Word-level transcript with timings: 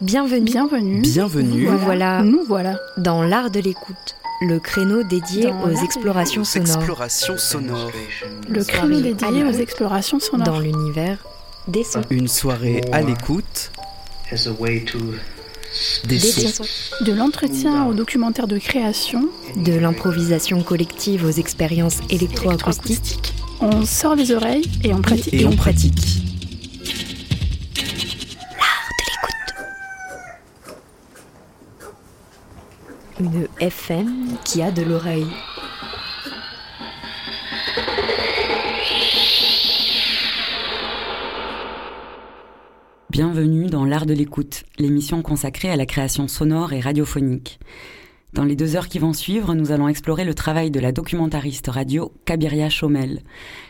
Bienvenue. 0.00 0.44
Bienvenue. 0.44 1.00
Bienvenue. 1.00 1.66
Nous 1.70 1.78
voilà 1.78 2.22
Nous 2.22 2.42
voilà. 2.46 2.78
dans 2.98 3.22
l'art 3.22 3.50
de 3.50 3.60
l'écoute, 3.60 4.16
le 4.42 4.58
créneau 4.58 5.02
dédié 5.02 5.44
Dans 5.44 5.64
aux 5.70 5.84
explorations 5.84 6.42
Aux 6.42 6.44
sonores 6.44 6.76
explorations 6.76 7.38
sonores. 7.38 7.92
Le 8.48 8.64
créneau 8.64 9.00
dédié 9.00 9.44
aux 9.44 9.52
explorations 9.52 10.18
sonores. 10.20 10.46
dans 10.46 10.60
l'univers 10.60 11.18
des 11.68 11.84
sons. 11.84 12.02
Une 12.10 12.28
soirée 12.28 12.82
à 12.92 13.00
l'écoute 13.02 13.70
as 14.32 14.46
a 14.46 14.50
way 14.58 14.80
to 14.84 14.98
des 16.04 16.18
Des 16.18 16.18
sons. 16.18 16.64
sons. 16.64 17.04
De 17.04 17.12
l'entretien 17.12 17.86
au 17.86 17.94
documentaire 17.94 18.46
de 18.48 18.58
création, 18.58 19.28
De 19.56 19.72
l'improvisation 19.72 20.62
collective 20.62 21.24
aux 21.24 21.30
expériences 21.30 21.98
électroacoustiques. 22.10 22.86
électroacoustique. 22.90 23.34
On 23.60 23.86
sort 23.86 24.16
les 24.16 24.32
oreilles 24.32 24.68
et 24.82 24.92
on 24.92 25.00
pratique. 25.00 25.32
Et 25.34 25.46
on 25.46 25.56
pratique. 25.56 26.13
FM 33.60 34.36
qui 34.44 34.62
a 34.62 34.72
de 34.72 34.82
l'oreille. 34.82 35.26
Bienvenue 43.10 43.66
dans 43.66 43.84
l'art 43.84 44.06
de 44.06 44.12
l'écoute, 44.12 44.64
l'émission 44.78 45.22
consacrée 45.22 45.70
à 45.70 45.76
la 45.76 45.86
création 45.86 46.26
sonore 46.26 46.72
et 46.72 46.80
radiophonique. 46.80 47.60
Dans 48.32 48.44
les 48.44 48.56
deux 48.56 48.74
heures 48.74 48.88
qui 48.88 48.98
vont 48.98 49.12
suivre, 49.12 49.54
nous 49.54 49.70
allons 49.70 49.86
explorer 49.86 50.24
le 50.24 50.34
travail 50.34 50.72
de 50.72 50.80
la 50.80 50.90
documentariste 50.90 51.68
radio 51.68 52.12
Kabiria 52.24 52.68
Chomel. 52.68 53.22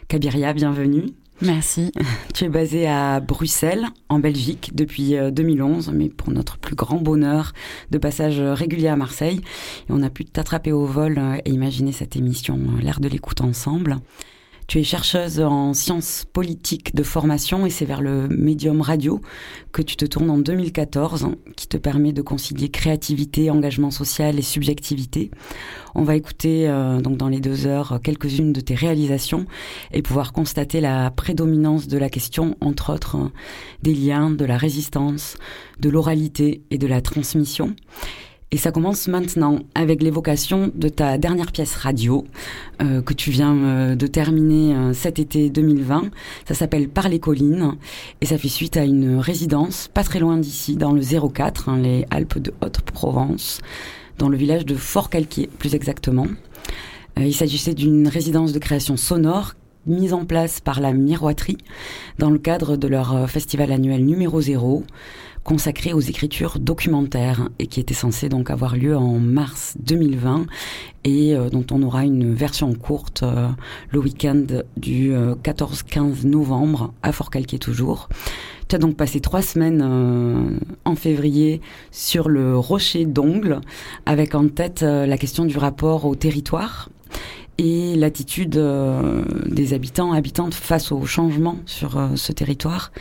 Kabiria, 0.08 0.54
bienvenue. 0.54 1.10
Merci. 1.44 1.92
Tu 2.32 2.44
es 2.44 2.48
basée 2.48 2.86
à 2.86 3.20
Bruxelles, 3.20 3.86
en 4.08 4.18
Belgique, 4.18 4.70
depuis 4.74 5.16
euh, 5.16 5.30
2011, 5.30 5.90
mais 5.92 6.08
pour 6.08 6.30
notre 6.30 6.56
plus 6.56 6.74
grand 6.74 6.96
bonheur, 6.96 7.52
de 7.90 7.98
passage 7.98 8.40
régulier 8.40 8.88
à 8.88 8.96
Marseille. 8.96 9.40
On 9.90 10.02
a 10.02 10.10
pu 10.10 10.24
t'attraper 10.24 10.72
au 10.72 10.86
vol 10.86 11.18
euh, 11.18 11.36
et 11.44 11.50
imaginer 11.50 11.92
cette 11.92 12.16
émission, 12.16 12.58
euh, 12.58 12.82
l'art 12.82 13.00
de 13.00 13.08
l'écoute 13.08 13.42
ensemble. 13.42 13.98
Tu 14.66 14.80
es 14.80 14.82
chercheuse 14.82 15.40
en 15.40 15.74
sciences 15.74 16.24
politiques 16.32 16.94
de 16.94 17.02
formation 17.02 17.66
et 17.66 17.70
c'est 17.70 17.84
vers 17.84 18.00
le 18.00 18.28
médium 18.28 18.80
radio 18.80 19.20
que 19.72 19.82
tu 19.82 19.96
te 19.96 20.06
tournes 20.06 20.30
en 20.30 20.38
2014, 20.38 21.28
qui 21.54 21.68
te 21.68 21.76
permet 21.76 22.12
de 22.12 22.22
concilier 22.22 22.70
créativité, 22.70 23.50
engagement 23.50 23.90
social 23.90 24.38
et 24.38 24.42
subjectivité. 24.42 25.30
On 25.94 26.02
va 26.02 26.16
écouter 26.16 26.66
euh, 26.68 27.00
donc 27.00 27.18
dans 27.18 27.28
les 27.28 27.40
deux 27.40 27.66
heures 27.66 28.00
quelques-unes 28.02 28.54
de 28.54 28.60
tes 28.60 28.74
réalisations 28.74 29.44
et 29.92 30.00
pouvoir 30.00 30.32
constater 30.32 30.80
la 30.80 31.10
prédominance 31.10 31.86
de 31.86 31.98
la 31.98 32.08
question, 32.08 32.56
entre 32.60 32.92
autres 32.92 33.16
euh, 33.16 33.28
des 33.82 33.94
liens, 33.94 34.30
de 34.30 34.44
la 34.46 34.56
résistance, 34.56 35.36
de 35.78 35.90
l'oralité 35.90 36.62
et 36.70 36.78
de 36.78 36.86
la 36.86 37.02
transmission. 37.02 37.76
Et 38.54 38.56
ça 38.56 38.70
commence 38.70 39.08
maintenant 39.08 39.58
avec 39.74 40.00
l'évocation 40.00 40.70
de 40.76 40.88
ta 40.88 41.18
dernière 41.18 41.50
pièce 41.50 41.74
radio 41.74 42.24
euh, 42.80 43.02
que 43.02 43.12
tu 43.12 43.32
viens 43.32 43.56
euh, 43.56 43.96
de 43.96 44.06
terminer 44.06 44.76
euh, 44.76 44.92
cet 44.92 45.18
été 45.18 45.50
2020. 45.50 46.04
Ça 46.46 46.54
s'appelle 46.54 46.88
Par 46.88 47.08
les 47.08 47.18
collines 47.18 47.74
et 48.20 48.26
ça 48.26 48.38
fait 48.38 48.46
suite 48.46 48.76
à 48.76 48.84
une 48.84 49.18
résidence 49.18 49.90
pas 49.92 50.04
très 50.04 50.20
loin 50.20 50.38
d'ici, 50.38 50.76
dans 50.76 50.92
le 50.92 51.02
04, 51.02 51.68
hein, 51.68 51.78
les 51.78 52.06
Alpes 52.12 52.38
de 52.38 52.54
Haute-Provence, 52.62 53.60
dans 54.18 54.28
le 54.28 54.36
village 54.36 54.64
de 54.64 54.76
Fort-Calquier 54.76 55.50
plus 55.58 55.74
exactement. 55.74 56.28
Il 57.16 57.34
s'agissait 57.34 57.74
d'une 57.74 58.06
résidence 58.06 58.52
de 58.52 58.60
création 58.60 58.96
sonore 58.96 59.54
mise 59.86 60.12
en 60.12 60.24
place 60.24 60.60
par 60.60 60.80
la 60.80 60.92
Miroiterie 60.92 61.58
dans 62.18 62.30
le 62.30 62.38
cadre 62.38 62.76
de 62.76 62.88
leur 62.88 63.14
euh, 63.14 63.26
festival 63.26 63.72
annuel 63.72 64.04
numéro 64.04 64.40
0 64.40 64.84
consacré 65.44 65.92
aux 65.92 66.00
écritures 66.00 66.58
documentaires 66.58 67.48
et 67.58 67.66
qui 67.66 67.78
était 67.78 67.94
censé 67.94 68.28
donc 68.28 68.50
avoir 68.50 68.76
lieu 68.76 68.96
en 68.96 69.18
mars 69.18 69.76
2020 69.78 70.46
et 71.04 71.34
euh, 71.34 71.50
dont 71.50 71.66
on 71.70 71.82
aura 71.82 72.04
une 72.04 72.34
version 72.34 72.72
courte 72.74 73.22
euh, 73.22 73.48
le 73.90 73.98
week-end 74.00 74.46
du 74.78 75.12
euh, 75.12 75.34
14-15 75.34 76.26
novembre 76.26 76.94
à 77.02 77.12
Fort-Calquier 77.12 77.58
toujours. 77.58 78.08
Tu 78.68 78.76
as 78.76 78.78
donc 78.78 78.96
passé 78.96 79.20
trois 79.20 79.42
semaines 79.42 80.58
en 80.86 80.96
février 80.96 81.60
sur 81.90 82.30
le 82.30 82.56
rocher 82.56 83.04
d'Ongle 83.04 83.60
avec 84.06 84.34
en 84.34 84.48
tête 84.48 84.80
la 84.80 85.18
question 85.18 85.44
du 85.44 85.58
rapport 85.58 86.06
au 86.06 86.14
territoire 86.14 86.88
et 87.58 87.94
l'attitude 87.96 88.56
euh, 88.56 89.24
des 89.46 89.74
habitants 89.74 90.12
habitantes 90.12 90.54
face 90.54 90.92
au 90.92 91.04
changement 91.06 91.58
sur 91.66 91.96
euh, 91.96 92.16
ce 92.16 92.32
territoire. 92.32 92.92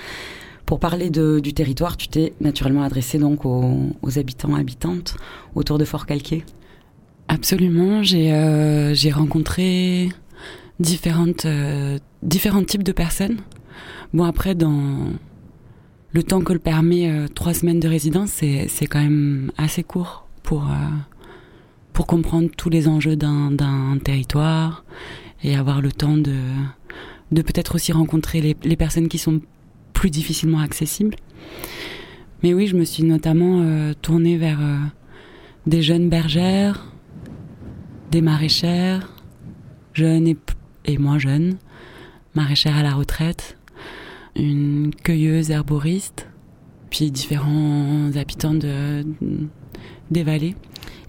Pour 0.66 0.80
parler 0.80 1.10
du 1.10 1.54
territoire, 1.54 1.98
tu 1.98 2.08
t'es 2.08 2.34
naturellement 2.40 2.84
adressé 2.84 3.18
donc 3.18 3.46
aux, 3.46 3.90
aux 4.02 4.18
habitants 4.18 4.56
habitantes 4.56 5.18
autour 5.56 5.78
de 5.78 5.84
Fort 5.84 6.06
Calquier. 6.06 6.46
Absolument. 7.28 8.02
J'ai 8.02 8.32
euh, 8.32 8.96
rencontré 9.12 10.10
différentes 10.80 11.46
différents 12.22 12.64
types 12.64 12.84
de 12.84 12.94
personnes. 12.94 13.38
Bon 14.14 14.24
après 14.24 14.56
dans 14.56 15.08
le 16.12 16.24
temps 16.24 16.42
que 16.42 16.54
le 16.54 16.60
permet 16.60 17.28
trois 17.36 17.54
semaines 17.54 17.80
de 17.80 17.88
résidence, 17.88 18.30
c'est 18.32 18.88
quand 18.88 19.02
même 19.02 19.52
assez 19.58 19.84
court 19.84 20.28
pour 20.44 20.68
pour 21.94 22.08
comprendre 22.08 22.50
tous 22.58 22.70
les 22.70 22.88
enjeux 22.88 23.16
d'un 23.16 23.98
territoire 24.04 24.84
et 25.44 25.56
avoir 25.56 25.82
le 25.82 25.92
temps 25.92 26.18
de 26.18 27.42
peut-être 27.42 27.76
aussi 27.76 27.92
rencontrer 27.92 28.56
les 28.64 28.76
personnes 28.76 29.08
qui 29.08 29.18
sont 29.18 29.42
plus 29.94 30.10
difficilement 30.10 30.60
accessibles. 30.60 31.16
Mais 32.44 32.54
oui, 32.54 32.68
je 32.68 32.76
me 32.76 32.84
suis 32.84 33.04
notamment 33.04 33.62
euh, 33.62 33.94
tournée 34.02 34.38
vers 34.38 34.60
euh, 34.62 34.78
des 35.66 35.82
jeunes 35.82 36.10
bergères, 36.10 36.86
des 38.12 38.22
maraîchères, 38.22 39.10
jeunes 39.94 40.36
et 40.86 40.98
moins 40.98 41.20
jeunes, 41.20 41.56
maraîchères 42.36 42.76
à 42.76 42.84
la 42.84 42.94
retraite, 42.94 43.58
une 44.36 44.92
cueilleuse 45.04 45.52
herboriste, 45.52 46.28
puis 46.90 47.12
différents 47.12 48.12
habitants 48.16 48.54
de, 48.54 49.06
des 50.12 50.24
vallées. 50.24 50.56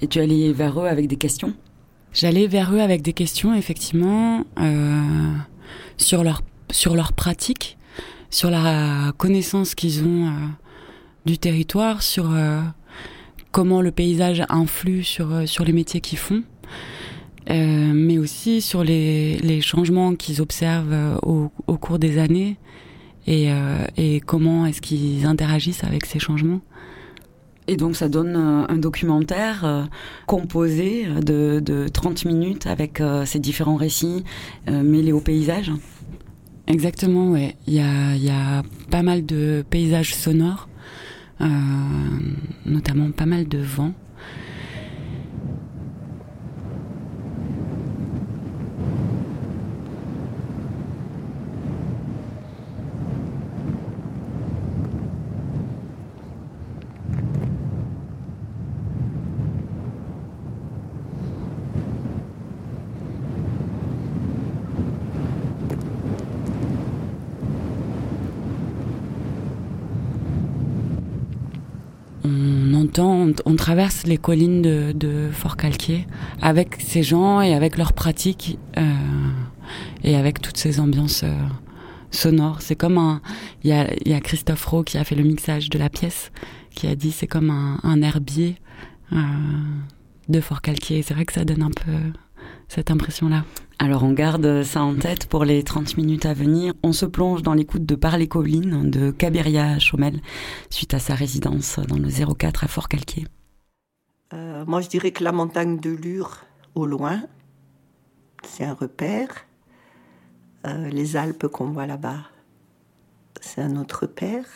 Et 0.05 0.07
tu 0.07 0.21
allé 0.21 0.53
vers 0.53 0.79
eux 0.79 0.87
avec 0.87 1.07
des 1.07 1.17
questions? 1.17 1.55
J'allais 2.13 2.47
vers 2.47 2.75
eux 2.75 2.81
avec 2.81 3.01
des 3.01 3.15
questions, 3.15 3.55
effectivement, 3.55 4.45
euh, 4.61 5.01
sur 5.97 6.23
leur 6.23 6.43
sur 6.71 6.95
leur 6.95 7.15
pratique, 7.15 7.79
sur 8.29 8.51
la 8.51 9.15
connaissance 9.17 9.75
qu'ils 9.75 10.05
ont 10.05 10.27
euh, 10.27 10.31
du 11.25 11.39
territoire, 11.39 12.03
sur 12.03 12.27
euh, 12.35 12.61
comment 13.51 13.81
le 13.81 13.93
paysage 13.93 14.43
influe 14.51 15.05
sur 15.05 15.49
sur 15.49 15.65
les 15.65 15.73
métiers 15.73 16.03
qu'ils 16.03 16.19
font, 16.19 16.43
mais 17.49 18.19
aussi 18.19 18.61
sur 18.61 18.85
les 18.85 19.39
les 19.39 19.63
changements 19.63 20.15
qu'ils 20.17 20.43
observent 20.43 21.19
au, 21.23 21.51
au 21.67 21.79
cours 21.79 21.99
des 21.99 22.19
années 22.19 22.59
et 23.27 23.49
et 23.97 24.21
comment 24.21 24.67
est-ce 24.67 24.83
qu'ils 24.83 25.25
interagissent 25.25 25.83
avec 25.83 26.05
ces 26.05 26.19
changements. 26.19 26.61
Et 27.67 27.77
donc 27.77 27.97
ça 27.97 28.09
donne 28.09 28.37
euh, 28.37 28.67
un 28.69 28.77
documentaire 28.77 29.65
euh, 29.65 29.85
composé 30.27 31.07
de, 31.07 31.61
de 31.61 31.89
30 31.89 32.27
minutes 32.27 32.67
avec 32.67 33.01
euh, 33.01 33.25
ces 33.25 33.39
différents 33.39 33.77
récits 33.77 34.25
euh, 34.69 34.83
mêlés 34.83 35.13
au 35.13 35.21
paysage. 35.21 35.73
Exactement, 36.67 37.31
ouais. 37.31 37.57
Il 37.67 37.75
y 37.75 37.81
a, 37.81 38.63
pas 38.91 39.03
mal 39.03 39.27
de 39.27 39.65
paysages 39.69 40.15
sonores, 40.15 40.69
euh, 41.41 41.47
notamment 42.65 43.11
pas 43.11 43.27
mal 43.27 43.49
de 43.49 43.59
vent. 43.59 43.93
On 73.45 73.57
traverse 73.57 74.07
les 74.07 74.19
collines 74.19 74.63
de, 74.63 75.31
Fort-Calquier 75.33 76.07
avec 76.41 76.79
ces 76.81 77.03
gens 77.03 77.41
et 77.41 77.55
avec 77.55 77.77
leurs 77.77 77.93
pratiques 77.93 78.59
euh, 78.77 78.83
et 80.03 80.17
avec 80.17 80.41
toutes 80.41 80.57
ces 80.57 80.81
ambiances 80.81 81.23
euh, 81.25 81.33
sonores. 82.11 82.61
C'est 82.61 82.77
comme 82.77 82.99
un. 82.99 83.21
Il 83.63 83.71
y 83.71 84.15
a, 84.15 84.21
Christophe 84.21 84.65
Rowe 84.67 84.85
qui 84.85 84.99
a 84.99 85.05
fait 85.05 85.15
le 85.15 85.25
mixage 85.25 85.71
de 85.71 85.79
la 85.79 85.89
pièce, 85.89 86.33
qui 86.75 86.87
a 86.87 86.95
dit 86.95 87.13
c'est 87.13 87.27
comme 87.27 87.51
un, 87.51 88.03
herbier 88.03 88.57
euh, 89.13 89.17
de 90.29 90.41
Fort-Calquier. 90.41 91.03
C'est 91.03 91.15
vrai 91.15 91.25
que 91.25 91.33
ça 91.33 91.45
donne 91.45 91.63
un 91.63 91.71
peu 91.71 91.93
cette 92.69 92.91
impression-là. 92.91 93.45
Alors 93.79 94.05
on 94.05 94.13
garde 94.13 94.63
ça 94.63 94.83
en 94.83 94.95
tête 94.95 95.27
pour 95.27 95.45
les 95.45 95.63
30 95.63 95.97
minutes 95.97 96.27
à 96.27 96.33
venir. 96.33 96.75
On 96.83 96.93
se 96.93 97.07
plonge 97.07 97.43
dans 97.43 97.55
l'écoute 97.55 97.85
de 97.85 97.95
Parler 97.95 98.29
Collines 98.29 98.89
de 98.89 99.11
Cabiria 99.11 99.79
Chaumel 99.79 100.21
suite 100.71 100.95
à 100.95 100.99
sa 100.99 101.15
résidence 101.15 101.79
dans 101.81 101.99
le 101.99 102.09
04 102.09 102.65
à 102.65 102.69
Fort-Calquier. 102.69 103.27
Euh, 104.33 104.65
moi 104.67 104.81
je 104.81 104.89
dirais 104.89 105.11
que 105.11 105.25
la 105.25 105.33
montagne 105.33 105.79
de 105.79 105.91
Lure 105.91 106.45
au 106.75 106.87
loin, 106.87 107.23
c'est 108.45 108.65
un 108.65 108.75
repère. 108.75 109.29
Euh, 110.67 110.89
les 110.89 111.17
Alpes 111.17 111.49
qu'on 111.49 111.71
voit 111.71 111.87
là-bas, 111.87 112.23
c'est 113.41 113.61
un 113.61 113.77
autre 113.77 114.03
repère. 114.03 114.47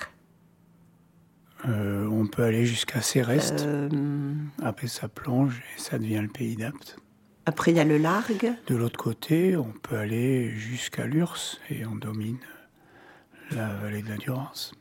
Euh, 1.66 2.06
on 2.06 2.26
peut 2.26 2.44
aller 2.44 2.64
jusqu'à 2.64 3.02
Céreste. 3.02 3.66
Après 4.62 4.86
ça 4.86 5.08
plonge 5.08 5.60
et 5.76 5.80
ça 5.80 5.98
devient 5.98 6.20
le 6.22 6.28
pays 6.28 6.56
d'Apt. 6.56 6.98
Après, 7.48 7.70
il 7.70 7.78
y 7.78 7.80
a 7.80 7.84
le 7.84 7.96
Largue. 7.96 8.52
De 8.66 8.76
l'autre 8.76 8.98
côté, 8.98 9.56
on 9.56 9.72
peut 9.72 9.96
aller 9.96 10.50
jusqu'à 10.50 11.06
l'Urs 11.06 11.58
et 11.70 11.86
on 11.86 11.94
domine 11.96 12.36
la 13.52 13.68
vallée 13.76 14.02
de 14.02 14.08
la 14.10 14.18
Durance. 14.18 14.74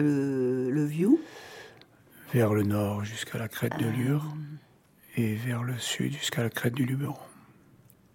Euh, 0.00 0.68
le 0.72 0.84
Vieux 0.84 1.20
Vers 2.32 2.52
le 2.52 2.64
nord 2.64 3.04
jusqu'à 3.04 3.38
la 3.38 3.46
crête 3.46 3.78
de 3.78 3.86
Lure 3.86 4.24
euh. 4.26 5.22
et 5.22 5.34
vers 5.36 5.62
le 5.62 5.78
sud 5.78 6.14
jusqu'à 6.14 6.42
la 6.42 6.50
crête 6.50 6.74
du 6.74 6.84
Luberon. 6.84 7.14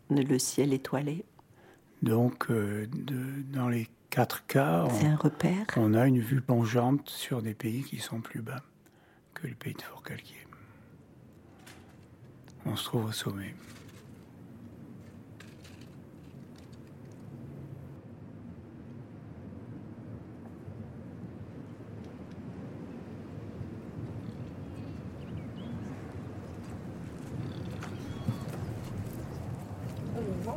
Le 0.10 0.40
ciel 0.40 0.74
étoilé. 0.74 1.24
Donc, 2.02 2.52
euh, 2.52 2.86
dans 3.54 3.70
les 3.70 3.88
quatre 4.10 4.46
cas, 4.46 4.88
on, 4.90 5.06
un 5.06 5.16
repère. 5.16 5.66
on 5.78 5.94
a 5.94 6.06
une 6.06 6.20
vue 6.20 6.42
plongeante 6.42 7.10
sur 7.10 7.42
des 7.42 7.54
pays 7.54 7.84
qui 7.84 8.00
sont 8.00 8.20
plus 8.20 8.42
bas 8.42 8.62
que 9.36 9.48
le 9.48 9.56
pays 9.56 9.74
de 9.74 9.82
Fort-Calquier. 9.84 10.49
On 12.72 12.76
se 12.76 12.84
trouve 12.84 13.06
au 13.06 13.12
sommet. 13.12 13.56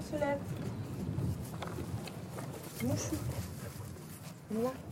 se 0.02 0.16
lève. 0.16 0.38
Merci. 2.84 3.16
Voilà. 4.50 4.91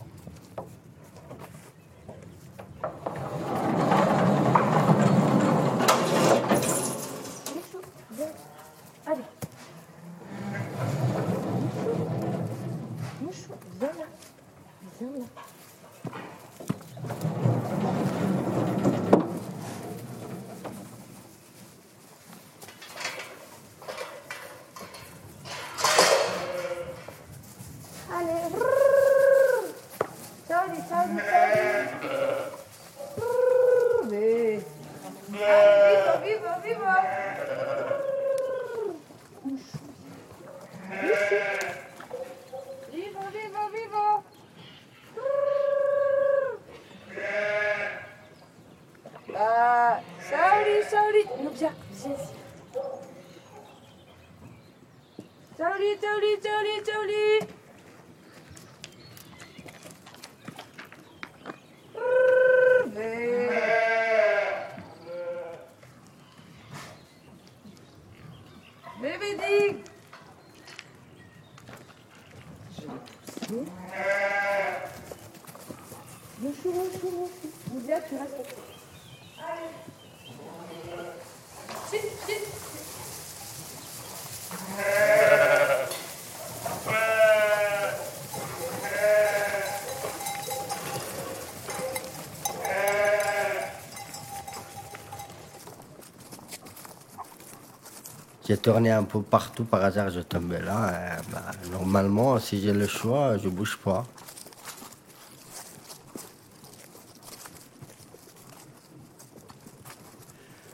J'ai 98.50 98.56
tourné 98.58 98.90
un 98.90 99.04
peu 99.04 99.22
partout, 99.22 99.62
par 99.62 99.84
hasard 99.84 100.10
je 100.10 100.18
tombais 100.18 100.60
là. 100.60 100.88
Euh, 100.88 101.16
bah, 101.30 101.52
normalement, 101.70 102.36
si 102.40 102.60
j'ai 102.60 102.72
le 102.72 102.88
choix, 102.88 103.38
je 103.38 103.48
bouge 103.48 103.78
pas. 103.78 104.04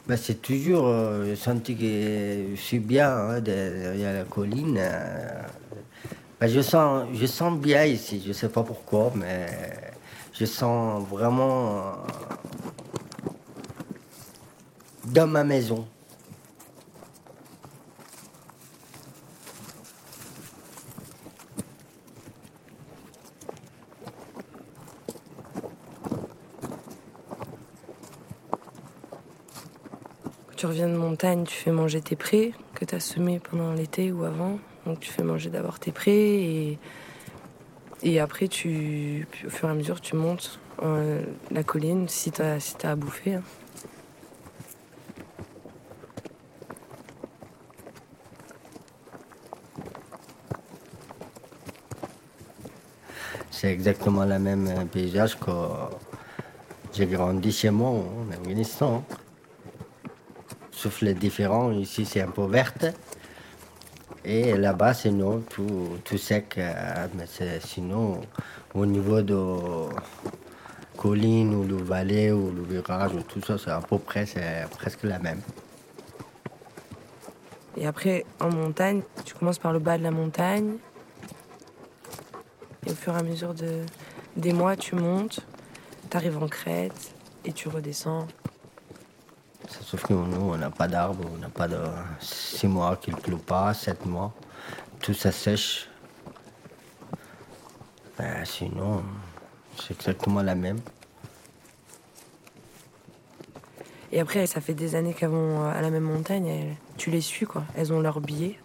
Bah, 0.07 0.17
c'est 0.17 0.41
toujours 0.41 0.87
euh, 0.87 1.37
senti 1.37 1.77
que 1.77 2.57
je 2.57 2.59
suis 2.59 2.79
bien 2.79 3.11
hein, 3.11 3.41
derrière 3.43 4.15
la 4.15 4.25
colline. 4.25 4.79
Euh. 4.79 5.43
Bah, 6.41 6.49
je, 6.49 6.63
sens, 6.63 7.09
je 7.13 7.27
sens 7.27 7.59
bien 7.59 7.85
ici, 7.85 8.23
je 8.23 8.29
ne 8.29 8.33
sais 8.33 8.49
pas 8.49 8.63
pourquoi, 8.63 9.13
mais 9.15 9.49
je 10.33 10.47
sens 10.47 11.07
vraiment 11.07 11.93
dans 15.05 15.27
ma 15.27 15.45
maison. 15.45 15.87
tu 30.57 30.67
reviens 30.67 30.89
de 30.89 30.97
tu 31.35 31.55
fais 31.55 31.73
manger 31.73 32.01
tes 32.01 32.17
prés 32.17 32.53
que 32.75 32.85
tu 32.85 32.95
as 32.95 33.01
semés 33.01 33.41
pendant 33.41 33.73
l'été 33.73 34.13
ou 34.13 34.25
avant. 34.25 34.59
Donc 34.85 35.01
tu 35.01 35.11
fais 35.11 35.25
manger 35.25 35.51
d'abord 35.51 35.81
tes 35.81 35.91
prés 35.91 36.13
et, 36.13 36.79
et 38.03 38.21
après, 38.21 38.49
tu, 38.49 39.27
au 39.45 39.51
fur 39.51 39.69
et 39.69 39.73
à 39.73 39.75
mesure, 39.75 40.01
tu 40.01 40.15
montes 40.15 40.61
euh, 40.83 41.23
la 41.51 41.65
colline 41.65 42.09
si 42.09 42.31
tu 42.31 42.43
as, 42.43 42.61
si 42.61 42.75
as 42.85 42.91
à 42.91 42.97
bouffer. 42.97 43.35
Hein. 43.35 43.43
C'est 53.51 53.73
exactement 53.73 54.25
le 54.25 54.39
même 54.39 54.87
paysage 54.93 55.39
que 55.41 55.51
j'ai 56.93 57.07
grandi 57.07 57.51
chez 57.51 57.71
moi 57.71 57.89
en 57.89 58.31
Afghanistan 58.31 59.03
souffle 60.87 61.15
différent. 61.15 61.73
Ici, 61.73 62.05
c'est 62.05 62.21
un 62.21 62.31
peu 62.31 62.47
verte. 62.47 62.87
Et 64.25 64.57
là-bas, 64.57 64.95
sinon, 64.95 65.43
tout, 65.51 65.99
tout 66.05 66.19
sec. 66.19 66.55
Euh, 66.59 67.07
mais 67.17 67.27
sinon, 67.61 68.21
au 68.75 68.87
niveau 68.87 69.21
de 69.23 69.39
collines 70.97 71.55
ou 71.55 71.65
de 71.65 71.75
vallée 71.75 72.31
ou 72.33 72.51
de 72.51 72.63
virage, 72.63 73.13
tout 73.29 73.43
ça, 73.43 73.59
c'est 73.59 73.71
à 73.71 73.81
peu 73.81 73.99
près, 73.99 74.27
c'est 74.27 74.67
presque 74.71 75.03
la 75.03 75.19
même. 75.19 75.41
Et 77.77 77.87
après, 77.87 78.25
en 78.41 78.51
montagne, 78.51 79.03
tu 79.25 79.35
commences 79.35 79.59
par 79.59 79.73
le 79.73 79.81
bas 79.81 79.99
de 79.99 80.03
la 80.03 80.11
montagne. 80.11 80.77
Et 82.87 82.91
au 82.93 82.95
fur 82.95 83.13
et 83.15 83.19
à 83.19 83.23
mesure 83.23 83.55
de, 83.55 83.83
des 84.37 84.53
mois, 84.53 84.77
tu 84.77 84.95
montes, 84.95 85.41
tu 86.11 86.17
arrives 86.17 86.41
en 86.43 86.49
crête. 86.49 87.13
et 87.45 87.53
tu 87.53 87.69
redescends. 87.69 88.27
Sauf 89.87 90.03
que 90.03 90.15
nous, 90.15 90.51
on 90.51 90.57
n'a 90.57 90.69
pas 90.69 90.89
d'arbre, 90.89 91.25
on 91.33 91.39
n'a 91.39 91.49
pas 91.49 91.69
de 91.69 91.79
six 92.19 92.67
mois 92.67 92.97
qu'il 92.97 93.15
ne 93.15 93.21
pleut 93.21 93.37
pas, 93.37 93.73
sept 93.73 94.05
mois. 94.05 94.35
Tout 95.01 95.15
ça 95.15 95.31
sèche. 95.31 95.89
Ben, 98.19 98.45
sinon, 98.45 99.05
c'est 99.79 99.95
exactement 99.95 100.43
la 100.43 100.57
même. 100.57 100.81
Et 104.11 104.19
après, 104.19 104.49
ça 104.49 104.61
fait 104.61 104.75
des 104.75 104.97
années 104.97 105.15
qu'elles 105.15 105.29
vont 105.29 105.63
euh, 105.63 105.71
à 105.71 105.81
la 105.81 105.91
même 105.91 106.03
montagne. 106.03 106.75
tu 106.97 107.13
les 107.13 107.21
suis, 107.21 107.47
quoi. 107.47 107.63
Elles 107.77 107.93
ont 107.93 108.01
leur 108.01 108.21
billet. 108.21 108.59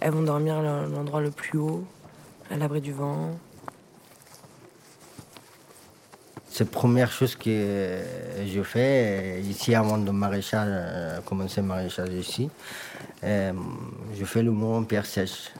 Elles 0.00 0.12
vont 0.12 0.24
dormir 0.24 0.56
à 0.56 0.62
l'endroit 0.62 1.22
le 1.22 1.30
plus 1.30 1.58
haut, 1.58 1.86
à 2.50 2.58
l'abri 2.58 2.82
du 2.82 2.92
vent. 2.92 3.30
C'est 6.56 6.64
la 6.64 6.70
première 6.70 7.12
chose 7.12 7.36
que 7.36 8.00
je 8.46 8.62
fais 8.62 9.42
ici 9.42 9.74
avant 9.74 9.98
de 9.98 10.10
maraîchage, 10.10 10.68
euh, 10.70 11.20
commencer 11.20 11.60
maraîchage 11.60 12.08
ici. 12.14 12.48
euh, 13.24 13.52
je 14.18 14.24
fais 14.24 14.42
le 14.42 14.50
mot 14.50 14.74
en 14.76 14.84
pierre 14.84 15.04
sèche. 15.04 15.52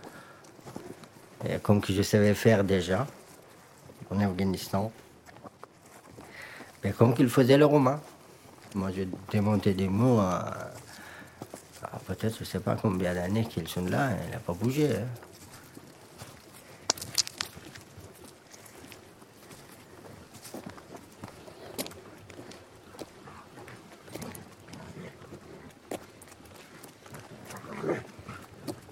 Et 1.46 1.58
comme 1.58 1.82
que 1.82 1.92
je 1.92 2.00
savais 2.00 2.32
faire 2.32 2.64
déjà 2.64 3.06
en 4.10 4.18
Afghanistan. 4.20 4.90
Mais 6.82 6.92
comme 6.92 7.12
qu'il 7.14 7.28
faisait 7.28 7.58
le 7.58 7.66
romain. 7.66 8.00
Moi, 8.74 8.90
je 8.96 9.02
démontais 9.30 9.74
des 9.74 9.88
mots 9.88 10.22
peut-être, 12.06 12.36
je 12.36 12.40
ne 12.40 12.44
sais 12.46 12.60
pas 12.60 12.74
combien 12.80 13.12
d'années 13.12 13.44
qu'ils 13.44 13.68
sont 13.68 13.84
là, 13.84 14.12
il 14.24 14.30
n'a 14.30 14.38
pas 14.38 14.54
bougé. 14.54 14.88
hein. 14.96 15.04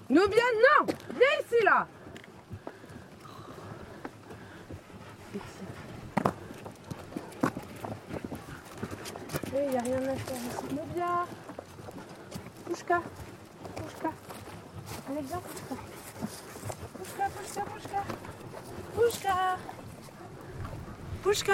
Nous 0.09 0.27
bien, 0.27 0.43
non 0.63 0.85
Viens 1.09 1.39
ici, 1.41 1.63
là 1.63 1.87
Il 9.53 9.69
n'y 9.69 9.77
a 9.77 9.81
rien 9.81 9.97
à 9.97 10.15
faire 10.15 10.37
ici. 10.37 10.73
Nubia 10.73 11.25
Pouchka 12.65 13.01
Pouchka 13.75 14.11
Allez, 15.09 15.21
viens, 15.21 15.39
Pouchka 15.39 15.75
Pouchka, 16.97 17.29
Pouchka, 17.35 17.63
Pouchka 18.95 19.57
Pouchka 21.23 21.53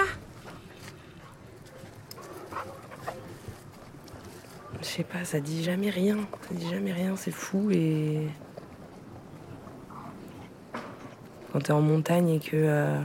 Je 4.80 4.84
sais 4.86 5.04
pas, 5.04 5.21
ça 5.32 5.40
dit 5.40 5.64
jamais 5.64 5.88
rien. 5.88 6.18
Ça 6.46 6.54
dit 6.54 6.68
jamais 6.68 6.92
rien, 6.92 7.16
c'est 7.16 7.30
fou 7.30 7.70
et. 7.70 8.28
Quand 11.50 11.60
t'es 11.60 11.72
en 11.72 11.80
montagne 11.80 12.28
et 12.28 12.38
que. 12.38 12.54
euh, 12.54 13.02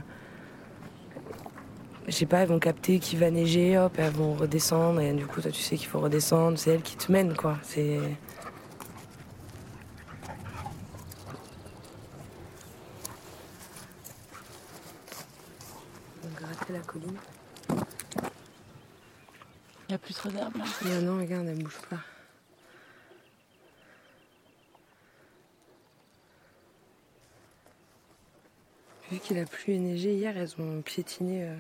Je 2.06 2.12
sais 2.12 2.26
pas, 2.26 2.40
elles 2.40 2.50
vont 2.50 2.60
capter 2.60 3.00
qu'il 3.00 3.20
va 3.20 3.32
neiger, 3.32 3.78
hop, 3.78 3.94
elles 3.98 4.12
vont 4.12 4.34
redescendre 4.34 5.00
et 5.00 5.14
du 5.14 5.26
coup, 5.26 5.40
toi 5.40 5.52
tu 5.52 5.62
sais 5.62 5.78
qu'il 5.78 5.88
faut 5.88 6.02
redescendre, 6.02 6.60
c'est 6.60 6.72
elles 6.72 6.82
qui 6.82 6.98
te 6.98 7.10
mènent 7.10 7.34
quoi. 7.34 7.60
C'est. 7.64 7.98
On 16.26 16.28
va 16.28 16.42
gratter 16.42 16.74
la 16.74 16.80
colline. 16.80 17.16
Il 17.70 17.76
n'y 19.92 19.96
a 19.96 19.98
plus 19.98 20.14
trop 20.14 20.28
d'herbe 20.28 20.58
là. 20.58 20.66
Mais 20.84 21.02
non, 21.02 21.20
regarde, 21.20 21.48
elle 21.48 21.64
bouge 21.64 21.80
pas. 21.90 22.00
Qu'il 29.28 29.40
a 29.40 29.46
plu 29.46 29.74
et 29.74 29.80
neigé 29.80 30.14
hier, 30.14 30.38
elles 30.38 30.56
ont 30.58 30.82
piétiné. 30.82 31.44
euh. 31.44 31.56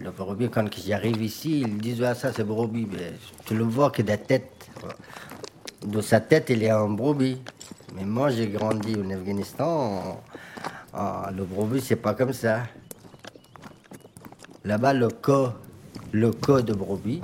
Le 0.00 0.10
brebis, 0.10 0.48
quand 0.48 0.66
j'arrive 0.74 1.22
ici, 1.22 1.60
ils 1.60 1.76
disent 1.76 2.02
Ah, 2.02 2.14
ça 2.14 2.32
c'est 2.32 2.42
brebis. 2.44 2.88
Mais 2.90 3.12
tu 3.44 3.54
le 3.54 3.64
vois 3.64 3.90
que 3.90 4.00
de 4.00 4.08
la 4.08 4.16
tête. 4.16 4.70
De 5.84 6.00
sa 6.00 6.20
tête, 6.20 6.48
il 6.48 6.62
est 6.62 6.70
un 6.70 6.88
brebis. 6.88 7.38
Mais 7.94 8.04
moi, 8.04 8.30
j'ai 8.30 8.48
grandi 8.48 8.96
en 8.96 9.10
Afghanistan. 9.10 10.22
Ah, 10.94 11.30
le 11.36 11.44
brebis, 11.44 11.82
c'est 11.82 11.96
pas 11.96 12.14
comme 12.14 12.32
ça. 12.32 12.62
Là-bas, 14.64 14.94
le 14.94 15.08
co, 15.08 15.48
le 16.12 16.30
co 16.30 16.62
de 16.62 16.72
brebis, 16.72 17.20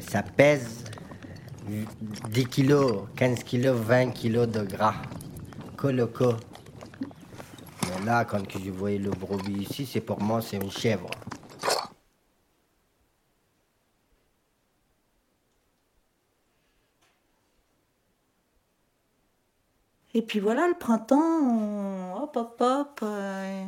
ça 0.00 0.22
pèse 0.22 0.84
10 2.30 2.46
kilos, 2.46 3.04
15 3.16 3.42
kilos, 3.44 3.76
20 3.76 4.10
kilos 4.12 4.48
de 4.48 4.62
gras. 4.64 4.96
Que 5.76 5.88
le 5.88 6.06
co. 6.06 6.34
Mais 7.82 8.04
là, 8.06 8.24
quand 8.24 8.42
je 8.58 8.70
voyais 8.70 8.98
le 8.98 9.10
brebis 9.10 9.62
ici, 9.62 9.86
c'est 9.86 10.00
pour 10.00 10.20
moi, 10.22 10.42
c'est 10.42 10.56
une 10.56 10.70
chèvre. 10.70 11.10
Et 20.14 20.22
puis 20.22 20.40
voilà, 20.40 20.68
le 20.68 20.74
printemps, 20.78 22.22
hop, 22.22 22.36
hop, 22.36 22.56
hop. 22.60 23.00
euh, 23.02 23.64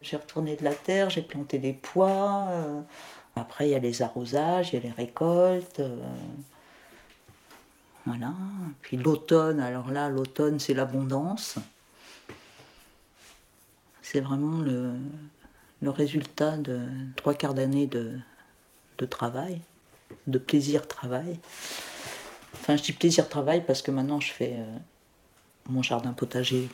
J'ai 0.00 0.16
retourné 0.16 0.56
de 0.56 0.64
la 0.64 0.74
terre, 0.74 1.10
j'ai 1.10 1.22
planté 1.22 1.58
des 1.58 1.72
pois. 1.72 2.46
euh, 2.50 2.80
Après, 3.36 3.68
il 3.68 3.72
y 3.72 3.74
a 3.74 3.78
les 3.78 4.02
arrosages, 4.02 4.72
il 4.72 4.76
y 4.76 4.78
a 4.78 4.82
les 4.82 4.92
récoltes. 4.92 5.80
euh, 5.80 5.96
Voilà. 8.06 8.32
Puis 8.82 8.96
l'automne, 8.96 9.60
alors 9.60 9.90
là, 9.90 10.08
l'automne, 10.08 10.58
c'est 10.60 10.74
l'abondance. 10.74 11.56
C'est 14.02 14.20
vraiment 14.20 14.60
le, 14.60 14.94
résultat 15.90 16.56
de 16.56 16.80
trois 17.16 17.34
quarts 17.34 17.54
d'année 17.54 17.86
de, 17.86 18.18
de 18.98 19.06
travail, 19.06 19.60
de 20.26 20.38
plaisir-travail. 20.38 21.38
Enfin, 22.54 22.76
je 22.76 22.82
dis 22.82 22.92
plaisir-travail 22.92 23.64
parce 23.66 23.82
que 23.82 23.90
maintenant, 23.90 24.20
je 24.20 24.32
fais 24.32 24.54
euh, 24.56 24.78
mon 25.68 25.82
jardin 25.82 26.12
potager 26.12 26.68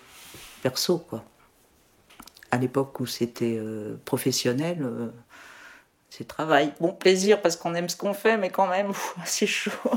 perso, 0.62 0.98
quoi. 0.98 1.24
À 2.54 2.56
l'époque 2.56 3.00
où 3.00 3.06
c'était 3.06 3.56
euh, 3.58 3.96
professionnel, 4.04 4.84
euh, 4.84 5.10
c'est 6.08 6.28
travail. 6.28 6.72
Bon, 6.78 6.92
plaisir 6.92 7.42
parce 7.42 7.56
qu'on 7.56 7.74
aime 7.74 7.88
ce 7.88 7.96
qu'on 7.96 8.14
fait, 8.14 8.36
mais 8.36 8.48
quand 8.48 8.68
même, 8.68 8.92
c'est 9.24 9.48
chaud. 9.48 9.72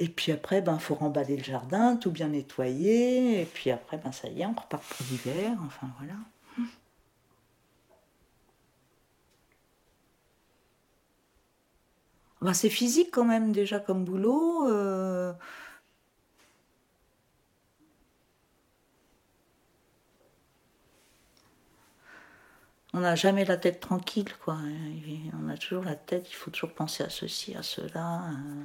Et 0.00 0.08
puis 0.08 0.32
après, 0.32 0.60
ben, 0.60 0.80
faut 0.80 0.96
remballer 0.96 1.36
le 1.36 1.44
jardin, 1.44 1.94
tout 1.94 2.10
bien 2.10 2.26
nettoyer. 2.26 3.42
Et 3.42 3.44
puis 3.44 3.70
après, 3.70 3.96
ben, 3.96 4.10
ça 4.10 4.26
y 4.26 4.42
est, 4.42 4.46
on 4.46 4.54
repart 4.60 4.82
pour 4.82 5.06
l'hiver. 5.08 5.52
Enfin, 5.64 5.86
voilà. 6.00 6.14
Ben, 12.42 12.54
c'est 12.54 12.70
physique 12.70 13.10
quand 13.12 13.24
même 13.24 13.52
déjà 13.52 13.78
comme 13.78 14.04
boulot. 14.04 14.68
euh. 14.68 15.32
On 22.94 23.00
n'a 23.00 23.16
jamais 23.16 23.44
la 23.44 23.56
tête 23.56 23.80
tranquille, 23.80 24.32
quoi. 24.44 24.56
On 25.42 25.48
a 25.48 25.56
toujours 25.58 25.82
la 25.84 25.96
tête, 25.96 26.30
il 26.30 26.34
faut 26.34 26.50
toujours 26.52 26.72
penser 26.72 27.02
à 27.02 27.10
ceci, 27.10 27.54
à 27.56 27.62
cela. 27.64 28.22
euh. 28.30 28.64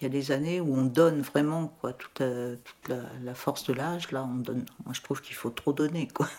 Il 0.00 0.04
y 0.04 0.06
a 0.06 0.10
des 0.10 0.30
années 0.30 0.60
où 0.60 0.72
on 0.76 0.84
donne 0.84 1.22
vraiment 1.22 1.66
quoi, 1.80 1.92
toute, 1.92 2.20
la, 2.20 3.02
la 3.24 3.34
force 3.34 3.64
de 3.64 3.72
l'âge. 3.72 4.12
Là, 4.12 4.22
on 4.24 4.36
donne. 4.36 4.64
Moi, 4.84 4.94
je 4.94 5.02
trouve 5.02 5.20
qu'il 5.20 5.34
faut 5.34 5.50
trop 5.50 5.72
donner, 5.72 6.06
quoi. 6.06 6.28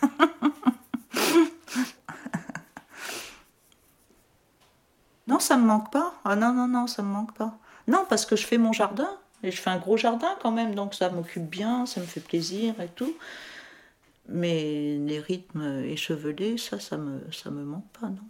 non, 5.26 5.38
ça 5.38 5.58
me 5.58 5.66
manque 5.66 5.92
pas. 5.92 6.14
Ah 6.24 6.36
non, 6.36 6.54
non, 6.54 6.68
non, 6.68 6.86
ça 6.86 7.02
me 7.02 7.08
manque 7.08 7.34
pas. 7.34 7.58
Non, 7.90 8.06
parce 8.08 8.24
que 8.24 8.36
je 8.36 8.46
fais 8.46 8.56
mon 8.56 8.72
jardin 8.72 9.08
et 9.42 9.50
je 9.50 9.60
fais 9.60 9.70
un 9.70 9.78
gros 9.78 9.96
jardin 9.96 10.36
quand 10.40 10.52
même, 10.52 10.74
donc 10.76 10.94
ça 10.94 11.10
m'occupe 11.10 11.48
bien, 11.50 11.86
ça 11.86 12.00
me 12.00 12.06
fait 12.06 12.20
plaisir 12.20 12.80
et 12.80 12.88
tout. 12.88 13.16
Mais 14.28 14.96
les 14.98 15.18
rythmes 15.18 15.82
échevelés, 15.84 16.56
ça, 16.56 16.78
ça 16.80 16.96
me, 16.96 17.20
ça 17.32 17.50
me 17.50 17.64
manque 17.64 17.88
pas, 18.00 18.08
non. 18.08 18.22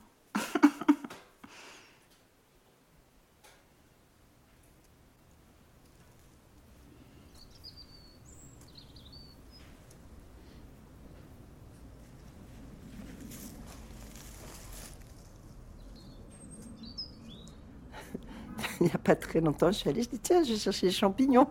il 18.80 18.86
n'y 18.86 18.92
a 18.92 18.98
très 19.16 19.40
longtemps, 19.40 19.72
je 19.72 19.78
suis 19.78 19.88
allée, 19.88 20.02
je 20.02 20.08
dis 20.08 20.18
tiens, 20.18 20.42
je 20.42 20.52
vais 20.52 20.58
chercher 20.58 20.86
les 20.86 20.92
champignons. 20.92 21.46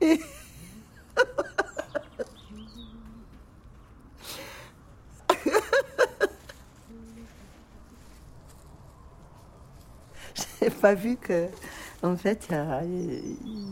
Et 0.00 0.20
j'ai 10.60 10.70
pas 10.70 10.94
vu 10.94 11.16
que, 11.16 11.48
en 12.02 12.16
fait, 12.16 12.48
il 12.50 12.56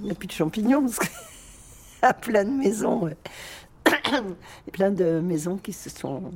n'y 0.03 0.11
a, 0.11 0.15
plus 0.15 0.29
de 0.29 0.33
champignons 0.33 0.83
parce 0.83 0.99
qu'il 0.99 1.11
y 2.03 2.07
a 2.07 2.15
plein 2.15 2.45
de 2.45 2.51
maisons, 2.51 3.11
plein 4.73 4.91
de 4.91 5.21
maisons 5.21 5.59
qui 5.59 5.73
se 5.73 5.91
sont 5.91 6.33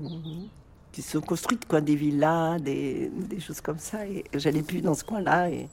qui 0.97 1.03
sont 1.03 1.21
construites, 1.21 1.67
quoi, 1.67 1.83
des 1.83 1.95
villas, 1.95 2.59
des, 2.59 3.11
des 3.11 3.38
choses 3.38 3.61
comme 3.61 3.79
ça. 3.79 4.07
Et 4.07 4.25
j'allais 4.33 4.62
plus 4.62 4.81
dans 4.81 4.95
ce 4.95 5.05
coin-là. 5.05 5.50
Et... 5.50 5.69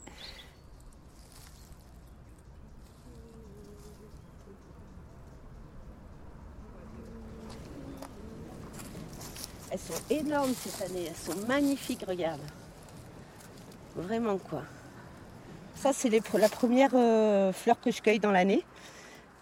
Elles 9.70 9.78
sont 9.78 9.94
énormes 10.10 10.52
cette 10.52 10.90
année, 10.90 11.06
elles 11.08 11.16
sont 11.16 11.46
magnifiques, 11.46 12.04
regarde. 12.06 12.42
Vraiment 13.96 14.36
quoi. 14.36 14.62
Ça 15.74 15.94
c'est 15.94 16.10
la 16.10 16.48
première 16.50 16.90
euh, 16.92 17.50
fleur 17.54 17.80
que 17.80 17.90
je 17.90 18.02
cueille 18.02 18.20
dans 18.20 18.30
l'année 18.30 18.62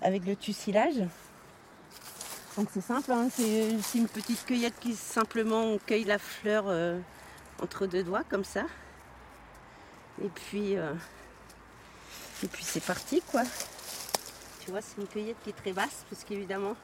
avec 0.01 0.25
le 0.27 0.37
tussilage. 0.37 1.03
Donc 2.57 2.69
c'est 2.71 2.83
simple, 2.83 3.11
hein, 3.13 3.29
c'est 3.31 3.79
une 3.95 4.09
petite 4.09 4.45
cueillette 4.45 4.79
qui 4.79 4.95
simplement 4.95 5.65
on 5.65 5.79
cueille 5.79 6.05
la 6.05 6.19
fleur 6.19 6.65
euh, 6.67 7.01
entre 7.63 7.87
deux 7.87 8.03
doigts 8.03 8.25
comme 8.29 8.45
ça. 8.45 8.65
Et 10.23 10.29
puis 10.29 10.77
euh, 10.77 10.93
puis 12.53 12.63
c'est 12.63 12.85
parti 12.85 13.23
quoi. 13.31 13.43
Tu 14.61 14.71
vois 14.71 14.83
c'est 14.83 15.01
une 15.01 15.07
cueillette 15.07 15.39
qui 15.43 15.51
est 15.51 15.55
très 15.55 15.73
basse 15.73 16.05
parce 16.11 16.25
qu'évidemment 16.25 16.77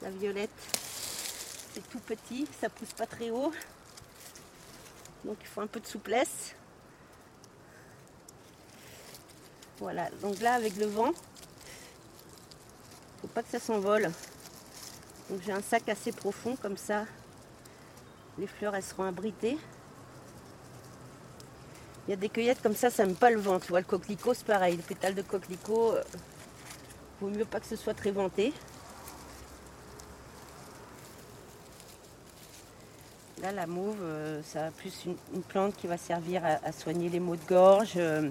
la 0.00 0.10
violette 0.10 0.50
c'est 1.72 1.88
tout 1.88 1.98
petit, 1.98 2.46
ça 2.60 2.68
pousse 2.68 2.92
pas 2.92 3.06
très 3.06 3.30
haut. 3.30 3.52
Donc 5.24 5.38
il 5.40 5.46
faut 5.48 5.60
un 5.60 5.66
peu 5.66 5.80
de 5.80 5.86
souplesse. 5.86 6.54
Voilà, 9.80 10.08
donc 10.22 10.38
là 10.40 10.54
avec 10.54 10.76
le 10.76 10.86
vent, 10.86 11.10
faut 13.20 13.26
pas 13.26 13.42
que 13.42 13.50
ça 13.50 13.58
s'envole. 13.58 14.12
Donc 15.30 15.40
j'ai 15.42 15.52
un 15.52 15.62
sac 15.62 15.88
assez 15.88 16.12
profond 16.12 16.56
comme 16.56 16.76
ça. 16.76 17.04
Les 18.38 18.46
fleurs 18.46 18.74
elles 18.74 18.82
seront 18.82 19.04
abritées. 19.04 19.58
Il 22.06 22.10
y 22.10 22.12
a 22.12 22.16
des 22.16 22.28
cueillettes 22.28 22.60
comme 22.62 22.74
ça, 22.74 22.90
ça 22.90 23.06
n'aime 23.06 23.16
pas 23.16 23.30
le 23.30 23.40
vent. 23.40 23.58
Tu 23.58 23.68
vois, 23.68 23.80
le 23.80 23.86
coquelicot 23.86 24.34
c'est 24.34 24.46
pareil. 24.46 24.76
Le 24.76 24.82
pétale 24.82 25.14
de 25.14 25.22
coquelicot, 25.22 25.92
euh, 25.92 26.02
vaut 27.20 27.28
mieux 27.28 27.46
pas 27.46 27.60
que 27.60 27.66
ce 27.66 27.76
soit 27.76 27.94
très 27.94 28.10
venté. 28.10 28.52
Là, 33.40 33.52
la 33.52 33.66
mauve, 33.66 33.98
euh, 34.02 34.42
ça 34.42 34.66
a 34.66 34.70
plus 34.70 35.06
une, 35.06 35.42
plante 35.42 35.76
qui 35.76 35.86
va 35.86 35.96
servir 35.96 36.42
à, 36.44 36.72
soigner 36.72 37.08
les 37.08 37.20
maux 37.20 37.36
de 37.36 37.44
gorge. 37.46 37.94
Euh. 37.96 38.30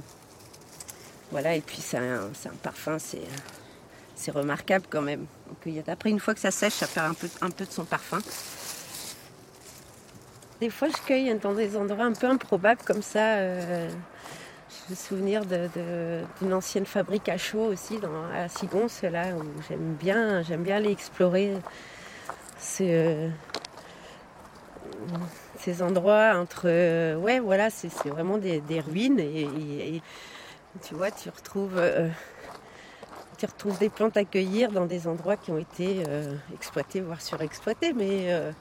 voilà, 1.32 1.56
et 1.56 1.62
puis 1.62 1.78
c'est 1.82 1.98
un, 1.98 2.30
parfum, 2.62 3.00
c'est 3.00 3.22
remarquable 4.32 4.86
quand 4.90 5.02
même. 5.02 5.26
après, 5.88 6.10
une 6.10 6.20
fois 6.20 6.34
que 6.34 6.40
ça 6.40 6.52
sèche, 6.52 6.74
ça 6.74 6.88
perd 6.88 7.12
un 7.12 7.14
peu, 7.14 7.28
un 7.42 7.50
peu 7.50 7.66
de 7.66 7.72
son 7.72 7.86
parfum. 7.86 8.20
Des 10.60 10.70
fois, 10.70 10.88
je 10.88 10.98
cueille 11.06 11.34
dans 11.40 11.54
des 11.54 11.76
endroits 11.76 12.06
un 12.06 12.14
peu 12.14 12.28
improbables 12.28 12.82
comme 12.86 13.02
ça. 13.02 13.36
Euh, 13.38 13.90
je 14.70 14.92
me 14.92 14.96
souvenir 14.96 15.44
d'une 15.46 16.54
ancienne 16.54 16.86
fabrique 16.86 17.30
à 17.30 17.38
chaud 17.38 17.66
aussi, 17.66 17.98
dans, 18.00 18.26
à 18.34 18.48
Sigon, 18.50 18.88
là 19.04 19.36
où 19.36 19.44
j'aime 19.68 19.94
bien, 19.94 20.42
bien 20.42 20.78
aller 20.78 20.92
explorer. 20.92 21.54
C'est 22.58 23.30
ces 25.60 25.82
endroits 25.82 26.34
entre. 26.36 26.64
Euh, 26.66 27.16
ouais, 27.16 27.40
voilà, 27.40 27.70
c'est 27.70 27.90
vraiment 28.10 28.38
des, 28.38 28.62
ruines 28.80 29.20
et, 29.20 30.02
tu 30.82 30.96
vois, 30.96 31.12
tu 31.12 31.30
retrouves. 31.30 31.80
Euh, 33.44 33.48
tu 33.48 33.54
retrouves 33.54 33.80
des 33.80 33.90
plantes 33.90 34.18
à 34.18 34.26
cueillir 34.26 34.72
dans 34.72 34.86
des 34.86 35.08
endroits 35.08 35.38
qui 35.38 35.52
ont 35.52 35.58
été 35.58 36.04
euh, 36.08 36.36
exploités, 36.54 37.02
voire 37.02 37.22
surexploités, 37.22 37.94
mais 37.94 38.52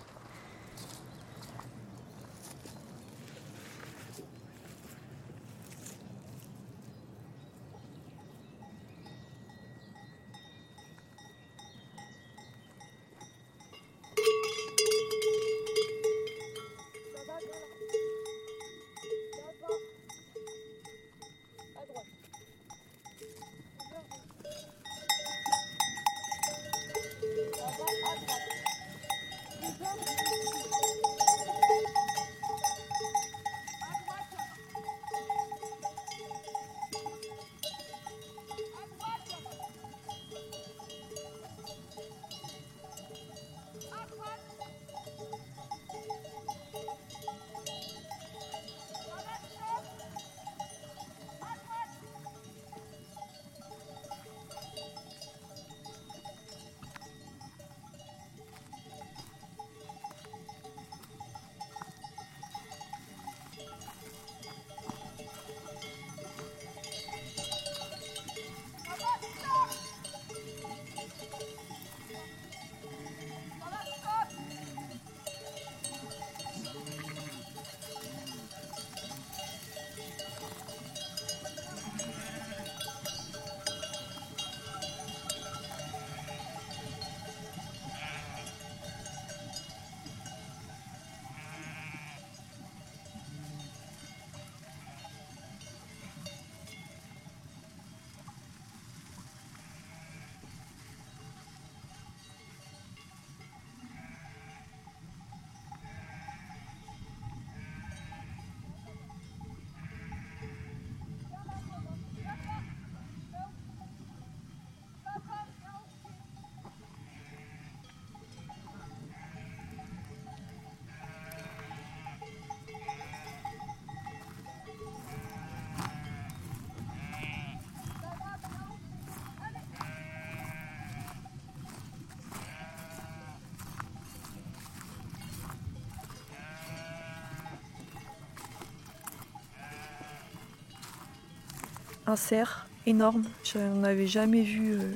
un 142.06 142.16
cerf 142.16 142.66
énorme. 142.86 143.24
Je 143.44 143.58
n'en 143.58 143.84
avais 143.84 144.06
jamais 144.06 144.42
vu, 144.42 144.72
euh, 144.72 144.94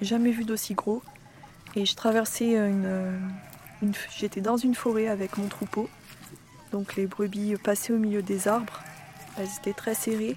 jamais 0.00 0.30
vu 0.30 0.44
d'aussi 0.44 0.74
gros. 0.74 1.02
Et 1.76 1.86
je 1.86 1.94
traversais 1.94 2.54
une, 2.54 2.84
euh, 2.86 3.18
j'étais 4.16 4.40
dans 4.40 4.56
une 4.56 4.74
forêt 4.74 5.08
avec 5.08 5.36
mon 5.38 5.48
troupeau. 5.48 5.88
Donc 6.72 6.96
les 6.96 7.06
brebis 7.06 7.56
passaient 7.62 7.92
au 7.92 7.98
milieu 7.98 8.22
des 8.22 8.48
arbres. 8.48 8.80
elles 9.38 9.48
étaient 9.60 9.72
très 9.74 9.94
serrées. 9.94 10.36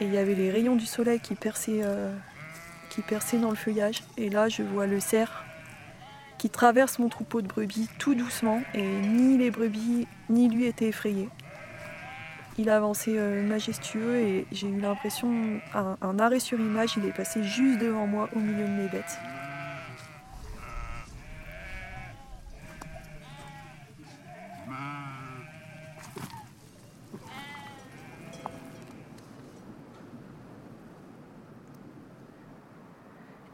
Et 0.00 0.06
il 0.06 0.14
y 0.14 0.18
avait 0.18 0.34
les 0.34 0.50
rayons 0.50 0.76
du 0.76 0.86
soleil 0.86 1.20
qui 1.20 1.34
perçaient, 1.34 1.80
euh, 1.82 2.14
qui 2.88 3.02
perçaient 3.02 3.38
dans 3.38 3.50
le 3.50 3.56
feuillage. 3.56 4.02
Et 4.16 4.30
là, 4.30 4.48
je 4.48 4.62
vois 4.62 4.86
le 4.86 5.00
cerf 5.00 5.44
qui 6.38 6.48
traverse 6.48 6.98
mon 6.98 7.10
troupeau 7.10 7.42
de 7.42 7.46
brebis 7.46 7.88
tout 7.98 8.14
doucement. 8.14 8.62
Et 8.72 8.82
ni 8.82 9.36
les 9.36 9.50
brebis, 9.50 10.06
ni 10.30 10.48
lui 10.48 10.64
étaient 10.64 10.88
effrayés. 10.88 11.28
Il 12.60 12.68
a 12.68 12.76
avancé 12.76 13.16
euh, 13.16 13.42
majestueux 13.42 14.16
et 14.18 14.46
j'ai 14.52 14.68
eu 14.68 14.80
l'impression, 14.80 15.32
un, 15.72 16.18
arrêt 16.18 16.40
sur 16.40 16.60
image, 16.60 16.90
il 16.98 17.06
est 17.06 17.12
passé 17.16 17.42
juste 17.42 17.80
devant 17.80 18.06
moi 18.06 18.28
au 18.36 18.38
milieu 18.38 18.66
de 18.66 18.70
mes 18.70 18.86
bêtes. 18.86 19.18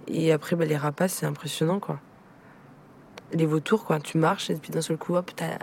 Et 0.09 0.33
après, 0.33 0.57
bah, 0.57 0.65
les 0.65 0.77
rapaces, 0.77 1.13
c'est 1.13 1.27
impressionnant, 1.27 1.79
quoi. 1.79 2.01
Les 3.33 3.47
vautours, 3.47 3.85
quoi, 3.85 4.01
tu 4.01 4.19
marches 4.19 4.51
et 4.51 4.57
puis 4.57 4.73
d'un 4.73 4.81
seul 4.81 4.99
coup, 4.99 5.15
hop, 5.15 5.31
t'as- 5.37 5.59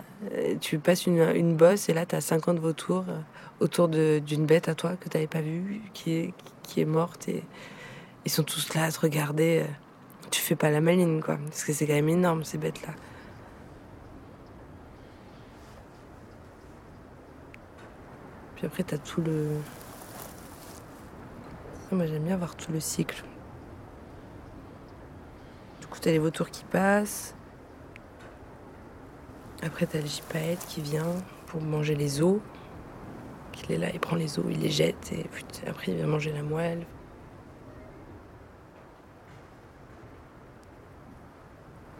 tu 0.60 0.78
passes 0.78 1.06
une, 1.06 1.56
bosse 1.56 1.88
et 1.88 1.94
là, 1.94 2.06
tu 2.06 2.14
as 2.14 2.20
50 2.20 2.58
vautours 2.58 3.04
euh, 3.08 3.18
autour 3.60 3.88
d'une 3.88 4.46
bête 4.46 4.68
à 4.68 4.74
toi 4.74 4.96
que 4.96 5.08
tu 5.08 5.16
n'avais 5.16 5.26
pas 5.26 5.40
vue, 5.40 5.80
qui 5.92 6.32
est, 6.76 6.84
morte. 6.84 7.28
Et 7.28 7.44
ils 8.24 8.30
sont 8.30 8.42
tous 8.42 8.74
là 8.74 8.84
à 8.84 8.92
te 8.92 9.00
regarder. 9.00 9.62
euh. 9.64 9.72
Tu 10.30 10.40
fais 10.40 10.56
pas 10.56 10.70
la 10.70 10.80
maline, 10.80 11.22
quoi. 11.22 11.36
Parce 11.36 11.64
que 11.64 11.72
c'est 11.72 11.86
quand 11.86 11.94
même 11.94 12.08
énorme, 12.08 12.44
ces 12.44 12.58
bêtes-là. 12.58 12.92
Puis 18.56 18.66
après, 18.66 18.82
tu 18.82 18.94
as 18.94 18.98
tout 18.98 19.20
le. 19.20 19.48
Moi, 21.92 22.06
j'aime 22.06 22.24
bien 22.24 22.36
voir 22.36 22.56
tout 22.56 22.72
le 22.72 22.80
cycle. 22.80 23.22
Du 25.80 25.86
coup, 25.86 25.98
t'as 26.00 26.10
les 26.10 26.18
vautours 26.18 26.50
qui 26.50 26.64
passent. 26.64 27.34
Après, 29.64 29.86
t'as 29.86 30.00
le 30.00 30.06
gypaète 30.06 30.64
qui 30.68 30.80
vient 30.82 31.14
pour 31.46 31.62
manger 31.62 31.94
les 31.94 32.20
os. 32.22 32.38
Il 33.68 33.72
est 33.74 33.78
là, 33.78 33.88
il 33.92 34.00
prend 34.00 34.16
les 34.16 34.38
os, 34.38 34.44
il 34.50 34.60
les 34.60 34.68
jette 34.70 35.10
et 35.12 35.24
puis 35.32 35.44
après, 35.66 35.92
il 35.92 35.96
vient 35.96 36.06
manger 36.06 36.32
la 36.32 36.42
moelle. 36.42 36.84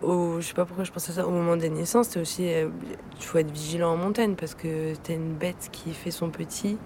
Au- 0.02 0.40
je 0.40 0.46
sais 0.48 0.54
pas 0.54 0.66
pourquoi 0.66 0.84
je 0.84 0.92
pense 0.92 1.08
à 1.08 1.12
ça. 1.12 1.26
Au 1.26 1.30
moment 1.30 1.56
des 1.56 1.70
naissances, 1.70 2.08
c'est 2.08 2.20
aussi. 2.20 2.44
Il 2.44 3.24
faut 3.24 3.38
être 3.38 3.50
vigilant 3.50 3.92
en 3.92 3.96
montagne 3.96 4.34
parce 4.34 4.54
que 4.54 4.94
t'as 4.96 5.14
une 5.14 5.34
bête 5.34 5.70
qui 5.72 5.94
fait 5.94 6.10
son 6.10 6.28
petit. 6.30 6.76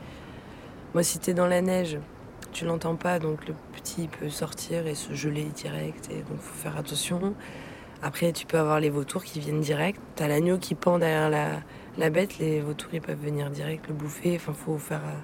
Moi, 0.95 1.03
si 1.03 1.19
t'es 1.19 1.35
dans 1.35 1.47
la 1.47 1.61
neige, 1.61 1.99
tu 2.53 2.65
l'entends 2.65 2.97
pas, 2.97 3.19
donc 3.19 3.47
le 3.49 3.55
petit 3.73 4.09
peut 4.09 4.31
sortir 4.31 4.87
et 4.87 4.95
se 4.95 5.13
geler 5.13 5.45
direct, 5.45 6.09
et 6.11 6.23
donc 6.23 6.39
faut 6.39 6.55
faire 6.55 6.77
attention. 6.77 7.35
Après, 8.03 8.33
tu 8.33 8.47
peux 8.47 8.59
avoir 8.59 8.81
les 8.81 8.91
vautours 8.91 9.25
qui 9.25 9.41
viennent 9.41 9.61
direct. 9.61 10.01
T'as 10.17 10.29
l'agneau 10.29 10.59
qui 10.59 10.75
pend 10.75 10.99
derrière 10.99 11.31
la, 11.31 11.61
la 11.97 12.11
bête, 12.11 12.39
les 12.39 12.61
vautours 12.61 12.91
ils 12.95 13.01
peuvent 13.01 13.21
venir 13.21 13.51
direct 13.51 13.87
le 13.89 13.95
bouffer. 13.95 14.37
Enfin, 14.37 14.53
faut 14.53 14.79
faire. 14.79 15.01
euh, 15.05 15.19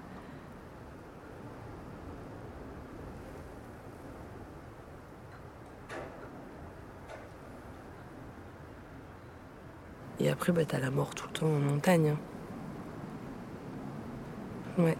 Et 10.20 10.28
après, 10.28 10.52
bah, 10.52 10.64
t'as 10.64 10.80
la 10.80 10.90
mort 10.90 11.14
tout 11.14 11.26
le 11.28 11.32
temps 11.32 11.46
en 11.46 11.58
montagne. 11.60 12.08
hein. 14.78 14.82
Ouais. 14.82 14.96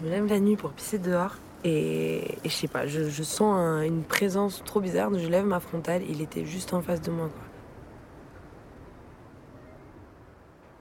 Je 0.00 0.06
me 0.06 0.10
lève 0.10 0.26
la 0.26 0.40
nuit 0.40 0.56
pour 0.56 0.70
pisser 0.70 0.98
dehors 0.98 1.34
et, 1.62 2.38
je 2.46 3.22
sens 3.22 3.54
un- 3.54 3.82
une 3.82 4.02
présence 4.02 4.62
trop 4.64 4.80
bizarre. 4.80 5.10
Je 5.12 5.28
lève 5.28 5.44
ma 5.44 5.60
frontale, 5.60 6.02
il 6.08 6.22
était 6.22 6.46
juste 6.46 6.72
en 6.72 6.80
face 6.80 7.02
de 7.02 7.10
moi. 7.10 7.28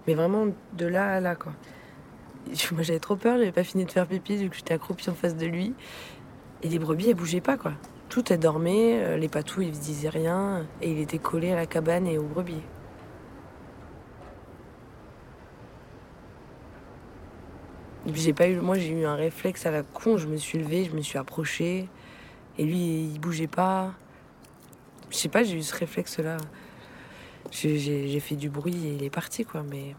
Mais 0.08 0.14
vraiment 0.14 0.48
de 0.74 0.86
là 0.86 1.16
à 1.16 1.20
là, 1.20 1.36
quoi. 1.36 1.52
Moi 2.72 2.82
j'avais 2.82 3.00
trop 3.00 3.18
peur, 3.18 3.38
j'avais 3.38 3.52
pas 3.52 3.66
fini 3.66 3.84
de 3.86 3.92
faire 3.92 4.08
pipi, 4.08 4.38
du 4.38 4.50
coup 4.50 4.56
j'étais 4.56 4.74
accroupie 4.74 5.10
en 5.10 5.14
face 5.14 5.36
de 5.36 5.46
lui. 5.46 5.74
Et 6.64 6.70
les 6.70 6.80
brebis 6.80 7.10
elles 7.10 7.16
bougeaient 7.16 7.42
pas, 7.42 7.58
quoi. 7.58 7.74
Tout 8.08 8.32
elles 8.32 8.40
dormaient, 8.40 9.04
euh, 9.04 9.18
les 9.18 9.28
patous 9.28 9.62
ils 9.64 9.72
disaient 9.72 10.10
rien, 10.10 10.66
et 10.82 10.92
il 10.92 11.00
était 11.00 11.20
collé 11.20 11.52
à 11.52 11.56
la 11.56 11.66
cabane 11.66 12.08
et 12.08 12.18
aux 12.18 12.24
brebis. 12.24 12.54
Et 12.56 12.62
puis 17.99 17.99
j'ai 18.16 18.34
pas 18.34 18.48
eu, 18.48 18.56
moi 18.60 18.78
j'ai 18.78 18.90
eu 18.92 19.06
un 19.06 19.16
réflexe 19.16 19.66
à 19.66 19.72
la 19.72 19.84
con, 19.84 20.18
je 20.18 20.28
me 20.28 20.38
suis 20.38 20.58
levée, 20.60 20.86
je 20.86 20.96
me 20.96 21.02
suis 21.02 21.18
approchée, 21.18 21.88
et 22.58 22.64
lui 22.66 23.10
il 23.14 23.20
bougeait 23.20 23.48
pas. 23.48 23.94
Je 25.10 25.18
sais 25.18 25.30
pas, 25.30 25.44
j'ai 25.44 25.58
eu 25.58 25.64
ce 25.64 25.76
réflexe-là. 25.76 26.38
J'ai- 27.52 27.78
J'ai 27.80 28.08
j'ai 28.08 28.20
fait 28.20 28.36
du 28.36 28.50
bruit 28.50 28.86
et 28.88 28.94
il 28.96 29.04
est 29.04 29.10
parti, 29.10 29.44
quoi, 29.46 29.64
mais. 29.70 29.96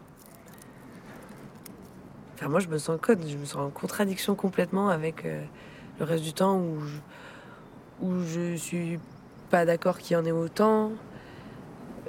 Enfin, 2.35 2.47
moi 2.49 2.59
je 2.59 2.67
me 2.69 2.77
sens 2.77 2.97
code, 3.01 3.19
je 3.27 3.37
me 3.37 3.45
sens 3.45 3.57
en 3.57 3.69
contradiction 3.69 4.35
complètement 4.35 4.89
avec 4.89 5.25
euh, 5.25 5.43
le 5.99 6.05
reste 6.05 6.23
du 6.23 6.33
temps 6.33 6.57
où 6.57 6.79
je, 6.81 6.97
où 8.05 8.23
je 8.23 8.55
suis 8.55 8.99
pas 9.51 9.65
d'accord 9.65 9.99
qu'il 9.99 10.15
y 10.15 10.19
en 10.19 10.25
ait 10.25 10.31
autant. 10.31 10.91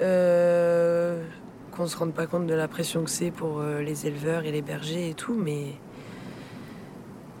Euh, 0.01 1.23
qu'on 1.71 1.85
se 1.87 1.97
rende 1.97 2.13
pas 2.13 2.25
compte 2.27 2.47
de 2.47 2.53
la 2.53 2.67
pression 2.67 3.03
que 3.03 3.09
c'est 3.11 3.31
pour 3.31 3.59
euh, 3.59 3.81
les 3.81 4.07
éleveurs 4.07 4.43
et 4.45 4.51
les 4.51 4.61
bergers 4.61 5.09
et 5.09 5.13
tout, 5.13 5.35
mais 5.35 5.73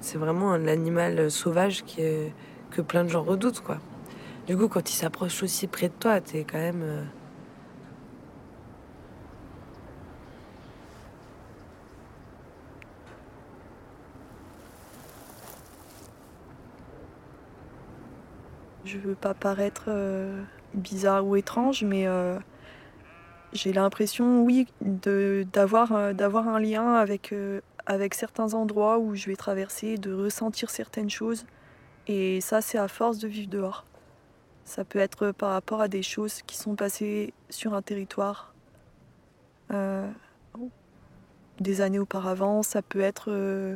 c'est 0.03 0.17
vraiment 0.17 0.51
un 0.51 0.67
animal 0.67 1.31
sauvage 1.31 1.83
qui 1.85 2.01
est- 2.01 2.33
que 2.71 2.81
plein 2.81 3.03
de 3.03 3.09
gens 3.09 3.23
redoutent, 3.23 3.61
quoi. 3.61 3.77
Du 4.47 4.57
coup, 4.57 4.67
quand 4.67 4.89
il 4.91 4.95
s'approche 4.95 5.43
aussi 5.43 5.67
près 5.67 5.87
de 5.89 5.93
toi, 5.99 6.21
t'es 6.21 6.43
quand 6.45 6.59
même. 6.59 6.81
euh, 6.83 7.03
Je 18.85 18.97
veux 18.97 19.15
pas 19.15 19.33
paraître 19.33 19.85
euh, 19.87 20.43
bizarre 20.73 21.25
ou 21.25 21.35
étrange, 21.37 21.83
mais 21.83 22.05
euh, 22.07 22.37
j'ai 23.53 23.71
l'impression, 23.73 24.43
oui, 24.43 24.67
d'avoir 24.81 25.93
euh, 25.93 26.13
un 26.19 26.59
lien 26.59 26.93
avec, 26.95 27.31
euh, 27.31 27.61
avec 27.85 28.13
certains 28.13 28.53
endroits 28.53 28.99
où 28.99 29.15
je 29.15 29.27
vais 29.27 29.35
traverser, 29.35 29.97
de 29.97 30.13
ressentir 30.13 30.69
certaines 30.69 31.09
choses. 31.09 31.45
Et 32.07 32.41
ça, 32.41 32.61
c'est 32.61 32.77
à 32.77 32.87
force 32.87 33.19
de 33.19 33.27
vivre 33.27 33.49
dehors. 33.49 33.85
Ça 34.65 34.85
peut 34.85 34.99
être 34.99 35.31
par 35.31 35.51
rapport 35.51 35.81
à 35.81 35.87
des 35.87 36.03
choses 36.03 36.41
qui 36.43 36.57
sont 36.57 36.75
passées 36.75 37.33
sur 37.49 37.73
un 37.73 37.81
territoire 37.81 38.53
euh, 39.71 40.09
des 41.59 41.81
années 41.81 41.99
auparavant. 41.99 42.63
Ça 42.63 42.81
peut 42.81 43.01
être 43.01 43.29
euh, 43.29 43.75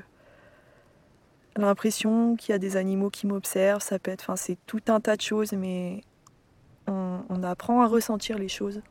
l'impression 1.57 2.35
qu'il 2.35 2.51
y 2.51 2.55
a 2.55 2.59
des 2.59 2.77
animaux 2.77 3.09
qui 3.09 3.27
m'observent. 3.27 3.81
Ça 3.81 3.99
peut 3.99 4.11
être, 4.11 4.23
enfin, 4.23 4.37
c'est 4.37 4.57
tout 4.65 4.81
un 4.87 5.01
tas 5.01 5.17
de 5.17 5.21
choses, 5.21 5.51
mais 5.53 6.01
on, 6.87 7.43
apprend 7.43 7.81
à 7.81 7.87
ressentir 7.87 8.37
les 8.37 8.47
choses. 8.47 8.81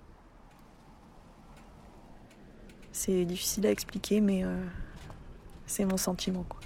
C'est 2.92 3.24
difficile 3.24 3.66
à 3.66 3.70
expliquer, 3.70 4.20
mais 4.20 4.44
euh, 4.44 4.64
c'est 5.66 5.84
mon 5.84 5.96
sentiment. 5.96 6.44
Quoi. 6.48 6.60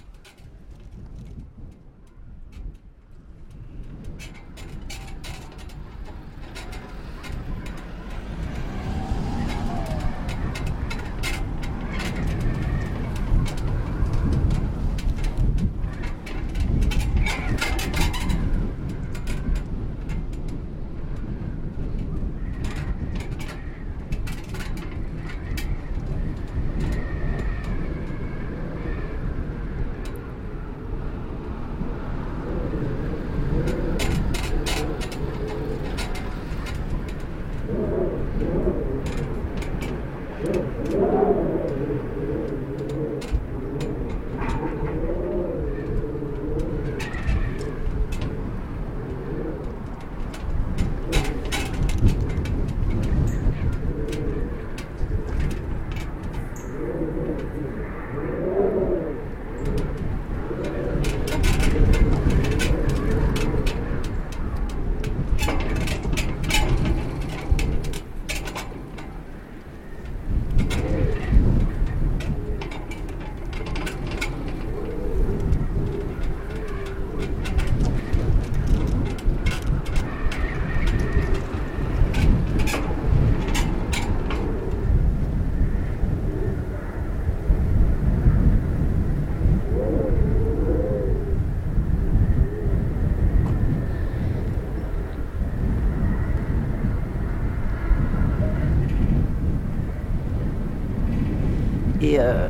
Et, 102.11 102.19
euh, 102.19 102.49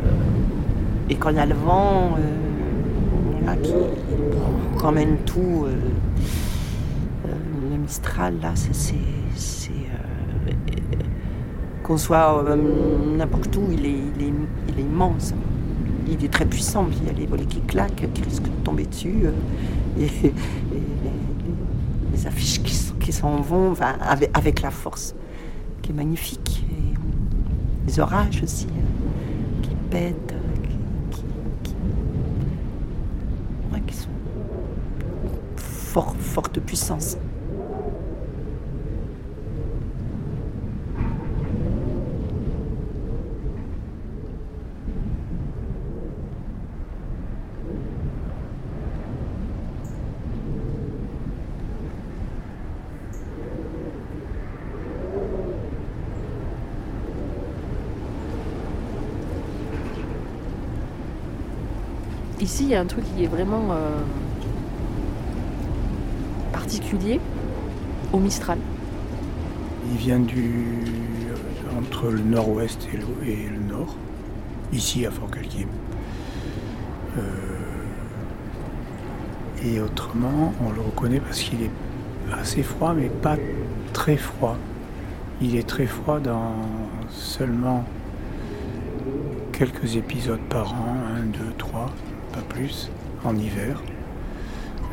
quand 1.20 1.30
il 1.30 1.36
y 1.36 1.40
a 1.40 1.46
le 1.46 1.54
vent 1.54 2.18
qui 3.62 3.74
ramène 4.82 5.18
tout, 5.26 5.68
le 7.26 7.78
Mistral, 7.78 8.36
là, 8.42 8.54
c'est. 8.56 8.96
Qu'on 11.84 11.98
soit 11.98 12.44
n'importe 13.18 13.56
où, 13.56 13.68
il 13.72 13.86
est, 13.86 14.80
immense 14.80 15.34
il 16.08 16.26
est 16.26 16.30
très 16.30 16.46
puissant. 16.46 16.88
il 17.00 17.08
y 17.08 17.10
a 17.10 17.14
les 17.14 17.28
volets 17.28 17.46
qui 17.46 17.60
claquent, 17.62 18.12
qui 18.14 18.22
risquent 18.24 18.44
de 18.44 18.64
tomber 18.64 18.86
dessus. 18.86 19.26
et, 20.00 20.08
les, 22.14 22.28
affiches 22.28 22.64
qui, 23.00 23.12
s'en 23.12 23.42
vont 23.42 23.74
avec, 24.34 24.62
la 24.62 24.72
force 24.72 25.14
qui 25.84 25.92
est 25.92 25.96
magnifique. 25.96 26.66
Les 27.86 28.00
orages 28.00 28.42
aussi 28.44 28.68
qui 29.92 29.98
pètent, 29.98 30.36
qui, 31.12 31.22
qui 33.88 33.94
sont 33.94 34.10
fort, 35.58 36.16
forte 36.18 36.60
puissance. 36.60 37.18
Ici, 62.52 62.64
il 62.66 62.70
y 62.72 62.76
a 62.76 62.82
un 62.82 62.86
truc 62.86 63.06
qui 63.16 63.24
est 63.24 63.28
vraiment 63.28 63.72
euh, 63.72 64.02
particulier 66.52 67.22
au 68.12 68.20
Mistral. 68.20 68.58
Il 69.90 69.98
vient 69.98 70.20
du 70.20 70.52
euh, 71.30 71.80
entre 71.80 72.10
le 72.10 72.20
nord-ouest 72.20 72.90
et, 72.94 72.98
le, 72.98 73.58
nord, 73.70 73.96
ici 74.74 75.06
à 75.06 75.12
Fort-Calquier. 75.12 75.66
Euh, 77.18 77.22
et 79.64 79.80
autrement, 79.80 80.54
on 80.62 80.74
le 80.74 80.82
reconnaît 80.82 81.22
parce 81.22 81.40
qu'il 81.40 81.62
est 81.62 81.72
assez 82.34 82.64
froid, 82.64 82.94
mais 82.94 83.08
pas 83.08 83.38
très 83.94 84.18
froid. 84.18 84.58
Il 85.42 85.56
est 85.56 85.66
très 85.66 85.86
froid 85.86 86.20
dans 86.20 86.52
seulement 87.12 87.86
quelques 89.54 89.96
épisodes 89.96 90.42
par 90.50 90.74
an, 90.74 90.98
un, 91.16 91.28
deux, 91.28 91.54
trois 91.58 91.86
pas 91.86 92.11
plus, 92.54 92.90
en 93.24 93.36
hiver, 93.36 93.82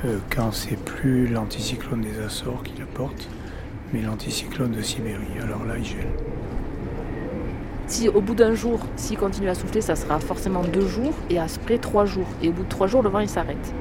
euh, 0.04 0.18
quand 0.34 0.52
c'est 0.52 0.78
plus 0.78 1.26
l'anticyclone 1.26 2.02
des 2.02 2.20
Açores 2.20 2.62
qui 2.62 2.78
l'apporte, 2.78 3.28
mais 3.92 4.02
l'anticyclone 4.02 4.72
de 4.72 4.82
Sibérie. 4.82 5.38
Alors 5.42 5.64
là, 5.64 5.74
il 5.78 5.84
gèle. 5.84 6.12
Si 7.86 8.08
au 8.08 8.20
bout 8.20 8.34
d'un 8.34 8.54
jour, 8.54 8.80
s'il 8.96 9.16
continue 9.16 9.48
à 9.48 9.54
souffler, 9.54 9.80
ça 9.80 9.96
sera 9.96 10.20
forcément 10.20 10.62
deux 10.62 10.86
jours 10.86 11.14
et 11.30 11.38
après 11.38 11.78
trois 11.78 12.04
jours. 12.04 12.26
Et 12.42 12.50
au 12.50 12.52
bout 12.52 12.64
de 12.64 12.68
trois 12.68 12.86
jours, 12.86 13.02
le 13.02 13.08
vent 13.08 13.20
il 13.20 13.28
s'arrête. 13.28 13.72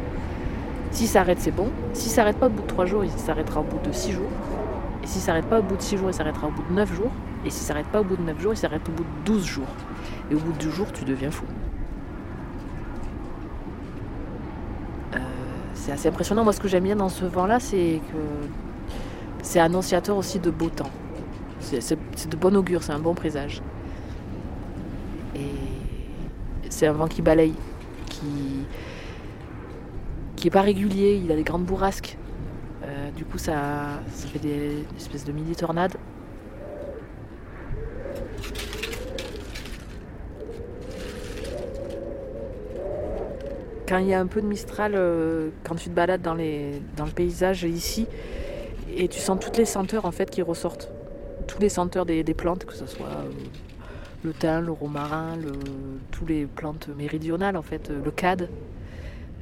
S'il 0.91 1.07
s'arrête, 1.07 1.39
c'est 1.41 1.51
bon. 1.51 1.69
S'il 1.93 2.11
s'arrête 2.11 2.37
pas 2.37 2.47
au 2.47 2.49
bout 2.49 2.61
de 2.61 2.67
trois 2.67 2.85
jours, 2.85 3.03
il 3.03 3.11
s'arrêtera 3.11 3.59
au 3.59 3.63
bout 3.63 3.79
de 3.85 3.91
six 3.91 4.13
jours. 4.13 4.31
Et 5.03 5.07
s'il 5.07 5.21
s'arrête 5.21 5.45
pas 5.45 5.59
au 5.59 5.63
bout 5.63 5.75
de 5.75 5.81
six 5.81 5.97
jours, 5.97 6.09
il 6.09 6.13
s'arrêtera 6.13 6.47
au 6.47 6.51
bout 6.51 6.63
de 6.69 6.73
neuf 6.73 6.95
jours. 6.95 7.11
Et 7.45 7.49
s'il 7.49 7.65
s'arrête 7.65 7.87
pas 7.87 7.99
au 7.99 8.05
bout 8.05 8.15
de 8.15 8.23
neuf 8.23 8.41
jours, 8.41 8.53
il 8.53 8.57
s'arrête 8.57 8.87
au 8.87 8.91
bout 8.91 9.03
de 9.03 9.25
douze 9.25 9.45
jours. 9.45 9.67
Et 10.31 10.35
au 10.35 10.39
bout 10.39 10.53
de 10.53 10.57
12 10.57 10.73
jours, 10.73 10.91
tu 10.91 11.05
deviens 11.05 11.31
fou. 11.31 11.45
C'est 15.87 15.93
assez 15.93 16.09
impressionnant. 16.09 16.43
Moi, 16.43 16.51
ce 16.51 16.59
que 16.59 16.67
j'aime 16.67 16.83
bien 16.83 16.97
dans 16.97 17.07
ce 17.07 17.23
vent-là, 17.23 17.61
c'est 17.61 18.01
que 18.11 18.17
c'est 19.41 19.61
annonciateur 19.61 20.17
aussi 20.17 20.37
de 20.37 20.49
beau 20.49 20.67
temps. 20.67 20.91
C'est 21.61 22.29
de 22.29 22.35
bon 22.35 22.57
augure, 22.57 22.83
c'est 22.83 22.91
un 22.91 22.99
bon 22.99 23.13
présage. 23.13 23.61
Et 25.33 25.39
c'est 26.69 26.87
un 26.87 26.91
vent 26.91 27.07
qui 27.07 27.21
balaye, 27.21 27.53
qui 28.09 28.65
qui 30.35 30.49
pas 30.49 30.61
régulier. 30.61 31.21
Il 31.23 31.31
a 31.31 31.37
des 31.37 31.43
grandes 31.43 31.63
bourrasques. 31.63 32.17
Euh, 32.83 33.09
du 33.11 33.23
coup, 33.23 33.37
ça, 33.37 34.01
ça 34.11 34.27
fait 34.27 34.39
des 34.39 34.83
espèces 34.97 35.23
de 35.23 35.31
mini 35.31 35.55
tornades. 35.55 35.95
Quand 43.87 43.97
il 43.97 44.07
y 44.07 44.13
a 44.13 44.19
un 44.19 44.27
peu 44.27 44.41
de 44.41 44.47
Mistral, 44.47 44.93
euh, 44.95 45.49
quand 45.63 45.75
tu 45.75 45.89
te 45.89 45.95
balades 45.95 46.21
dans, 46.21 46.33
les, 46.33 46.81
dans 46.97 47.05
le 47.05 47.11
paysage 47.11 47.63
ici, 47.63 48.07
et 48.95 49.07
tu 49.07 49.19
sens 49.19 49.39
toutes 49.39 49.57
les 49.57 49.65
senteurs 49.65 50.05
en 50.05 50.11
fait 50.11 50.29
qui 50.29 50.41
ressortent. 50.41 50.91
Tous 51.47 51.59
les 51.59 51.69
senteurs 51.69 52.05
des, 52.05 52.23
plantes, 52.33 52.65
que 52.65 52.73
ce 52.73 52.85
soit 52.85 53.07
euh, 53.07 53.29
le 54.23 54.33
thym, 54.33 54.65
le 54.65 54.71
romarin, 54.73 55.37
le, 55.37 55.53
toutes 56.11 56.27
les 56.27 56.45
plantes 56.45 56.89
méridionales 56.97 57.55
en 57.55 57.61
fait, 57.61 57.89
euh, 57.89 58.03
le 58.03 58.11
cad. 58.11 58.49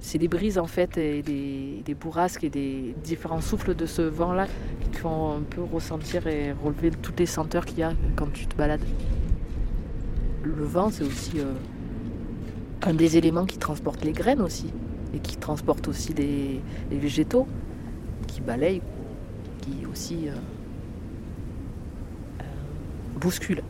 C'est 0.02 0.20
des 0.20 0.28
brises 0.28 0.60
en 0.60 0.68
fait 0.68 0.98
et 1.00 1.24
des, 1.24 1.82
des, 1.84 1.94
bourrasques 1.96 2.44
et 2.44 2.50
des 2.50 2.94
différents 3.04 3.42
souffles 3.42 3.74
de 3.74 3.88
ce 3.88 4.04
vent-là 4.04 4.46
qui 4.82 4.90
te 4.90 4.98
font 4.98 5.38
un 5.38 5.42
peu 5.42 5.64
ressentir 5.64 6.28
et 6.28 6.52
relever 6.52 6.92
toutes 6.92 7.20
les 7.20 7.26
senteurs 7.26 7.66
qu'il 7.66 7.80
y 7.80 7.84
a 7.84 7.94
quand 8.16 8.32
tu 8.32 8.46
te 8.46 8.56
balades. 8.56 8.84
Le 10.44 10.64
vent, 10.64 10.92
c'est 10.92 11.04
aussi 11.04 11.40
un 12.86 12.94
des 12.94 13.18
éléments 13.18 13.46
qui 13.46 13.58
transporte 13.58 14.06
les 14.06 14.12
graines 14.12 14.42
aussi, 14.42 14.72
et 15.14 15.20
qui 15.20 15.38
transporte 15.38 15.88
aussi 15.88 16.14
les, 16.14 16.62
végétaux, 16.92 17.48
qui 18.28 18.42
balayent, 18.42 18.82
qui 19.62 19.86
aussi 19.92 20.30
euh, 20.30 20.34
euh, 22.42 23.20
bousculent. 23.20 23.64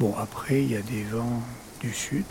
Bon, 0.00 0.14
après, 0.16 0.62
il 0.62 0.70
y 0.70 0.76
a 0.76 0.80
des 0.80 1.02
vents 1.02 1.42
du 1.80 1.92
sud 1.92 2.24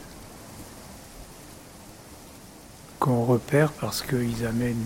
qu'on 2.99 3.25
repère 3.25 3.71
parce 3.71 4.01
qu'ils 4.01 4.45
amènent 4.45 4.85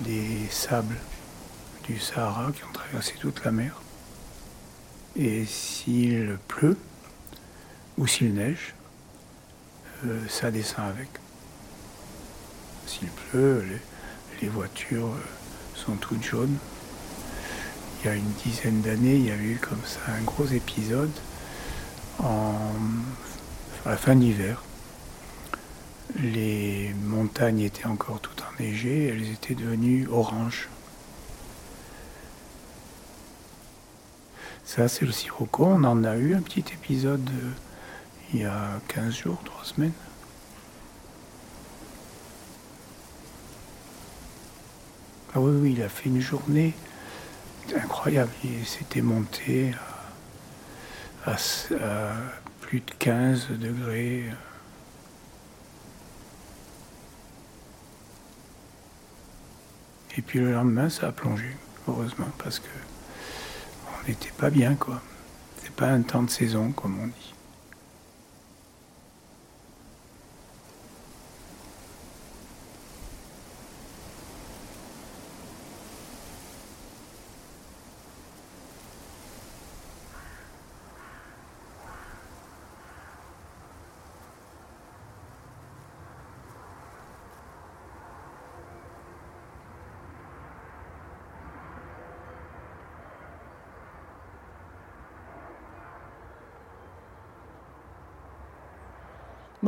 des 0.00 0.46
sables 0.50 0.96
du 1.84 1.98
Sahara 1.98 2.50
qui 2.52 2.64
ont 2.64 2.72
traversé 2.72 3.14
toute 3.18 3.44
la 3.44 3.50
mer. 3.50 3.80
Et 5.16 5.44
s'il 5.46 6.38
pleut 6.48 6.76
ou 7.96 8.06
s'il 8.06 8.34
neige, 8.34 8.74
euh, 10.06 10.20
ça 10.28 10.50
descend 10.50 10.86
avec. 10.86 11.08
S'il 12.86 13.08
pleut, 13.08 13.64
les, 14.40 14.48
voitures 14.48 15.08
euh, 15.08 15.74
sont 15.74 15.96
toutes 15.96 16.22
jaunes. 16.22 16.56
Il 18.00 18.06
y 18.06 18.10
a 18.10 18.14
une 18.14 18.32
dizaine 18.44 18.80
d'années, 18.80 19.16
il 19.16 19.24
y 19.24 19.30
avait 19.30 19.42
eu 19.42 19.58
comme 19.60 19.82
ça 19.84 20.00
un 20.16 20.22
gros 20.22 20.46
épisode 20.46 21.10
à 22.20 22.30
la 23.84 23.96
fin 23.96 24.14
d'hiver 24.14 24.62
les 26.16 26.94
montagnes 27.04 27.60
étaient 27.60 27.86
encore 27.86 28.20
toutes 28.20 28.42
enneigées, 28.54 29.08
elles 29.08 29.30
étaient 29.30 29.54
devenues 29.54 30.08
oranges. 30.10 30.68
Ça, 34.64 34.86
c'est 34.88 35.06
le 35.06 35.12
sirocco. 35.12 35.64
On 35.64 35.84
en 35.84 36.04
a 36.04 36.16
eu 36.16 36.34
un 36.34 36.42
petit 36.42 36.60
épisode 36.60 37.28
euh, 37.30 37.50
il 38.34 38.40
y 38.40 38.44
a 38.44 38.80
15 38.88 39.14
jours, 39.14 39.40
3 39.44 39.64
semaines. 39.64 39.92
Ah 45.34 45.40
oui, 45.40 45.52
oui, 45.60 45.72
il 45.76 45.82
a 45.82 45.88
fait 45.88 46.08
une 46.08 46.20
journée 46.20 46.74
incroyable. 47.74 48.30
Il 48.44 48.66
s'était 48.66 49.00
monté 49.00 49.72
à 51.24 51.36
plus 52.60 52.80
de 52.80 52.90
15 52.98 53.48
degrés. 53.58 54.24
Et 60.18 60.22
puis 60.22 60.40
le 60.40 60.52
lendemain, 60.52 60.90
ça 60.90 61.06
a 61.06 61.12
plongé, 61.12 61.46
heureusement, 61.86 62.26
parce 62.42 62.58
que 62.58 62.66
on 63.86 64.08
n'était 64.08 64.32
pas 64.36 64.50
bien, 64.50 64.74
quoi. 64.74 65.00
C'est 65.62 65.70
pas 65.70 65.86
un 65.86 66.02
temps 66.02 66.24
de 66.24 66.30
saison, 66.30 66.72
comme 66.72 66.98
on 67.00 67.06
dit. 67.06 67.34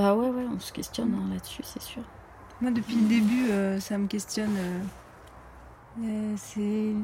Bah 0.01 0.15
ouais, 0.15 0.31
ouais, 0.31 0.47
on 0.51 0.59
se 0.59 0.73
questionne 0.73 1.15
hein, 1.15 1.29
là-dessus, 1.31 1.63
c'est 1.63 1.83
sûr. 1.83 2.03
Moi, 2.63 2.71
depuis 2.71 2.95
le 2.95 3.07
début, 3.07 3.51
euh, 3.51 3.79
ça 3.81 3.99
me 3.99 4.07
questionne. 4.07 4.57
euh, 4.57 4.81
euh, 6.01 6.35
c'est 6.39 6.95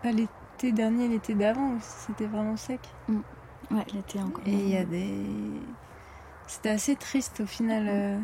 pas 0.00 0.12
l'été 0.12 0.70
dernier, 0.70 1.08
l'été 1.08 1.34
d'avant, 1.34 1.80
c'était 1.80 2.26
vraiment 2.26 2.56
sec. 2.56 2.78
Ouais, 3.08 3.84
l'été 3.92 4.20
encore. 4.20 4.46
Et 4.46 4.52
il 4.52 4.68
y 4.68 4.76
a 4.76 4.84
des. 4.84 5.26
C'était 6.46 6.68
assez 6.68 6.94
triste 6.94 7.40
au 7.40 7.46
final 7.46 8.20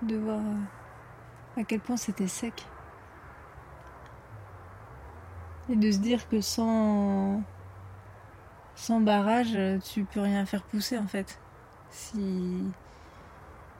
de 0.00 0.16
voir 0.16 0.40
à 1.58 1.64
quel 1.64 1.80
point 1.80 1.98
c'était 1.98 2.26
sec. 2.26 2.64
Et 5.68 5.76
de 5.76 5.90
se 5.92 5.98
dire 5.98 6.26
que 6.26 6.40
sans. 6.40 7.42
Sans 8.76 9.02
barrage, 9.02 9.58
tu 9.92 10.04
peux 10.04 10.20
rien 10.20 10.46
faire 10.46 10.62
pousser 10.62 10.96
en 10.96 11.06
fait. 11.06 11.38
Si. 11.90 12.64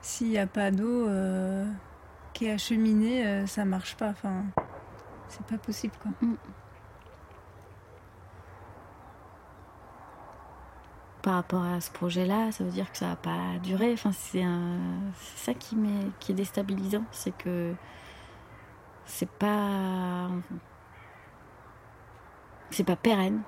S'il 0.03 0.29
n'y 0.29 0.39
a 0.39 0.47
pas 0.47 0.71
d'eau 0.71 1.09
euh, 1.09 1.67
qui 2.33 2.47
est 2.47 2.53
acheminée, 2.53 3.27
euh, 3.27 3.47
ça 3.47 3.65
marche 3.65 3.97
pas. 3.97 4.09
Enfin, 4.09 4.45
c'est 5.29 5.45
pas 5.47 5.59
possible 5.59 5.95
quoi. 6.03 6.11
Par 11.23 11.35
rapport 11.35 11.65
à 11.65 11.83
ce 11.83 11.91
projet-là, 11.91 12.51
ça 12.51 12.65
veut 12.65 12.71
dire 12.71 12.91
que 12.91 12.97
ça 12.97 13.09
va 13.09 13.17
pas 13.17 13.59
durer. 13.63 13.93
Enfin, 13.93 14.13
c'est 14.13 14.43
ça 15.37 15.53
qui, 15.53 15.77
est 16.31 16.33
déstabilisant, 16.33 17.05
c'est 17.13 17.37
que 17.37 17.75
c'est 19.05 19.29
pas 19.29 20.29
c'est 22.71 22.85
pas 22.85 22.97
pérenne, 22.97 23.43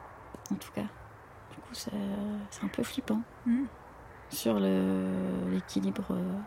en 0.50 0.56
tout 0.56 0.72
cas. 0.72 0.82
Du 0.82 1.56
coup, 1.62 1.72
c'est 1.72 1.92
un 2.62 2.68
peu 2.68 2.82
flippant 2.82 3.22
Mm. 3.46 3.64
Sur 4.32 4.58
l'équilibre 4.58 6.06
euh, 6.10 6.38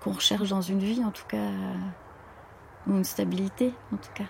qu'on 0.00 0.12
recherche 0.12 0.48
dans 0.48 0.62
une 0.62 0.80
vie, 0.80 1.04
en 1.04 1.10
tout 1.10 1.26
cas, 1.28 1.36
euh, 1.36 1.74
ou 2.86 2.96
une 2.96 3.04
stabilité, 3.04 3.74
en 3.92 3.96
tout 3.96 4.12
cas. 4.14 4.24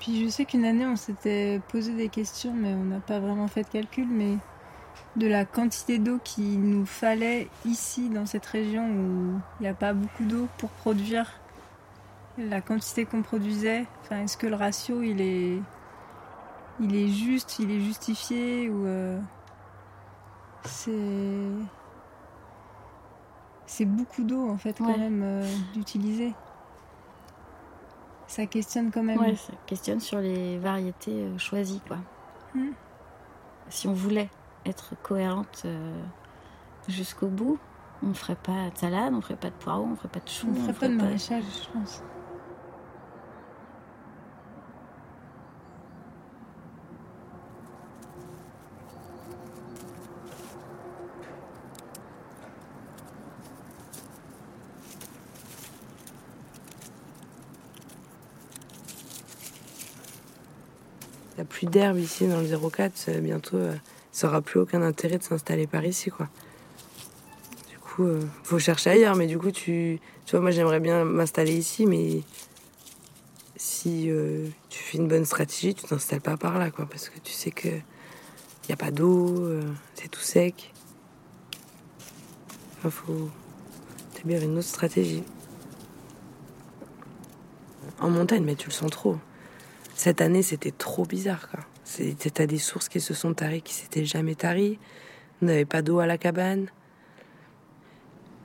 Puis 0.00 0.22
je 0.22 0.28
sais 0.28 0.44
qu'une 0.44 0.64
année, 0.64 0.86
on 0.86 0.96
s'était 0.96 1.60
posé 1.68 1.94
des 1.94 2.08
questions, 2.08 2.52
mais 2.52 2.74
on 2.74 2.84
n'a 2.84 3.00
pas 3.00 3.20
vraiment 3.20 3.48
fait 3.48 3.62
de 3.62 3.68
calcul, 3.68 4.06
mais 4.06 4.36
de 5.16 5.26
la 5.26 5.44
quantité 5.44 5.98
d'eau 5.98 6.18
qu'il 6.22 6.60
nous 6.60 6.84
fallait 6.84 7.48
ici, 7.64 8.10
dans 8.10 8.26
cette 8.26 8.46
région 8.46 8.86
où 8.86 9.40
il 9.60 9.62
n'y 9.62 9.68
a 9.68 9.74
pas 9.74 9.94
beaucoup 9.94 10.24
d'eau 10.24 10.48
pour 10.58 10.70
produire 10.70 11.32
la 12.36 12.60
quantité 12.60 13.04
qu'on 13.04 13.22
produisait. 13.22 13.86
Enfin, 14.02 14.22
est-ce 14.22 14.36
que 14.36 14.46
le 14.46 14.56
ratio, 14.56 15.02
il 15.02 15.20
est, 15.20 15.58
il 16.80 16.96
est 16.96 17.08
juste, 17.08 17.58
il 17.60 17.70
est 17.70 17.80
justifié 17.80 18.68
ou 18.68 18.86
euh, 18.86 19.18
c'est, 20.64 20.92
c'est 23.66 23.84
beaucoup 23.84 24.24
d'eau 24.24 24.48
en 24.48 24.56
fait 24.56 24.76
quand 24.78 24.86
Ouais. 24.86 24.98
même 24.98 25.22
euh, 25.22 25.46
d'utiliser. 25.74 26.34
Ça 28.26 28.46
questionne 28.46 28.90
quand 28.90 29.02
même. 29.02 29.18
Ouais, 29.18 29.36
ça 29.36 29.52
questionne 29.66 30.00
sur 30.00 30.18
les 30.18 30.58
variétés 30.58 31.12
euh, 31.24 31.38
choisies, 31.38 31.80
quoi. 31.86 31.98
Mm. 32.54 32.70
Si 33.68 33.86
on 33.88 33.92
voulait 33.92 34.28
être 34.66 34.94
cohérente 35.02 35.62
euh, 35.66 36.02
jusqu'au 36.88 37.28
bout, 37.28 37.58
on 38.02 38.08
ne 38.08 38.14
ferait 38.14 38.34
pas 38.36 38.70
de 38.70 38.78
salade, 38.78 39.12
on 39.12 39.16
ne 39.18 39.22
ferait 39.22 39.36
pas 39.36 39.50
de 39.50 39.54
poireaux, 39.54 39.84
on 39.84 39.90
ne 39.90 39.96
ferait 39.96 40.08
pas 40.08 40.20
de 40.20 40.28
choux. 40.28 40.48
On 40.50 40.54
ferait 40.54 40.72
pas 40.72 40.88
de 40.88 40.94
maraîchage, 40.94 41.44
je 41.62 41.78
pense. 41.78 42.02
Plus 61.44 61.66
d'herbe 61.66 61.98
ici 61.98 62.26
dans 62.26 62.40
le 62.40 62.70
04. 62.70 62.92
euh, 63.08 63.20
Bientôt, 63.20 63.56
euh, 63.56 63.74
ça 64.12 64.26
n'aura 64.26 64.40
plus 64.40 64.60
aucun 64.60 64.82
intérêt 64.82 65.18
de 65.18 65.22
s'installer 65.22 65.66
par 65.66 65.84
ici, 65.84 66.10
quoi. 66.10 66.28
Du 67.70 67.78
coup, 67.78 68.04
euh, 68.04 68.20
faut 68.42 68.58
chercher 68.58 68.90
ailleurs. 68.90 69.16
Mais 69.16 69.26
du 69.26 69.38
coup, 69.38 69.50
tu, 69.50 70.00
tu 70.26 70.30
vois, 70.32 70.40
moi, 70.40 70.50
j'aimerais 70.50 70.80
bien 70.80 71.04
m'installer 71.04 71.54
ici, 71.54 71.86
mais 71.86 72.22
si 73.56 74.10
tu 74.68 74.82
fais 74.82 74.98
une 74.98 75.08
bonne 75.08 75.24
stratégie, 75.24 75.74
tu 75.74 75.84
t'installes 75.84 76.20
pas 76.20 76.36
par 76.36 76.58
là, 76.58 76.70
quoi, 76.70 76.86
parce 76.86 77.08
que 77.08 77.18
tu 77.18 77.32
sais 77.32 77.50
que 77.50 77.68
y 78.68 78.72
a 78.72 78.76
pas 78.76 78.90
d'eau, 78.90 79.48
c'est 79.94 80.08
tout 80.08 80.20
sec. 80.20 80.72
Il 82.84 82.90
faut 82.90 83.30
établir 84.12 84.42
une 84.42 84.58
autre 84.58 84.68
stratégie. 84.68 85.22
En 88.00 88.10
montagne, 88.10 88.44
mais 88.44 88.54
tu 88.54 88.68
le 88.68 88.74
sens 88.74 88.90
trop. 88.90 89.16
Cette 89.94 90.20
année, 90.20 90.42
c'était 90.42 90.72
trop 90.72 91.04
bizarre. 91.04 91.48
C'est- 91.84 92.16
T'as 92.32 92.46
des 92.46 92.58
sources 92.58 92.88
qui 92.88 93.00
se 93.00 93.14
sont 93.14 93.32
taries, 93.32 93.62
qui 93.62 93.74
s'étaient 93.74 94.04
jamais 94.04 94.34
taries. 94.34 94.78
On 95.40 95.46
n'avait 95.46 95.64
pas 95.64 95.82
d'eau 95.82 96.00
à 96.00 96.06
la 96.06 96.18
cabane. 96.18 96.66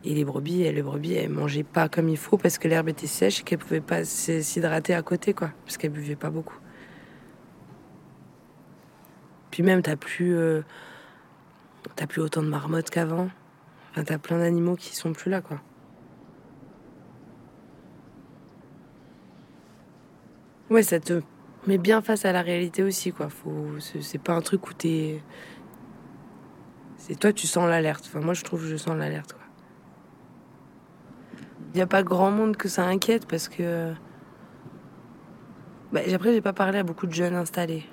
Et 0.05 0.13
les 0.13 0.23
brebis, 0.23 0.61
elles, 0.61 0.75
les 0.75 0.81
brebis, 0.81 1.13
elles 1.13 1.29
mangeaient 1.29 1.63
pas 1.63 1.89
comme 1.89 2.07
il 2.07 2.17
faut 2.17 2.37
parce 2.37 2.57
que 2.57 2.67
l'herbe 2.67 2.87
était 2.87 3.07
sèche 3.07 3.41
et 3.41 3.43
qu'elles 3.43 3.59
pouvaient 3.59 3.81
pas 3.81 4.05
s'hydrater 4.05 4.93
à 4.93 5.01
côté, 5.01 5.33
quoi. 5.33 5.51
Parce 5.65 5.77
qu'elles 5.77 5.91
buvaient 5.91 6.15
pas 6.15 6.29
beaucoup. 6.29 6.57
Puis 9.51 9.63
même, 9.63 9.81
t'as 9.81 9.95
plus, 9.97 10.35
euh, 10.35 10.61
t'as 11.95 12.07
plus 12.07 12.21
autant 12.21 12.43
de 12.43 12.47
marmottes 12.47 12.89
qu'avant. 12.89 13.29
Enfin, 13.91 14.03
t'as 14.03 14.17
plein 14.19 14.37
d'animaux 14.39 14.75
qui 14.75 14.95
sont 14.95 15.11
plus 15.13 15.31
là, 15.31 15.41
quoi. 15.41 15.59
Ouais, 20.69 20.83
ça 20.83 20.99
te 20.99 21.21
met 21.69 21.77
bien 21.77 22.01
face 22.01 22.25
à 22.25 22.31
la 22.31 22.41
réalité 22.41 22.83
aussi, 22.83 23.11
quoi. 23.11 23.29
Faut, 23.29 23.67
c'est 23.79 24.21
pas 24.21 24.33
un 24.33 24.41
truc 24.41 24.67
où 24.67 24.73
t'es. 24.73 25.21
C'est 26.97 27.17
toi, 27.17 27.31
tu 27.31 27.47
sens 27.47 27.69
l'alerte. 27.69 28.05
Enfin, 28.07 28.19
moi, 28.19 28.33
je 28.33 28.43
trouve 28.43 28.61
que 28.61 28.67
je 28.67 28.75
sens 28.75 28.97
l'alerte. 28.97 29.35
Il 31.73 31.77
n'y 31.77 31.81
a 31.81 31.87
pas 31.87 32.01
grand 32.03 32.31
monde 32.31 32.57
que 32.57 32.67
ça 32.67 32.85
inquiète 32.85 33.27
parce 33.27 33.47
que. 33.47 33.93
Bah, 35.93 36.01
après, 36.13 36.33
j'ai 36.33 36.41
pas 36.41 36.53
parlé 36.53 36.79
à 36.79 36.83
beaucoup 36.83 37.07
de 37.07 37.13
jeunes 37.13 37.35
installés. 37.35 37.85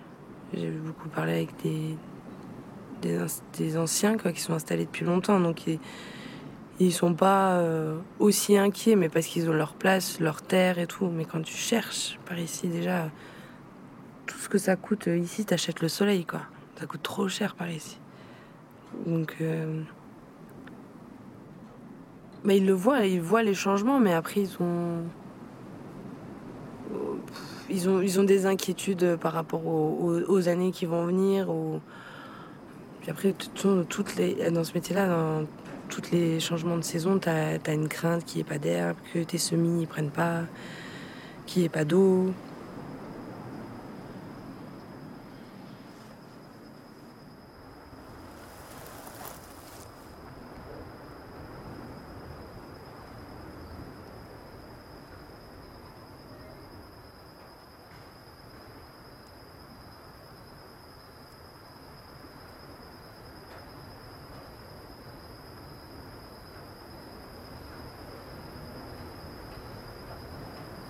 J'ai 0.54 0.70
beaucoup 0.70 1.08
parlé 1.08 1.32
avec 1.32 1.50
des, 1.62 1.96
des 3.58 3.76
anciens 3.76 4.16
quoi, 4.16 4.32
qui 4.32 4.40
sont 4.40 4.54
installés 4.54 4.86
depuis 4.86 5.04
longtemps. 5.04 5.40
Donc, 5.40 5.66
ils, 5.66 5.78
ils 6.78 6.92
sont 6.92 7.14
pas 7.14 7.58
euh, 7.58 7.98
aussi 8.18 8.56
inquiets, 8.56 8.96
mais 8.96 9.08
parce 9.08 9.26
qu'ils 9.26 9.50
ont 9.50 9.54
leur 9.54 9.74
place, 9.74 10.20
leur 10.20 10.40
terre 10.42 10.78
et 10.78 10.86
tout. 10.86 11.08
Mais 11.08 11.24
quand 11.24 11.42
tu 11.42 11.54
cherches 11.54 12.18
par 12.26 12.38
ici, 12.38 12.68
déjà, 12.68 13.10
tout 14.26 14.38
ce 14.38 14.48
que 14.48 14.58
ça 14.58 14.76
coûte 14.76 15.08
euh, 15.08 15.16
ici, 15.16 15.44
t'achètes 15.44 15.80
le 15.80 15.88
soleil, 15.88 16.24
quoi. 16.24 16.42
Ça 16.78 16.86
coûte 16.86 17.02
trop 17.02 17.28
cher 17.28 17.54
par 17.54 17.70
ici. 17.70 17.98
Donc. 19.06 19.36
euh, 19.40 19.82
bah, 22.44 22.54
ils 22.54 22.64
le 22.64 22.72
voient, 22.72 23.04
ils 23.04 23.20
voient 23.20 23.42
les 23.42 23.54
changements, 23.54 23.98
mais 23.98 24.12
après, 24.12 24.42
ils 24.42 24.56
ont. 24.60 25.02
Ils 27.68 28.20
ont, 28.20 28.22
des 28.22 28.46
inquiétudes 28.46 29.16
par 29.16 29.32
rapport 29.32 29.66
aux, 29.66 30.48
années 30.48 30.70
qui 30.70 30.86
vont 30.86 31.04
venir. 31.04 31.48
Puis 33.00 33.10
après, 33.10 33.34
dans 33.64 34.64
ce 34.64 34.72
métier-là, 34.72 35.08
dans 35.08 35.46
tous 35.88 36.12
les 36.12 36.38
changements 36.38 36.76
de 36.76 36.84
saison, 36.84 37.18
tu 37.18 37.28
as, 37.28 37.72
une 37.72 37.88
crainte 37.88 38.24
qu'il 38.24 38.36
n'y 38.36 38.42
ait 38.42 38.48
pas 38.48 38.58
d'herbe, 38.58 38.96
que 39.12 39.18
tes 39.18 39.38
semis 39.38 39.80
ne 39.80 39.86
prennent 39.86 40.12
pas, 40.12 40.42
qu'il 41.46 41.62
n'y 41.62 41.66
ait 41.66 41.70
pas 41.70 41.84
d'eau. 41.84 42.32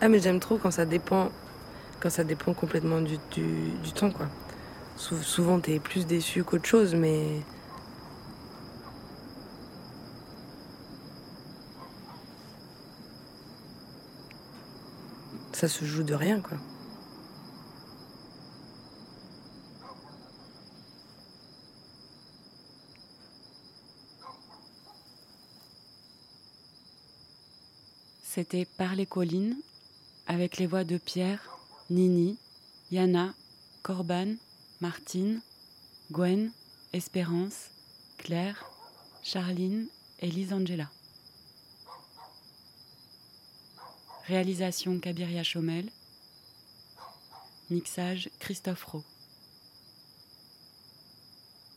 Ah, 0.07 0.09
mais 0.09 0.21
j'aime 0.21 0.39
trop 0.39 0.57
quand 0.57 0.71
ça 0.71 0.87
dépend, 0.87 1.33
quand 1.99 2.11
ça 2.11 2.23
dépend 2.23 2.55
complètement 2.55 3.01
du, 3.01 3.19
du, 3.33 3.93
temps, 3.93 4.13
quoi. 4.13 4.29
Sou 4.95 5.17
souvent, 5.17 5.59
t'es 5.59 5.81
plus 5.81 6.07
déçu 6.07 6.45
qu'autre 6.45 6.65
chose, 6.65 6.95
mais. 6.95 7.43
Ça 15.51 15.67
se 15.67 15.85
joue 15.85 16.05
de 16.05 16.15
rien, 16.15 16.41
quoi. 16.41 16.57
C'était 28.23 28.67
Par 28.67 28.95
les 28.95 29.07
collines 29.07 29.57
avec 30.27 30.59
les 30.59 30.67
voix 30.67 30.85
de 30.85 30.99
Pierre, 30.99 31.59
Nini, 31.91 32.37
Yana, 32.91 33.35
Corban, 33.83 34.35
Martine, 34.81 35.41
Gwen, 36.11 36.51
Espérance, 36.93 37.71
Claire, 38.19 38.65
Charline 39.23 39.87
et 40.21 40.29
Lisangela. 40.29 40.91
Réalisation 44.27 44.99
Kabiria 44.99 45.43
Chomel. 45.45 45.91
Mixage 47.71 48.29
Christophe 48.39 48.85
Rowe. 48.85 49.05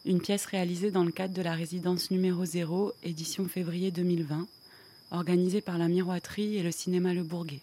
Une 0.06 0.22
pièce 0.22 0.46
réalisée 0.46 0.92
dans 0.92 1.04
le 1.04 1.12
cadre 1.12 1.34
de 1.34 1.42
la 1.42 1.54
résidence 1.54 2.10
numéro 2.10 2.46
0, 2.46 2.94
édition 3.04 3.48
février 3.48 3.92
2020, 3.92 4.48
organisée 5.12 5.62
par 5.62 5.78
la 5.78 5.88
Miroiterie 5.88 6.56
et 6.56 6.64
le 6.64 6.72
cinéma 6.72 7.14
Le 7.14 7.24
Bourguet. 7.24 7.62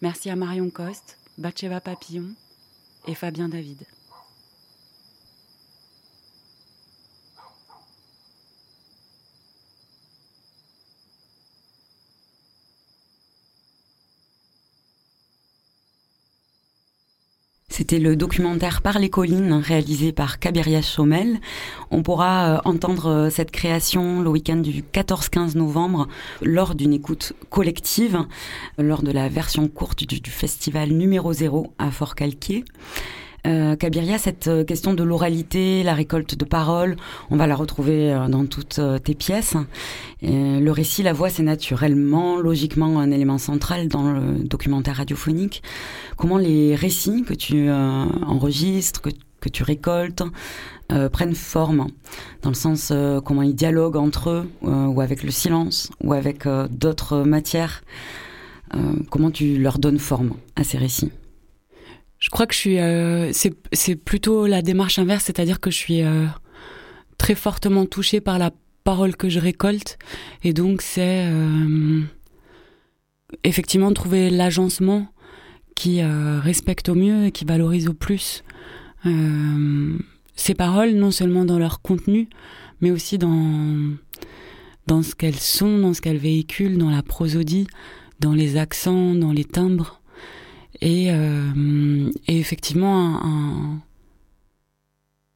Merci 0.00 0.30
à 0.30 0.36
Marion 0.36 0.70
Coste, 0.70 1.18
Batcheva 1.38 1.80
Papillon 1.80 2.28
et 3.08 3.14
Fabien 3.14 3.48
David. 3.48 3.84
C'était 17.90 18.04
le 18.04 18.16
documentaire 18.16 18.82
Par 18.82 18.98
les 18.98 19.08
collines 19.08 19.54
réalisé 19.54 20.12
par 20.12 20.38
Kabiria 20.38 20.82
Chomel. 20.82 21.40
On 21.90 22.02
pourra 22.02 22.56
euh, 22.56 22.60
entendre 22.66 23.06
euh, 23.06 23.30
cette 23.30 23.50
création 23.50 24.20
le 24.20 24.28
week-end 24.28 24.56
du 24.56 24.82
14-15 24.82 25.56
novembre 25.56 26.06
lors 26.42 26.74
d'une 26.74 26.92
écoute 26.92 27.32
collective, 27.48 28.26
lors 28.76 29.02
de 29.02 29.10
la 29.10 29.30
version 29.30 29.68
courte 29.68 30.04
du, 30.04 30.20
du 30.20 30.30
festival 30.30 30.90
numéro 30.90 31.32
0 31.32 31.72
à 31.78 31.90
Fort-Calquier. 31.90 32.66
Euh, 33.46 33.76
Kabiria, 33.76 34.18
cette 34.18 34.48
euh, 34.48 34.64
question 34.64 34.94
de 34.94 35.02
l'oralité, 35.04 35.82
la 35.82 35.94
récolte 35.94 36.34
de 36.34 36.44
paroles, 36.44 36.96
on 37.30 37.36
va 37.36 37.46
la 37.46 37.54
retrouver 37.54 38.12
euh, 38.12 38.28
dans 38.28 38.46
toutes 38.46 38.78
euh, 38.78 38.98
tes 38.98 39.14
pièces. 39.14 39.54
Le 40.22 40.70
récit, 40.70 41.04
la 41.04 41.12
voix, 41.12 41.30
c'est 41.30 41.44
naturellement, 41.44 42.40
logiquement, 42.40 42.98
un 42.98 43.12
élément 43.12 43.38
central 43.38 43.86
dans 43.86 44.12
le 44.12 44.42
documentaire 44.42 44.96
radiophonique. 44.96 45.62
Comment 46.16 46.38
les 46.38 46.74
récits 46.74 47.22
que 47.22 47.34
tu 47.34 47.70
enregistres, 47.70 49.00
que, 49.00 49.10
que, 49.40 49.48
tu 49.48 49.62
récoltes, 49.62 50.24
prennent 51.12 51.36
forme, 51.36 51.86
dans 52.42 52.50
le 52.50 52.56
sens 52.56 52.92
comment 53.24 53.42
ils 53.42 53.54
dialoguent 53.54 53.96
entre 53.96 54.30
eux, 54.30 54.50
ou 54.62 55.00
avec 55.00 55.22
le 55.22 55.30
silence, 55.30 55.92
ou 56.02 56.14
avec 56.14 56.48
d'autres 56.70 57.22
matières. 57.22 57.84
comment 59.08 59.30
tu 59.30 59.58
leur 59.58 59.78
donnes 59.78 60.00
forme 60.00 60.32
à 60.56 60.64
ces 60.64 60.78
récits? 60.78 61.12
Je 62.18 62.30
crois 62.30 62.46
que 62.46 62.54
je 62.54 62.58
suis. 62.58 62.78
Euh, 62.78 63.32
c'est 63.32 63.96
plutôt 63.96 64.46
la 64.46 64.62
démarche 64.62 64.98
inverse, 64.98 65.24
c'est-à-dire 65.24 65.60
que 65.60 65.70
je 65.70 65.76
suis 65.76 66.02
euh, 66.02 66.26
très 67.16 67.34
fortement 67.34 67.86
touchée 67.86 68.20
par 68.20 68.38
la 68.38 68.50
parole 68.84 69.16
que 69.16 69.28
je 69.28 69.38
récolte, 69.38 69.98
et 70.44 70.52
donc 70.52 70.80
c'est 70.82 71.26
euh, 71.26 72.00
effectivement 73.44 73.92
trouver 73.92 74.30
l'agencement 74.30 75.08
qui 75.74 76.00
euh, 76.00 76.40
respecte 76.40 76.88
au 76.88 76.94
mieux 76.94 77.26
et 77.26 77.32
qui 77.32 77.44
valorise 77.44 77.88
au 77.88 77.94
plus 77.94 78.42
euh, 79.06 79.98
ces 80.34 80.54
paroles, 80.54 80.92
non 80.92 81.10
seulement 81.10 81.44
dans 81.44 81.58
leur 81.58 81.82
contenu, 81.82 82.28
mais 82.80 82.90
aussi 82.90 83.18
dans 83.18 83.94
dans 84.86 85.02
ce 85.02 85.14
qu'elles 85.14 85.36
sont, 85.36 85.78
dans 85.78 85.92
ce 85.92 86.00
qu'elles 86.00 86.16
véhiculent, 86.16 86.78
dans 86.78 86.90
la 86.90 87.02
prosodie, 87.02 87.66
dans 88.20 88.32
les 88.32 88.56
accents, 88.56 89.14
dans 89.14 89.32
les 89.32 89.44
timbres. 89.44 89.97
Et, 90.80 91.10
euh, 91.10 92.10
et 92.26 92.38
effectivement, 92.38 93.20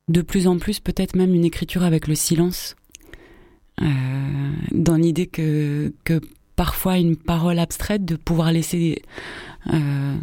de 0.08 0.22
plus 0.22 0.46
en 0.46 0.58
plus, 0.58 0.80
peut-être 0.80 1.16
même 1.16 1.34
une 1.34 1.44
écriture 1.44 1.82
avec 1.82 2.06
le 2.06 2.14
silence, 2.14 2.76
euh, 3.80 3.86
dans 4.70 4.96
l'idée 4.96 5.26
que, 5.26 5.92
parfois 6.54 6.98
une 6.98 7.16
parole 7.16 7.58
abstraite, 7.58 8.04
de 8.04 8.14
pouvoir 8.14 8.52
laisser 8.52 9.02
euh, 9.72 10.16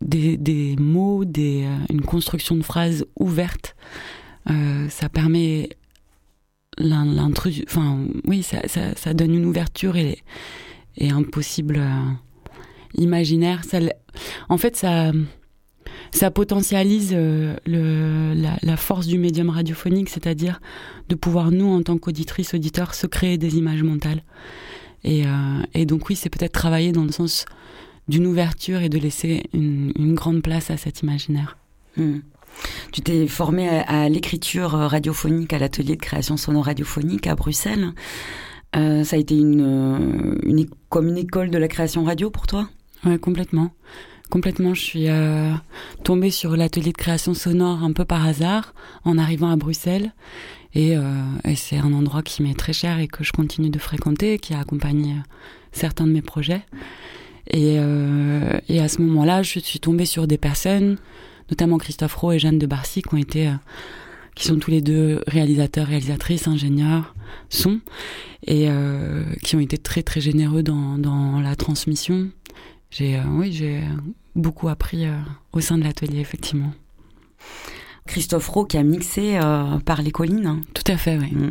des, 0.00 0.76
mots, 0.78 1.24
une 1.24 2.02
construction 2.06 2.56
de 2.56 2.62
phrases 2.62 3.04
ouverte, 3.18 3.76
ça 4.46 5.08
permet 5.08 5.70
l'intrus, 6.78 7.62
enfin 7.66 7.98
oui, 8.26 8.42
ça, 8.42 9.14
donne 9.14 9.34
une 9.34 9.44
ouverture 9.44 9.96
et, 9.96 10.18
et 10.96 11.10
un 11.10 11.22
possible 11.22 11.80
imaginaire. 12.96 13.64
Ça, 13.64 13.78
en 14.48 14.58
fait, 14.58 14.76
ça, 14.76 15.12
ça 16.10 16.30
potentialise 16.30 17.10
euh, 17.12 17.54
la, 18.62 18.76
force 18.76 19.06
du 19.06 19.18
médium 19.18 19.50
radiophonique, 19.50 20.08
c'est-à-dire 20.08 20.60
de 21.08 21.14
pouvoir, 21.14 21.50
nous, 21.50 21.66
en 21.66 21.82
tant 21.82 21.98
qu'auditrices, 21.98 22.54
auditeurs, 22.54 22.94
se 22.94 23.06
créer 23.06 23.38
des 23.38 23.56
images 23.56 23.82
mentales. 23.82 24.22
Et, 25.02 25.26
euh, 25.26 25.30
et 25.74 25.86
donc, 25.86 26.08
oui, 26.08 26.16
c'est 26.16 26.30
peut-être 26.30 26.52
travailler 26.52 26.92
dans 26.92 27.04
le 27.04 27.12
sens 27.12 27.44
d'une 28.08 28.26
ouverture 28.26 28.80
et 28.80 28.88
de 28.88 28.98
laisser 28.98 29.44
une, 29.52 30.14
grande 30.14 30.42
place 30.42 30.70
à 30.70 30.76
cet 30.76 31.00
imaginaire. 31.00 31.56
Mmh. 31.96 32.18
Tu 32.92 33.00
t'es 33.00 33.26
formé 33.26 33.68
à, 33.68 34.08
l'écriture 34.08 34.70
radiophonique 34.70 35.52
à 35.52 35.58
l'atelier 35.58 35.96
de 35.96 36.00
création 36.00 36.36
sonore 36.36 36.66
radiophonique 36.66 37.26
à 37.26 37.34
Bruxelles. 37.34 37.92
Euh, 38.76 39.02
ça 39.02 39.16
a 39.16 39.18
été 39.18 39.36
une, 39.36 40.38
comme 40.88 41.08
une 41.08 41.18
école 41.18 41.50
de 41.50 41.58
la 41.58 41.66
création 41.66 42.04
radio 42.04 42.30
pour 42.30 42.46
toi? 42.46 42.68
Ouais, 43.04 43.18
complètement. 43.18 43.70
Complètement, 44.30 44.74
je 44.74 44.80
suis 44.80 45.08
euh, 45.08 45.52
tombée 46.02 46.30
sur 46.30 46.56
l'atelier 46.56 46.92
de 46.92 46.96
création 46.96 47.34
sonore 47.34 47.82
un 47.82 47.92
peu 47.92 48.04
par 48.04 48.26
hasard 48.26 48.74
en 49.04 49.18
arrivant 49.18 49.50
à 49.50 49.56
Bruxelles. 49.56 50.12
Et, 50.74 50.96
euh, 50.96 51.02
et 51.44 51.54
c'est 51.54 51.76
un 51.78 51.92
endroit 51.92 52.22
qui 52.22 52.42
m'est 52.42 52.54
très 52.54 52.72
cher 52.72 52.98
et 52.98 53.06
que 53.06 53.22
je 53.22 53.32
continue 53.32 53.70
de 53.70 53.78
fréquenter, 53.78 54.38
qui 54.38 54.54
a 54.54 54.60
accompagné 54.60 55.14
certains 55.72 56.06
de 56.06 56.12
mes 56.12 56.22
projets. 56.22 56.62
Et, 57.50 57.76
euh, 57.78 58.58
à 58.70 58.88
ce 58.88 59.02
moment-là, 59.02 59.42
je 59.42 59.58
suis 59.58 59.80
tombée 59.80 60.06
sur 60.06 60.26
des 60.26 60.38
personnes, 60.38 60.96
notamment 61.50 61.78
Christophe 61.78 62.14
Rowe 62.14 62.32
et 62.32 62.38
Jeanne 62.38 62.58
de 62.58 62.66
Barcy, 62.66 63.02
qui 63.02 63.14
ont 63.14 63.18
été, 63.18 63.48
euh, 63.48 63.52
qui 64.34 64.46
sont 64.46 64.58
tous 64.58 64.70
les 64.70 64.80
deux 64.80 65.22
réalisateurs, 65.26 65.86
réalisatrices, 65.86 66.48
ingénieurs, 66.48 67.14
son, 67.50 67.80
et 68.46 68.68
euh, 68.68 69.24
qui 69.42 69.56
ont 69.56 69.60
été 69.60 69.78
très 69.78 70.02
très 70.02 70.20
généreux 70.20 70.62
dans, 70.62 70.98
dans 70.98 71.40
la 71.40 71.54
transmission 71.54 72.30
j'ai 72.96 73.16
euh, 73.16 73.22
oui, 73.28 73.50
j'ai 73.52 73.80
beaucoup 74.36 74.68
appris 74.68 75.06
euh, 75.06 75.16
au 75.52 75.60
sein 75.60 75.76
de 75.76 75.82
l'atelier, 75.82 76.20
effectivement. 76.20 76.72
Christophe 78.06 78.46
Rowe 78.46 78.66
qui 78.66 78.76
a 78.76 78.84
mixé 78.84 79.36
euh, 79.36 79.78
par 79.84 80.00
les 80.00 80.12
collines. 80.12 80.46
Hein. 80.46 80.60
Tout 80.74 80.92
à 80.92 80.96
fait, 80.96 81.18
oui. 81.18 81.32
Mmh. 81.32 81.50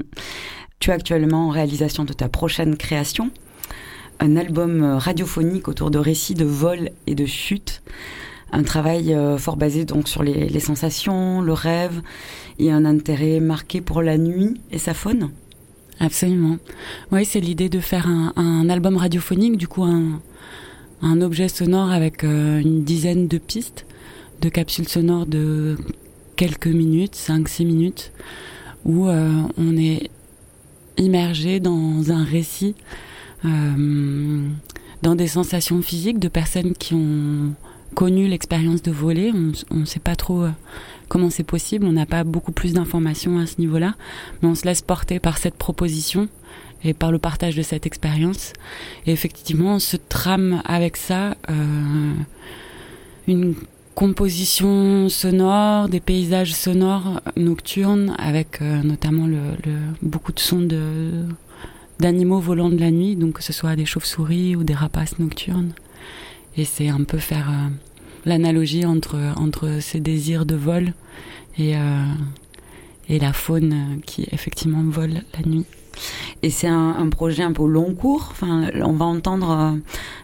Tu 0.79 0.91
es 0.91 0.93
actuellement 0.93 1.47
en 1.47 1.49
réalisation 1.49 2.05
de 2.05 2.13
ta 2.13 2.29
prochaine 2.29 2.77
création, 2.77 3.29
un 4.21 4.37
album 4.37 4.83
radiophonique 4.83 5.67
autour 5.67 5.91
de 5.91 5.97
récits 5.97 6.33
de 6.33 6.45
vol 6.45 6.91
et 7.07 7.15
de 7.15 7.25
chute. 7.25 7.83
Un 8.53 8.63
travail 8.63 9.15
fort 9.37 9.57
basé 9.57 9.83
donc 9.83 10.07
sur 10.07 10.23
les, 10.23 10.47
les, 10.47 10.59
sensations, 10.59 11.41
le 11.41 11.53
rêve 11.53 12.01
et 12.59 12.71
un 12.71 12.85
intérêt 12.85 13.39
marqué 13.39 13.81
pour 13.81 14.01
la 14.01 14.17
nuit 14.17 14.61
et 14.71 14.77
sa 14.77 14.93
faune. 14.93 15.31
Absolument. 15.99 16.57
Oui, 17.11 17.25
c'est 17.25 17.39
l'idée 17.39 17.69
de 17.69 17.79
faire 17.79 18.07
un, 18.07 18.33
un 18.35 18.69
album 18.69 18.97
radiophonique, 18.97 19.57
du 19.57 19.67
coup 19.67 19.83
un, 19.83 20.21
un 21.03 21.21
objet 21.21 21.49
sonore 21.49 21.91
avec 21.91 22.23
euh, 22.23 22.59
une 22.59 22.83
dizaine 22.83 23.27
de 23.27 23.37
pistes, 23.37 23.85
de 24.41 24.49
capsules 24.49 24.87
sonores 24.87 25.25
de 25.25 25.77
quelques 26.37 26.67
minutes, 26.67 27.15
5-6 27.15 27.65
minutes, 27.65 28.11
où 28.85 29.07
euh, 29.07 29.29
on 29.57 29.77
est 29.77 30.09
immergé 30.97 31.59
dans 31.59 32.11
un 32.11 32.23
récit, 32.23 32.75
euh, 33.45 34.47
dans 35.01 35.15
des 35.15 35.27
sensations 35.27 35.81
physiques 35.81 36.19
de 36.19 36.29
personnes 36.29 36.73
qui 36.73 36.93
ont 36.93 37.53
connu 37.93 38.27
l'expérience 38.27 38.81
de 38.81 38.91
voler. 38.91 39.31
On 39.71 39.75
ne 39.75 39.85
sait 39.85 39.99
pas 39.99 40.15
trop 40.15 40.45
comment 41.07 41.29
c'est 41.29 41.43
possible, 41.43 41.85
on 41.85 41.91
n'a 41.91 42.05
pas 42.05 42.23
beaucoup 42.23 42.51
plus 42.51 42.73
d'informations 42.73 43.37
à 43.37 43.45
ce 43.45 43.59
niveau-là, 43.59 43.93
mais 44.41 44.49
on 44.49 44.55
se 44.55 44.65
laisse 44.65 44.81
porter 44.81 45.19
par 45.19 45.37
cette 45.37 45.55
proposition 45.55 46.27
et 46.83 46.93
par 46.93 47.11
le 47.11 47.19
partage 47.19 47.55
de 47.55 47.61
cette 47.61 47.85
expérience. 47.85 48.53
Et 49.05 49.11
effectivement, 49.11 49.75
on 49.75 49.79
se 49.79 49.97
trame 49.97 50.61
avec 50.65 50.97
ça 50.97 51.35
euh, 51.49 52.13
une 53.27 53.55
composition 53.95 55.07
sonore, 55.07 55.87
des 55.87 55.99
paysages 55.99 56.53
sonores 56.53 57.21
nocturnes, 57.37 58.15
avec 58.17 58.61
euh, 58.61 58.81
notamment 58.81 59.27
beaucoup 60.01 60.31
de 60.31 60.39
sons 60.39 60.67
d'animaux 61.99 62.39
volants 62.39 62.69
de 62.69 62.79
la 62.79 62.91
nuit, 62.91 63.15
donc 63.15 63.33
que 63.33 63.43
ce 63.43 63.53
soit 63.53 63.75
des 63.75 63.85
chauves-souris 63.85 64.55
ou 64.55 64.63
des 64.63 64.73
rapaces 64.73 65.19
nocturnes. 65.19 65.73
Et 66.57 66.65
c'est 66.65 66.89
un 66.89 67.03
peu 67.03 67.17
faire 67.17 67.49
euh, 67.49 67.69
l'analogie 68.25 68.85
entre, 68.85 69.17
entre 69.37 69.79
ces 69.81 69.99
désirs 69.99 70.45
de 70.45 70.55
vol 70.55 70.93
et, 71.57 71.75
euh, 71.75 72.03
et 73.09 73.19
la 73.19 73.33
faune 73.33 74.01
qui 74.05 74.27
effectivement 74.31 74.83
vole 74.83 75.21
la 75.33 75.49
nuit. 75.49 75.65
Et 76.41 76.49
c'est 76.49 76.67
un, 76.67 77.07
projet 77.09 77.43
un 77.43 77.53
peu 77.53 77.65
long 77.67 77.93
cours. 77.93 78.29
Enfin, 78.31 78.69
on 78.83 78.93
va 78.93 79.05
entendre 79.05 79.51
euh, 79.51 79.71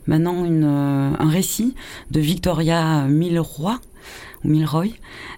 maintenant 0.08 0.46
une, 0.46 0.66
un 0.66 1.30
récit 1.30 1.76
de 2.12 2.20
Victoria 2.20 3.06
Milroy 3.08 3.80
ou 4.44 4.50
Milroy. 4.50 4.90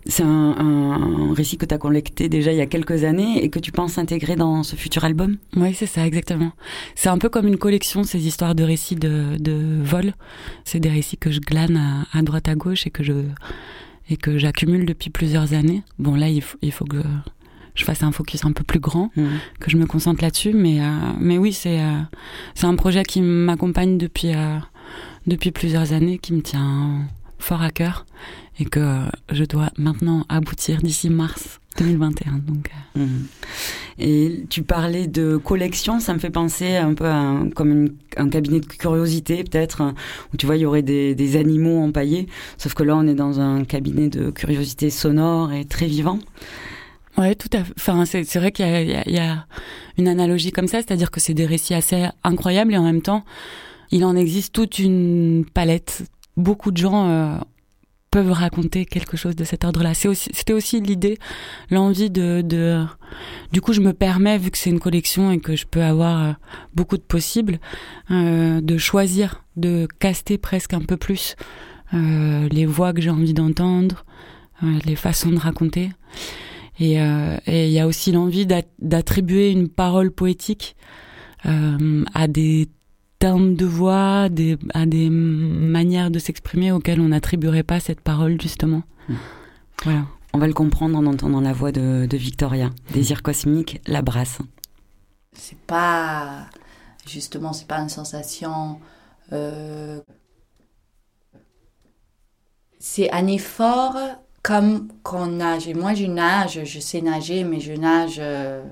C'est 0.05 0.23
un, 0.23 0.55
un, 0.57 1.33
récit 1.33 1.57
que 1.57 1.65
tu 1.65 1.73
as 1.73 1.77
collecté 1.77 2.29
déjà 2.29 2.51
il 2.51 2.57
y 2.57 2.61
a 2.61 2.65
quelques 2.65 3.03
années 3.03 3.43
et 3.43 3.49
que 3.49 3.59
tu 3.59 3.71
penses 3.71 3.97
intégrer 3.97 4.35
dans 4.35 4.63
ce 4.63 4.75
futur 4.75 5.03
album? 5.03 5.37
Oui, 5.55 5.73
c'est 5.73 5.85
ça, 5.85 6.05
exactement. 6.05 6.51
C'est 6.95 7.09
un 7.09 7.17
peu 7.17 7.29
comme 7.29 7.47
une 7.47 7.57
collection, 7.57 8.03
ces 8.03 8.27
histoires 8.27 8.55
de 8.55 8.63
récits 8.63 8.95
de, 8.95 9.37
de 9.39 9.81
vol. 9.81 10.13
C'est 10.65 10.79
des 10.79 10.89
récits 10.89 11.17
que 11.17 11.31
je 11.31 11.39
glane 11.39 11.77
à, 11.77 12.17
à, 12.17 12.21
droite 12.21 12.47
à 12.47 12.55
gauche 12.55 12.87
et 12.87 12.89
que 12.89 13.03
je 13.03 13.13
et 14.09 14.17
que 14.17 14.37
j'accumule 14.37 14.85
depuis 14.85 15.09
plusieurs 15.09 15.53
années. 15.53 15.83
Bon, 15.97 16.15
là, 16.15 16.27
il 16.27 16.41
faut, 16.41 16.57
il 16.61 16.71
faut 16.73 16.85
que 16.85 17.01
je 17.75 17.85
fasse 17.85 18.03
un 18.03 18.11
focus 18.11 18.43
un 18.45 18.51
peu 18.51 18.63
plus 18.63 18.79
grand, 18.79 19.09
mmh. 19.15 19.25
que 19.59 19.71
je 19.71 19.77
me 19.77 19.85
concentre 19.85 20.21
là-dessus. 20.21 20.53
Mais, 20.53 20.81
euh, 20.81 20.85
mais 21.19 21.37
oui, 21.37 21.53
c'est 21.53 21.79
euh, 21.79 22.01
c'est 22.53 22.65
un 22.65 22.75
projet 22.75 23.03
qui 23.03 23.21
m'accompagne 23.21 23.97
depuis, 23.97 24.33
euh, 24.35 24.57
depuis 25.27 25.51
plusieurs 25.51 25.93
années, 25.93 26.17
qui 26.17 26.33
me 26.33 26.41
tient 26.41 27.07
fort 27.39 27.61
à 27.61 27.71
cœur 27.71 28.05
et 28.59 28.65
que 28.65 28.99
je 29.31 29.43
dois 29.43 29.69
maintenant 29.77 30.25
aboutir 30.29 30.81
d'ici 30.81 31.09
mars 31.09 31.59
2021. 31.77 32.39
Donc, 32.39 32.69
mmh. 32.95 33.05
Et 33.99 34.45
tu 34.49 34.63
parlais 34.63 35.07
de 35.07 35.37
collection, 35.37 35.99
ça 35.99 36.13
me 36.13 36.19
fait 36.19 36.29
penser 36.29 36.75
un 36.75 36.93
peu 36.93 37.05
à 37.05 37.15
un, 37.15 37.49
comme 37.49 37.71
une, 37.71 37.93
un 38.17 38.29
cabinet 38.29 38.59
de 38.59 38.65
curiosité 38.65 39.43
peut-être, 39.43 39.93
où 40.33 40.37
tu 40.37 40.45
vois 40.45 40.57
il 40.57 40.61
y 40.61 40.65
aurait 40.65 40.81
des, 40.81 41.15
des, 41.15 41.37
animaux 41.37 41.79
empaillés, 41.79 42.27
sauf 42.57 42.73
que 42.73 42.83
là 42.83 42.95
on 42.95 43.07
est 43.07 43.15
dans 43.15 43.39
un 43.39 43.63
cabinet 43.63 44.09
de 44.09 44.31
curiosité 44.31 44.89
sonore 44.89 45.53
et 45.53 45.65
très 45.65 45.87
vivant. 45.87 46.19
Ouais, 47.17 47.35
tout 47.35 47.49
à 47.53 47.63
fait. 47.63 47.73
Enfin, 47.77 48.05
c'est, 48.05 48.35
vrai 48.37 48.51
qu'il 48.51 48.65
y 48.65 49.19
a, 49.19 49.45
une 49.97 50.07
analogie 50.07 50.51
comme 50.51 50.67
ça, 50.67 50.77
c'est-à-dire 50.77 51.11
que 51.11 51.19
c'est 51.19 51.33
des 51.33 51.45
récits 51.45 51.73
assez 51.73 52.05
incroyables 52.23 52.73
et 52.73 52.77
en 52.77 52.83
même 52.83 53.01
temps, 53.01 53.25
il 53.91 54.05
en 54.05 54.15
existe 54.15 54.53
toute 54.53 54.79
une 54.79 55.45
palette. 55.53 56.03
Beaucoup 56.37 56.71
de 56.71 56.77
gens 56.77 57.09
euh, 57.09 57.35
peuvent 58.11 58.31
raconter 58.31 58.85
quelque 58.85 59.15
chose 59.15 59.35
de 59.37 59.45
cet 59.45 59.63
ordre-là. 59.63 59.93
C'est 59.93 60.09
aussi, 60.09 60.29
c'était 60.33 60.53
aussi 60.53 60.81
l'idée, 60.81 61.17
l'envie 61.69 62.09
de, 62.09 62.41
de, 62.41 62.85
du 63.53 63.61
coup, 63.61 63.71
je 63.71 63.79
me 63.79 63.93
permets, 63.93 64.37
vu 64.37 64.51
que 64.51 64.57
c'est 64.57 64.69
une 64.69 64.81
collection 64.81 65.31
et 65.31 65.39
que 65.39 65.55
je 65.55 65.65
peux 65.65 65.81
avoir 65.81 66.23
euh, 66.23 66.33
beaucoup 66.75 66.97
de 66.97 67.03
possibles, 67.03 67.59
euh, 68.11 68.59
de 68.59 68.77
choisir, 68.77 69.43
de 69.55 69.87
caster 69.99 70.37
presque 70.37 70.73
un 70.73 70.81
peu 70.81 70.97
plus 70.97 71.35
euh, 71.93 72.49
les 72.49 72.65
voix 72.65 72.93
que 72.93 73.01
j'ai 73.01 73.09
envie 73.09 73.33
d'entendre, 73.33 74.05
euh, 74.63 74.77
les 74.85 74.97
façons 74.97 75.31
de 75.31 75.39
raconter. 75.39 75.91
Et 76.79 76.93
il 76.93 76.99
euh, 76.99 77.37
y 77.47 77.79
a 77.79 77.87
aussi 77.87 78.11
l'envie 78.11 78.45
d'attribuer 78.79 79.51
une 79.51 79.69
parole 79.69 80.11
poétique 80.11 80.75
euh, 81.45 82.03
à 82.13 82.27
des 82.27 82.69
termes 83.21 83.53
de 83.53 83.67
voix, 83.67 84.29
des, 84.29 84.57
à 84.73 84.87
des 84.87 85.11
manières 85.11 86.09
de 86.09 86.17
s'exprimer 86.17 86.71
auxquelles 86.71 86.99
on 86.99 87.09
n'attribuerait 87.09 87.61
pas 87.61 87.79
cette 87.79 88.01
parole 88.01 88.41
justement. 88.41 88.81
Mmh. 89.07 89.13
Voilà. 89.83 90.05
On 90.33 90.39
va 90.39 90.47
le 90.47 90.53
comprendre 90.53 90.97
en 90.97 91.05
entendant 91.05 91.39
la 91.39 91.53
voix 91.53 91.71
de, 91.71 92.07
de 92.07 92.17
Victoria. 92.17 92.71
Désir 92.91 93.21
cosmique, 93.21 93.79
la 93.85 94.01
brasse. 94.01 94.39
C'est 95.33 95.59
pas 95.59 96.47
justement, 97.07 97.53
c'est 97.53 97.67
pas 97.67 97.79
une 97.79 97.89
sensation. 97.89 98.79
Euh... 99.33 99.99
C'est 102.79 103.11
un 103.11 103.27
effort 103.27 103.97
comme 104.41 104.87
qu'on 105.03 105.27
nage. 105.27 105.67
Et 105.67 105.75
moi, 105.75 105.93
je 105.93 106.05
nage, 106.07 106.63
je 106.63 106.79
sais 106.79 107.01
nager, 107.01 107.43
mais 107.43 107.59
je 107.59 107.73
nage 107.73 108.17
euh, 108.19 108.63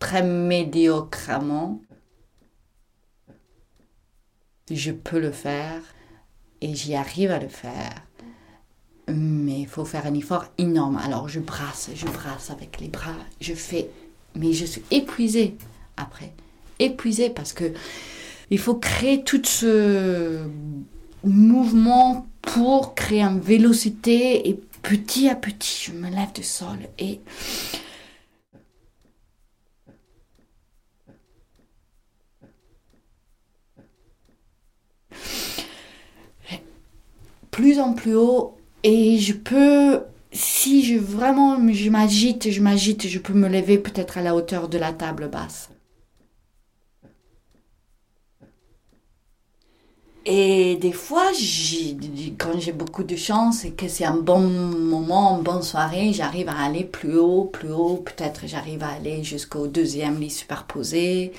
très 0.00 0.22
médiocrement. 0.24 1.80
Je 4.68 4.90
peux 4.90 5.20
le 5.20 5.30
faire 5.30 5.80
et 6.60 6.74
j'y 6.74 6.96
arrive 6.96 7.30
à 7.30 7.38
le 7.38 7.48
faire. 7.48 7.92
Mais 9.08 9.60
il 9.60 9.66
faut 9.68 9.84
faire 9.84 10.06
un 10.06 10.14
effort 10.14 10.46
énorme. 10.58 10.96
Alors 10.96 11.28
je 11.28 11.38
brasse, 11.38 11.90
je 11.94 12.06
brasse 12.06 12.50
avec 12.50 12.80
les 12.80 12.88
bras, 12.88 13.16
je 13.40 13.54
fais. 13.54 13.88
Mais 14.34 14.52
je 14.52 14.64
suis 14.64 14.82
épuisée 14.90 15.56
après. 15.96 16.32
Épuisée 16.78 17.30
parce 17.30 17.52
que 17.52 17.72
il 18.50 18.58
faut 18.58 18.74
créer 18.74 19.22
tout 19.22 19.44
ce 19.44 20.40
mouvement 21.22 22.26
pour 22.42 22.94
créer 22.94 23.22
une 23.22 23.40
vélocité 23.40 24.48
et 24.48 24.60
petit 24.82 25.28
à 25.28 25.34
petit 25.34 25.84
je 25.86 25.92
me 25.92 26.08
lève 26.08 26.32
du 26.34 26.42
sol 26.42 26.78
et 26.98 27.20
plus 37.60 37.78
en 37.78 37.92
plus 37.92 38.14
haut 38.14 38.56
et 38.84 39.18
je 39.18 39.34
peux 39.34 40.00
si 40.32 40.82
je 40.82 40.96
vraiment 40.96 41.58
je 41.72 41.90
m'agite 41.90 42.50
je 42.50 42.62
m'agite 42.62 43.06
je 43.06 43.18
peux 43.18 43.34
me 43.34 43.48
lever 43.48 43.76
peut-être 43.76 44.16
à 44.16 44.22
la 44.22 44.34
hauteur 44.34 44.68
de 44.68 44.78
la 44.78 44.92
table 44.92 45.28
basse 45.28 45.68
Et 50.26 50.76
des 50.76 50.92
fois, 50.92 51.32
quand 52.38 52.60
j'ai 52.60 52.72
beaucoup 52.72 53.04
de 53.04 53.16
chance 53.16 53.64
et 53.64 53.72
que 53.72 53.88
c'est 53.88 54.04
un 54.04 54.18
bon 54.18 54.40
moment, 54.40 55.38
une 55.38 55.42
bonne 55.42 55.62
soirée, 55.62 56.12
j'arrive 56.12 56.50
à 56.50 56.58
aller 56.58 56.84
plus 56.84 57.16
haut, 57.16 57.44
plus 57.44 57.72
haut. 57.72 57.96
Peut-être 57.96 58.42
j'arrive 58.46 58.82
à 58.82 58.90
aller 58.90 59.24
jusqu'au 59.24 59.66
deuxième 59.66 60.20
lit 60.20 60.30
superposé. 60.30 61.32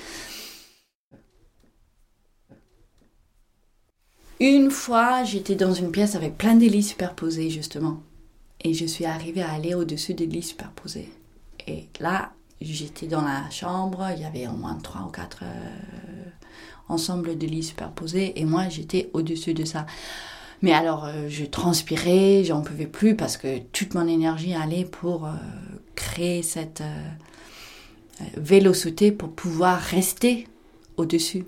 Une 4.44 4.72
fois, 4.72 5.22
j'étais 5.22 5.54
dans 5.54 5.72
une 5.72 5.92
pièce 5.92 6.16
avec 6.16 6.36
plein 6.36 6.56
de 6.56 6.66
lits 6.66 6.82
superposés, 6.82 7.48
justement. 7.48 8.02
Et 8.60 8.74
je 8.74 8.84
suis 8.86 9.04
arrivée 9.04 9.40
à 9.40 9.52
aller 9.52 9.72
au-dessus 9.72 10.14
des 10.14 10.26
lits 10.26 10.42
superposés. 10.42 11.08
Et 11.68 11.86
là, 12.00 12.32
j'étais 12.60 13.06
dans 13.06 13.22
la 13.22 13.48
chambre, 13.50 14.04
il 14.16 14.20
y 14.20 14.24
avait 14.24 14.48
au 14.48 14.56
moins 14.56 14.74
trois 14.82 15.02
ou 15.02 15.12
quatre 15.12 15.44
euh, 15.44 16.24
ensemble 16.88 17.38
de 17.38 17.46
lits 17.46 17.62
superposés 17.62 18.32
et 18.40 18.44
moi 18.44 18.68
j'étais 18.68 19.10
au-dessus 19.12 19.54
de 19.54 19.64
ça. 19.64 19.86
Mais 20.60 20.72
alors 20.72 21.04
euh, 21.04 21.28
je 21.28 21.44
transpirais, 21.44 22.42
j'en 22.42 22.62
pouvais 22.62 22.88
plus 22.88 23.14
parce 23.14 23.36
que 23.36 23.60
toute 23.72 23.94
mon 23.94 24.08
énergie 24.08 24.54
allait 24.54 24.84
pour 24.84 25.24
euh, 25.24 25.34
créer 25.94 26.42
cette 26.42 26.82
vélocité 28.36 29.12
pour 29.12 29.30
pouvoir 29.30 29.78
rester 29.78 30.48
au-dessus. 30.96 31.44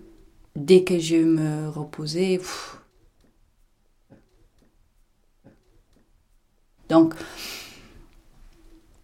Dès 0.55 0.85
que 0.85 1.01
je 1.01 1.17
me 1.17 1.69
reposais. 1.69 2.39
Donc 6.89 7.15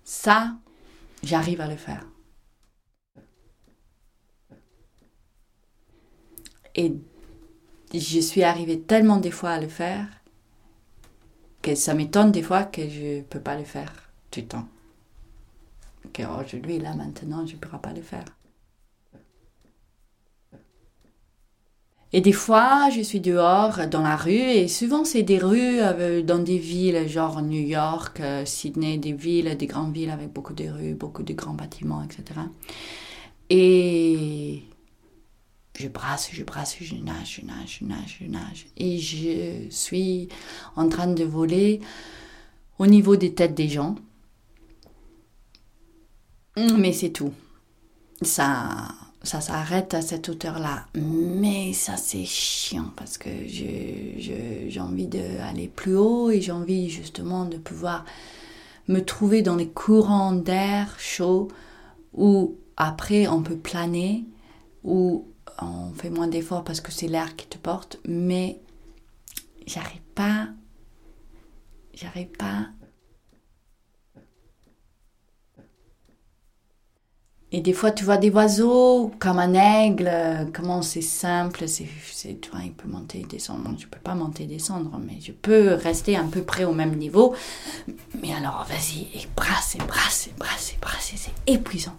ça, 0.05 0.57
j'arrive 1.23 1.61
à 1.61 1.67
le 1.69 1.77
faire. 1.77 2.07
Et 6.75 6.95
je 7.93 8.21
suis 8.21 8.43
arrivée 8.43 8.81
tellement 8.81 9.17
des 9.17 9.31
fois 9.31 9.51
à 9.51 9.61
le 9.61 9.69
faire 9.69 10.07
que 11.63 11.75
ça 11.75 11.95
m'étonne 11.95 12.33
des 12.33 12.43
fois 12.43 12.65
que 12.65 12.89
je 12.89 13.19
ne 13.19 13.23
peux 13.23 13.41
pas 13.41 13.57
le 13.57 13.65
faire 13.65 13.93
tout 14.31 14.41
le 14.41 14.47
temps. 14.47 14.69
Qu'aujourd'hui, 16.15 16.79
là, 16.79 16.95
maintenant, 16.95 17.47
je 17.47 17.55
ne 17.55 17.61
pourrai 17.61 17.81
pas 17.81 17.93
le 17.93 18.03
faire. 18.03 18.25
Et 22.13 22.21
des 22.21 22.33
fois, 22.33 22.91
je 22.91 23.03
suis 23.03 23.21
dehors 23.21 23.87
dans 23.89 24.03
la 24.03 24.17
rue, 24.17 24.33
et 24.33 24.67
souvent 24.67 25.05
c'est 25.05 25.23
des 25.23 25.39
rues 25.39 25.79
euh, 25.81 26.23
dans 26.23 26.41
des 26.41 26.59
villes, 26.59 27.09
genre 27.09 27.41
New 27.41 27.61
York, 27.61 28.19
euh, 28.21 28.45
Sydney, 28.45 28.99
des 28.99 29.13
villes, 29.13 29.57
des 29.57 29.67
grandes 29.67 29.95
villes 29.95 30.11
avec 30.11 30.33
beaucoup 30.33 30.53
de 30.53 30.69
rues, 30.69 30.95
beaucoup 30.95 31.23
de 31.23 31.33
grands 31.35 31.55
bâtiments, 31.55 32.03
etc. 32.03 32.41
Et 33.49 34.65
je 35.79 35.89
brasse, 35.89 36.31
je 36.33 36.43
brasse, 36.43 36.77
je 36.81 36.97
nage, 36.97 37.41
je 37.41 37.47
nage, 37.47 37.79
je 37.81 37.85
nage, 37.85 38.19
je 38.21 38.27
nage. 38.27 38.67
Et 38.77 38.99
je 38.99 39.69
suis 39.71 40.29
en 40.75 40.89
train 40.89 41.07
de 41.07 41.25
voler 41.25 41.81
au 42.79 42.87
niveau 42.87 43.15
des 43.17 43.35
têtes 43.35 43.55
des 43.55 43.69
gens. 43.69 43.95
Mais 46.57 46.93
c'est 46.93 47.11
tout. 47.11 47.33
Ça, 48.23 48.89
ça 49.23 49.41
s'arrête 49.41 49.95
à 49.95 50.03
cette 50.03 50.29
hauteur-là. 50.29 50.87
Mais 50.95 51.73
ça, 51.73 51.97
c'est 51.97 52.25
chiant 52.25 52.91
parce 52.97 53.19
que 53.19 53.29
j'ai 53.47 54.81
envie 54.81 55.07
d'aller 55.07 55.69
plus 55.69 55.97
haut 55.97 56.31
et 56.31 56.41
j'ai 56.41 56.53
envie 56.53 56.89
justement 56.89 57.45
de 57.45 57.59
pouvoir 57.59 58.05
me 58.89 59.01
trouver 59.01 59.43
dans 59.43 59.57
les 59.57 59.69
courants 59.69 60.33
d'air 60.33 60.97
chaud 60.99 61.49
où 62.15 62.57
après 62.77 63.29
on 63.29 63.43
peut 63.43 63.59
planer, 63.59 64.25
où 64.85 65.29
on 65.61 65.93
fait 65.93 66.11
moins 66.11 66.29
d'efforts 66.29 66.65
parce 66.65 66.81
que 66.81 66.91
c'est 66.91 67.07
l'air 67.07 67.37
qui 67.37 67.47
te 67.47 67.59
porte, 67.59 68.01
mais 68.09 68.61
j'arrive 69.67 70.01
pas, 70.15 70.49
j'arrive 71.95 72.29
pas 72.29 72.69
Et 77.53 77.61
des 77.61 77.73
fois, 77.73 77.91
tu 77.91 78.05
vois 78.05 78.17
des 78.17 78.31
oiseaux 78.31 79.13
comme 79.19 79.41
un 79.41 79.55
aigle, 79.55 80.09
euh, 80.09 80.45
comment 80.53 80.83
c'est 80.83 81.01
simple, 81.03 81.67
c'est, 81.67 81.89
tu 82.41 82.51
il 82.63 82.73
peut 82.73 82.89
monter 82.89 83.21
et 83.21 83.25
descendre. 83.25 83.65
Bon, 83.65 83.77
je 83.77 83.87
peux 83.87 83.99
pas 83.99 84.15
monter 84.15 84.45
et 84.45 84.47
descendre, 84.47 85.01
mais 85.05 85.19
je 85.21 85.33
peux 85.33 85.75
rester 85.75 86.17
à 86.17 86.23
peu 86.23 86.43
près 86.43 86.65
au 86.65 86.73
même 86.73 86.95
niveau. 86.97 87.35
Mais 88.23 88.33
alors, 88.33 88.65
vas-y, 88.69 89.09
et 89.19 89.27
brasse, 89.35 89.75
et 89.75 89.79
brasse, 89.79 90.29
brasse, 90.39 90.75
brasse, 90.81 91.13
c'est 91.17 91.33
épuisant. 91.53 91.97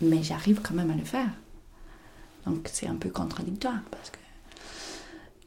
Mais 0.00 0.22
j'arrive 0.22 0.60
quand 0.62 0.74
même 0.74 0.90
à 0.90 0.94
le 0.94 1.04
faire. 1.04 1.30
Donc 2.46 2.68
c'est 2.72 2.86
un 2.86 2.94
peu 2.96 3.10
contradictoire 3.10 3.80
parce 3.90 4.10
que 4.10 4.17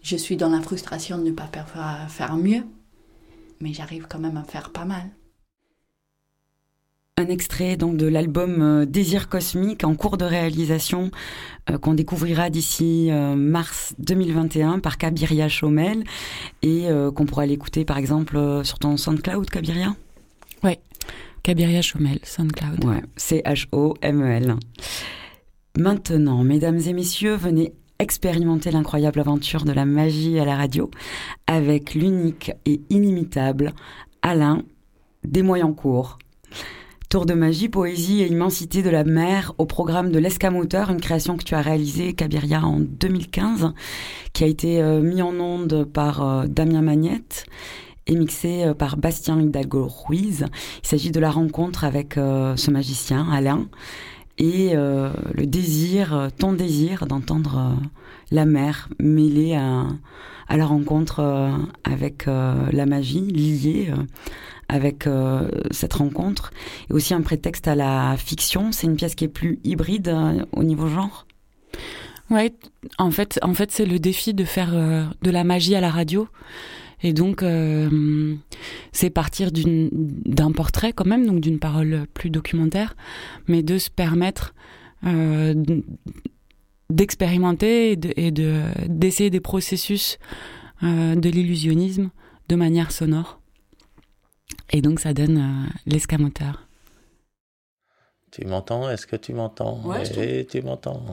je 0.02 0.16
suis 0.16 0.38
dans 0.38 0.50
la 0.50 0.62
frustration 0.62 1.18
de 1.18 1.24
ne 1.24 1.32
pas 1.32 1.48
faire, 1.48 2.10
faire 2.10 2.36
mieux, 2.36 2.64
mais 3.60 3.74
j'arrive 3.74 4.08
quand 4.10 4.20
même 4.20 4.38
à 4.38 4.44
faire 4.44 4.72
pas 4.72 4.86
mal. 4.86 5.10
Un 7.18 7.28
extrait 7.28 7.78
donc 7.78 7.98
de 7.98 8.08
l'album 8.08 8.62
euh, 8.62 8.86
Désir 8.86 9.30
cosmique 9.30 9.84
en 9.84 9.96
cours 9.96 10.18
de 10.18 10.26
réalisation 10.26 11.12
euh, 11.70 11.78
qu'on 11.78 11.94
découvrira 11.94 12.50
d'ici 12.50 13.10
euh, 13.12 13.36
mars 13.36 13.94
2021 14.00 14.80
par 14.80 14.98
Kabiria 14.98 15.48
Chomel 15.48 16.04
et 16.64 16.88
qu'on 17.16 17.26
pourra 17.26 17.46
l'écouter 17.46 17.86
par 17.86 17.98
exemple 17.98 18.62
sur 18.64 18.80
ton 18.80 18.98
SoundCloud 18.98 19.50
Kabiria? 19.50 19.96
Ouais, 20.64 20.80
Kabiria 21.44 21.82
Chomel, 21.82 22.20
SoundCloud. 22.24 22.86
Ouais, 22.86 23.04
C-H-O-M-E-L. 23.18 24.56
Maintenant, 25.78 26.44
mesdames 26.44 26.80
et 26.80 26.94
messieurs, 26.94 27.36
venez 27.36 27.74
expérimenter 28.02 28.72
l'incroyable 28.72 29.20
aventure 29.20 29.64
de 29.64 29.72
la 29.72 29.86
magie 29.86 30.40
à 30.40 30.46
la 30.46 30.56
radio 30.56 30.90
avec 31.48 31.94
l'unique 31.94 32.52
et 32.66 32.82
inimitable 32.90 33.74
Alain 34.22 34.64
Desmoyencourt. 35.24 36.18
Tour 37.10 37.26
de 37.26 37.34
magie, 37.34 37.70
poésie 37.70 38.22
et 38.22 38.28
immensité 38.28 38.82
de 38.82 38.90
la 38.90 39.04
mer 39.04 39.54
au 39.58 39.66
programme 39.66 40.12
de 40.12 40.18
l'Escamoteur, 40.18 40.90
une 40.90 41.02
création 41.02 41.38
que 41.38 41.44
tu 41.44 41.56
as 41.56 41.62
réalisée, 41.62 42.14
Kabiria, 42.14 42.64
en 42.64 42.80
2015, 42.80 43.74
qui 44.34 44.46
a 44.46 44.48
été 44.48 44.82
euh, 44.82 45.02
mis 45.02 45.22
en 45.22 45.38
onde 45.40 45.84
par 45.84 46.24
euh, 46.26 46.48
Damien 46.48 46.82
Magnette 46.82 47.46
et 48.08 48.16
mixé 48.16 48.64
euh, 48.64 48.74
par 48.74 48.96
Bastien 48.96 49.42
Hidalgo 49.42 49.88
Ruiz. 49.88 50.46
Il 50.84 50.88
s'agit 50.88 51.12
de 51.12 51.20
la 51.20 51.32
rencontre 51.32 51.84
avec 51.84 52.14
ce 52.16 52.72
magicien, 52.72 53.28
Alain, 53.30 53.68
et 54.38 54.72
euh, 54.74 55.12
le 55.34 55.46
désir, 55.46 56.14
euh, 56.14 56.28
ton 56.36 56.54
désir 56.54 57.06
d'entendre 57.06 57.58
euh, 57.58 57.86
la 58.32 58.46
mer 58.46 58.90
mêlée 59.00 59.56
à, 59.56 59.88
la 60.50 60.66
rencontre 60.66 61.50
avec 61.86 62.26
la 62.26 62.86
magie, 62.86 63.22
liée 63.22 63.94
avec 64.68 65.08
cette 65.72 65.94
rencontre, 65.94 66.52
et 66.90 66.94
aussi 66.94 67.14
un 67.14 67.22
prétexte 67.22 67.70
à 67.70 67.76
la 67.76 68.18
fiction. 68.18 68.74
C'est 68.74 68.88
une 68.88 68.98
pièce 68.98 69.16
qui 69.16 69.24
est 69.24 69.30
plus 69.30 69.62
hybride 69.64 70.14
au 70.52 70.64
niveau 70.64 70.88
genre? 70.88 71.26
Ouais, 72.30 72.54
en 72.98 73.12
fait, 73.12 73.40
en 73.42 73.54
fait, 73.54 73.72
c'est 73.72 73.86
le 73.86 73.98
défi 73.98 74.34
de 74.34 74.44
faire 74.44 74.72
de 74.74 75.32
la 75.32 75.46
magie 75.46 75.76
à 75.76 75.80
la 75.80 75.90
radio. 75.90 76.28
Et 77.04 77.14
donc, 77.14 77.42
euh, 77.44 78.36
c'est 78.92 79.10
partir 79.10 79.52
d'un 79.52 80.52
portrait 80.52 80.94
quand 80.94 81.06
même, 81.06 81.26
donc 81.26 81.40
d'une 81.40 81.60
parole 81.60 82.06
plus 82.14 82.30
documentaire, 82.30 82.96
mais 83.48 83.64
de 83.64 83.78
se 83.78 83.90
permettre 83.90 84.54
euh, 85.06 85.56
d'expérimenter 86.90 87.92
et 87.92 88.32
d'essayer 88.32 89.30
de, 89.30 89.36
des 89.36 89.40
processus 89.40 90.20
euh, 90.84 91.16
de 91.16 91.30
l'illusionnisme 91.30 92.12
de 92.50 92.56
manière 92.56 92.92
sonore. 92.92 93.40
Et 94.72 94.82
donc, 94.82 95.00
ça 95.00 95.14
donne 95.14 95.70
l'escamoteur. 95.86 96.68
Tu 98.32 98.46
m'entends? 98.46 98.90
Est-ce 98.90 99.08
que 99.08 99.18
tu 99.18 99.34
m'entends? 99.34 99.82
Ouais, 99.84 100.40
Et 100.42 100.46
tu 100.46 100.62
m'entends? 100.62 101.04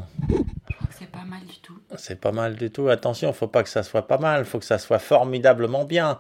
Mal 1.29 1.45
du 1.47 1.59
tout. 1.61 1.79
C'est 1.97 2.21
pas 2.21 2.33
mal 2.33 2.57
du 2.57 2.71
tout. 2.71 2.89
Attention, 2.89 3.33
faut 3.33 3.49
pas 3.49 3.63
que 3.63 3.69
ça 3.69 3.83
soit 3.83 4.07
pas 4.07 4.19
mal, 4.19 4.45
faut 4.45 4.59
que 4.59 4.65
ça 4.65 4.79
soit 4.79 4.99
formidablement 4.99 5.85
bien. 5.85 6.19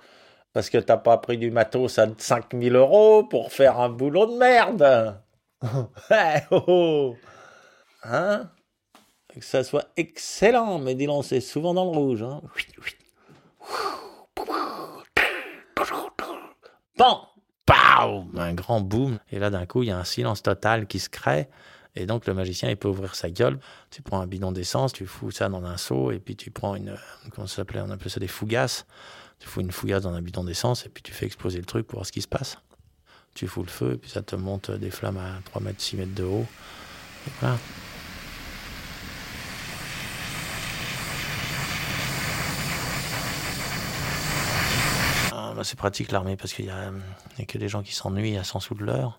Parce 0.52 0.70
que 0.70 0.78
t'as 0.78 0.96
pas 0.96 1.18
pris 1.18 1.38
du 1.38 1.50
matos 1.50 1.98
à 1.98 2.08
5000 2.16 2.74
euros 2.74 3.24
pour 3.24 3.52
faire 3.52 3.80
un 3.80 3.88
boulot 3.88 4.26
de 4.26 4.36
merde. 4.36 5.20
Oh, 6.50 6.62
oh. 6.68 7.16
Hein? 8.04 8.48
Que 9.28 9.40
ça 9.40 9.64
soit 9.64 9.86
excellent, 9.96 10.78
mais 10.78 10.94
dis 10.94 11.06
donc, 11.06 11.24
c'est 11.24 11.40
souvent 11.40 11.74
dans 11.74 11.84
le 11.84 11.90
rouge. 11.90 12.22
Hein 12.22 12.40
bon 16.96 17.28
un 18.36 18.54
grand 18.54 18.80
boom. 18.80 19.18
Et 19.30 19.38
là, 19.38 19.50
d'un 19.50 19.66
coup, 19.66 19.82
il 19.82 19.88
y 19.88 19.92
a 19.92 19.98
un 19.98 20.04
silence 20.04 20.42
total 20.42 20.86
qui 20.86 20.98
se 20.98 21.08
crée. 21.08 21.48
Et 21.98 22.06
donc, 22.06 22.26
le 22.26 22.34
magicien, 22.34 22.70
il 22.70 22.76
peut 22.76 22.88
ouvrir 22.88 23.16
sa 23.16 23.28
gueule. 23.28 23.58
Tu 23.90 24.02
prends 24.02 24.20
un 24.20 24.26
bidon 24.26 24.52
d'essence, 24.52 24.92
tu 24.92 25.04
fous 25.04 25.32
ça 25.32 25.48
dans 25.48 25.64
un 25.64 25.76
seau, 25.76 26.12
et 26.12 26.20
puis 26.20 26.36
tu 26.36 26.52
prends 26.52 26.76
une. 26.76 26.96
Comment 27.34 27.48
ça 27.48 27.56
s'appelait 27.56 27.80
On 27.80 27.90
appelle 27.90 28.10
ça 28.10 28.20
des 28.20 28.28
fougasses. 28.28 28.86
Tu 29.40 29.48
fous 29.48 29.60
une 29.60 29.72
fougasse 29.72 30.02
dans 30.02 30.12
un 30.14 30.22
bidon 30.22 30.44
d'essence, 30.44 30.86
et 30.86 30.88
puis 30.88 31.02
tu 31.02 31.12
fais 31.12 31.26
exploser 31.26 31.58
le 31.58 31.64
truc 31.64 31.86
pour 31.88 31.98
voir 31.98 32.06
ce 32.06 32.12
qui 32.12 32.22
se 32.22 32.28
passe. 32.28 32.56
Tu 33.34 33.48
fous 33.48 33.62
le 33.62 33.68
feu, 33.68 33.94
et 33.94 33.96
puis 33.96 34.10
ça 34.10 34.22
te 34.22 34.36
monte 34.36 34.70
des 34.70 34.90
flammes 34.90 35.18
à 35.18 35.40
3 35.46 35.60
mètres, 35.60 35.82
6 35.82 35.96
mètres 35.96 36.14
de 36.14 36.24
haut. 36.24 36.46
Et 37.26 37.30
voilà. 37.40 37.58
Bah, 45.58 45.64
c'est 45.64 45.76
pratique 45.76 46.12
l'armée 46.12 46.36
parce 46.36 46.52
qu'il 46.52 46.66
n'y 46.66 46.70
a, 46.70 46.92
que 47.48 47.58
des 47.58 47.68
gens 47.68 47.82
qui 47.82 47.92
s'ennuient 47.92 48.36
à 48.36 48.44
100 48.44 48.60
sous 48.60 48.74
de 48.76 48.84
l'heure. 48.84 49.18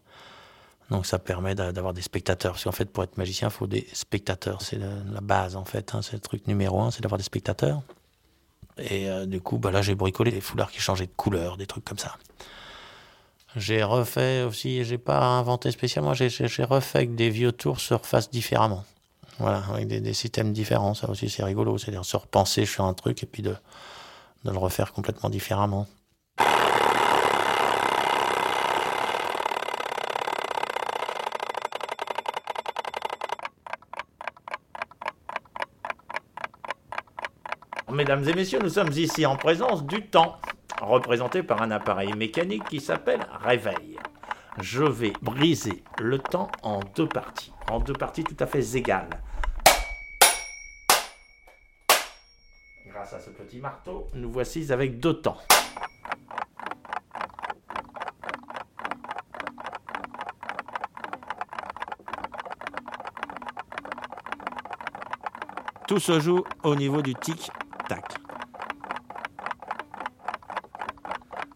Donc 0.90 1.06
ça 1.06 1.20
permet 1.20 1.54
d'avoir 1.56 1.94
des 1.94 2.02
spectateurs. 2.02 2.54
Parce 2.54 2.64
qu'en 2.64 2.72
fait, 2.72 2.86
pour 2.86 3.04
être 3.04 3.18
magicien, 3.18 3.50
il 3.50 3.52
faut 3.52 3.68
des 3.68 3.88
spectateurs. 3.94 4.62
C'est 4.62 4.78
la, 4.80 5.22
base, 5.22 5.56
en 5.56 5.66
fait. 5.66 5.94
Hein. 5.94 6.02
C'est 6.02 6.14
le 6.14 6.20
truc 6.20 6.48
numéro 6.48 6.82
un, 6.82 6.92
c'est 6.92 7.02
d'avoir 7.02 7.18
des 7.18 7.24
spectateurs. 7.24 7.82
Et 8.78 9.10
euh, 9.10 9.26
du 9.26 9.42
coup, 9.42 9.58
bah 9.58 9.72
là, 9.72 9.82
j'ai 9.82 9.94
bricolé 9.94 10.32
des 10.32 10.42
foulards 10.42 10.72
qui 10.72 10.80
changeaient 10.80 11.06
de 11.06 11.16
couleur, 11.16 11.58
des 11.58 11.68
trucs 11.68 11.86
comme 11.86 12.00
ça. 12.00 12.16
J'ai 13.56 13.84
refait 13.84 14.44
aussi, 14.44 14.84
j'ai 14.84 15.00
pas 15.00 15.20
inventé 15.20 15.72
spécialement, 15.72 16.14
j'ai 16.14 16.30
refait 16.64 17.08
que 17.08 17.14
des 17.14 17.32
vieux 17.32 17.52
tours 17.52 17.80
se 17.80 17.96
refassent 17.96 18.30
différemment. 18.30 18.86
Voilà, 19.40 19.64
avec 19.74 19.88
des, 19.88 20.14
systèmes 20.14 20.54
différents. 20.54 20.94
Ça 20.94 21.10
aussi, 21.10 21.30
c'est 21.30 21.44
rigolo. 21.44 21.78
C'est-à-dire 21.78 22.06
se 22.06 22.18
repenser 22.18 22.66
sur 22.66 22.86
un 22.86 22.94
truc 22.94 23.24
et 23.24 23.26
puis 23.26 23.42
de 23.42 23.56
le 24.46 24.58
refaire 24.58 24.94
complètement 24.94 25.30
différemment. 25.30 25.88
Mesdames 37.92 38.24
et 38.30 38.34
messieurs, 38.34 38.60
nous 38.62 38.70
sommes 38.70 38.92
ici 38.92 39.26
en 39.26 39.36
présence 39.36 39.84
du 39.84 40.06
temps, 40.06 40.38
représenté 40.80 41.42
par 41.42 41.62
un 41.64 41.72
appareil 41.72 42.14
mécanique 42.14 42.64
qui 42.66 42.80
s'appelle 42.80 43.26
réveil. 43.44 43.98
Je 44.62 44.84
vais 44.84 45.14
briser 45.24 45.84
le 46.00 46.20
temps 46.20 46.52
en 46.62 46.82
deux 46.96 47.08
parties, 47.08 47.52
en 47.70 47.80
deux 47.80 47.94
parties 47.94 48.24
tout 48.24 48.36
à 48.40 48.46
fait 48.46 48.76
égales. 48.76 49.10
Grâce 52.88 53.14
à 53.14 53.20
ce 53.20 53.32
petit 53.32 53.58
marteau, 53.58 54.08
nous 54.14 54.32
voici 54.32 54.72
avec 54.72 55.00
deux 55.00 55.20
temps. 55.20 55.38
Tout 65.88 66.00
se 66.00 66.20
joue 66.20 66.44
au 66.62 66.76
niveau 66.76 67.02
du 67.02 67.16
tic 67.16 67.50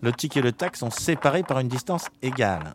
le 0.04 0.12
tic 0.12 0.36
et 0.36 0.42
le 0.42 0.52
tac 0.52 0.76
sont 0.76 0.92
séparés 0.92 1.44
par 1.44 1.60
une 1.60 1.70
distance 1.70 2.08
égale. 2.22 2.74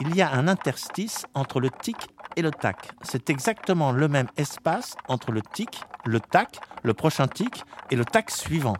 Il 0.00 0.16
y 0.16 0.20
a 0.20 0.32
un 0.32 0.48
interstice 0.48 1.26
entre 1.34 1.60
le 1.60 1.70
tic 1.70 1.96
et 2.36 2.42
le 2.42 2.50
tac. 2.50 2.94
C'est 3.02 3.30
exactement 3.30 3.92
le 3.92 4.08
même 4.08 4.26
espace 4.36 4.96
entre 5.06 5.30
le 5.30 5.42
tic, 5.42 5.84
le 6.04 6.18
tac, 6.18 6.58
le 6.82 6.92
prochain 6.92 7.28
tic 7.28 7.64
et 7.90 7.96
le 7.96 8.04
tac 8.04 8.30
suivant. 8.30 8.76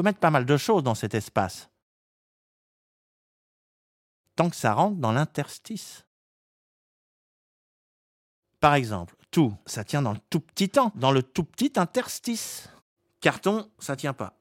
Peut 0.00 0.04
mettre 0.04 0.18
pas 0.18 0.30
mal 0.30 0.46
de 0.46 0.56
choses 0.56 0.82
dans 0.82 0.94
cet 0.94 1.14
espace. 1.14 1.68
Tant 4.34 4.48
que 4.48 4.56
ça 4.56 4.72
rentre 4.72 4.96
dans 4.96 5.12
l'interstice. 5.12 6.06
Par 8.60 8.74
exemple, 8.74 9.14
tout, 9.30 9.54
ça 9.66 9.84
tient 9.84 10.00
dans 10.00 10.12
le 10.12 10.18
tout 10.30 10.40
petit 10.40 10.70
temps, 10.70 10.90
dans 10.94 11.12
le 11.12 11.22
tout 11.22 11.44
petit 11.44 11.72
interstice. 11.76 12.70
Carton, 13.20 13.68
ça 13.78 13.94
tient 13.94 14.14
pas. 14.14 14.38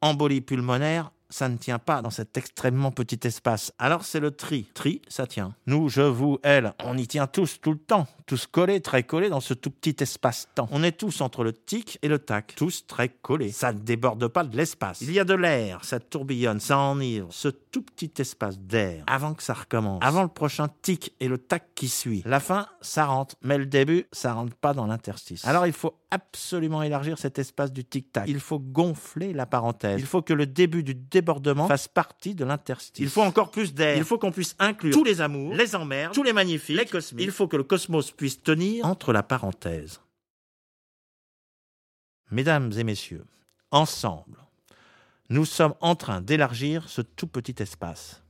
embolie 0.00 0.40
pulmonaire, 0.40 1.12
ça 1.30 1.48
ne 1.48 1.56
tient 1.56 1.78
pas 1.78 2.02
dans 2.02 2.10
cet 2.10 2.36
extrêmement 2.36 2.90
petit 2.90 3.24
espace. 3.28 3.72
Alors 3.78 4.04
c'est 4.04 4.18
le 4.18 4.32
tri. 4.32 4.64
Tri, 4.74 5.02
ça 5.06 5.28
tient. 5.28 5.54
Nous, 5.66 5.88
je, 5.88 6.02
vous, 6.02 6.40
elle, 6.42 6.74
on 6.82 6.98
y 6.98 7.06
tient 7.06 7.28
tous 7.28 7.60
tout 7.60 7.70
le 7.70 7.78
temps. 7.78 8.08
Tous 8.26 8.48
collés, 8.48 8.80
très 8.80 9.04
collés 9.04 9.28
dans 9.28 9.38
ce 9.38 9.54
tout 9.54 9.70
petit 9.70 10.02
espace-temps. 10.02 10.68
On 10.72 10.82
est 10.82 10.98
tous 10.98 11.20
entre 11.20 11.44
le 11.44 11.52
tic 11.52 12.00
et 12.02 12.08
le 12.08 12.18
tac. 12.18 12.54
Tous 12.56 12.84
très 12.88 13.08
collés. 13.08 13.52
Ça 13.52 13.72
ne 13.72 13.78
déborde 13.78 14.26
pas 14.26 14.42
de 14.42 14.56
l'espace. 14.56 15.00
Il 15.00 15.12
y 15.12 15.20
a 15.20 15.24
de 15.24 15.34
l'air, 15.34 15.84
ça 15.84 16.00
tourbillonne, 16.00 16.58
ça 16.58 16.76
enivre. 16.76 17.28
Ce 17.30 17.46
tout 17.46 17.82
petit 17.82 18.10
espace 18.18 18.58
d'air. 18.58 19.04
Avant 19.06 19.34
que 19.34 19.44
ça 19.44 19.54
recommence. 19.54 20.00
Avant 20.02 20.24
le 20.24 20.28
prochain 20.28 20.66
tic 20.82 21.14
et 21.20 21.28
le 21.28 21.38
tac 21.38 21.68
qui 21.76 21.86
suit. 21.86 22.24
La 22.26 22.40
fin, 22.40 22.66
ça 22.80 23.06
rentre. 23.06 23.36
Mais 23.42 23.58
le 23.58 23.66
début, 23.66 24.06
ça 24.10 24.32
rentre 24.32 24.56
pas 24.56 24.74
dans 24.74 24.86
l'interstice. 24.86 25.44
Alors 25.44 25.64
il 25.68 25.72
faut 25.72 25.94
absolument 26.10 26.82
élargir 26.82 27.18
cet 27.18 27.38
espace 27.38 27.72
du 27.72 27.84
tic-tac. 27.84 28.24
Il 28.28 28.40
faut 28.40 28.58
gonfler 28.58 29.34
la 29.34 29.46
parenthèse. 29.46 30.00
Il 30.00 30.06
faut 30.06 30.22
que 30.22 30.32
le 30.32 30.46
début 30.46 30.82
du 30.82 30.94
débordement 30.94 31.68
fasse 31.68 31.86
partie 31.86 32.34
de 32.34 32.44
l'interstice. 32.44 33.04
Il 33.04 33.08
faut 33.08 33.22
encore 33.22 33.52
plus 33.52 33.72
d'air. 33.72 33.96
Il 33.96 34.04
faut 34.04 34.18
qu'on 34.18 34.32
puisse 34.32 34.56
inclure 34.58 34.92
tous 34.92 35.04
les 35.04 35.20
amours, 35.20 35.54
les 35.54 35.76
emmerdes, 35.76 36.14
tous 36.14 36.22
les 36.24 36.32
magnifiques, 36.32 36.76
les 36.76 36.86
cosmiques. 36.86 37.24
Il 37.24 37.30
faut 37.30 37.46
que 37.46 37.56
le 37.56 37.64
cosmos 37.64 38.12
puisse 38.16 38.42
tenir 38.42 38.84
entre 38.84 39.12
la 39.12 39.22
parenthèse. 39.22 40.00
Mesdames 42.30 42.72
et 42.72 42.84
messieurs, 42.84 43.24
ensemble, 43.70 44.38
nous 45.28 45.44
sommes 45.44 45.74
en 45.80 45.94
train 45.94 46.20
d'élargir 46.20 46.88
ce 46.88 47.02
tout 47.02 47.26
petit 47.26 47.62
espace. 47.62 48.22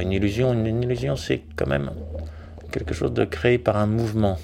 Une 0.00 0.12
illusion, 0.12 0.52
une, 0.52 0.82
illusion, 0.82 1.16
c'est 1.16 1.42
quand 1.56 1.66
même 1.66 1.90
quelque 2.72 2.94
chose 2.94 3.12
de 3.12 3.24
créé 3.24 3.58
par 3.58 3.76
un 3.76 3.86
mouvement. 3.86 4.38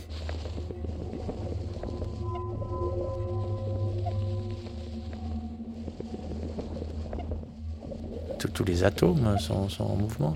Tous- 8.39 8.65
les 8.65 8.85
atomes 8.85 9.39
sont 9.39 9.69
en 9.81 9.97
mouvement. 9.97 10.35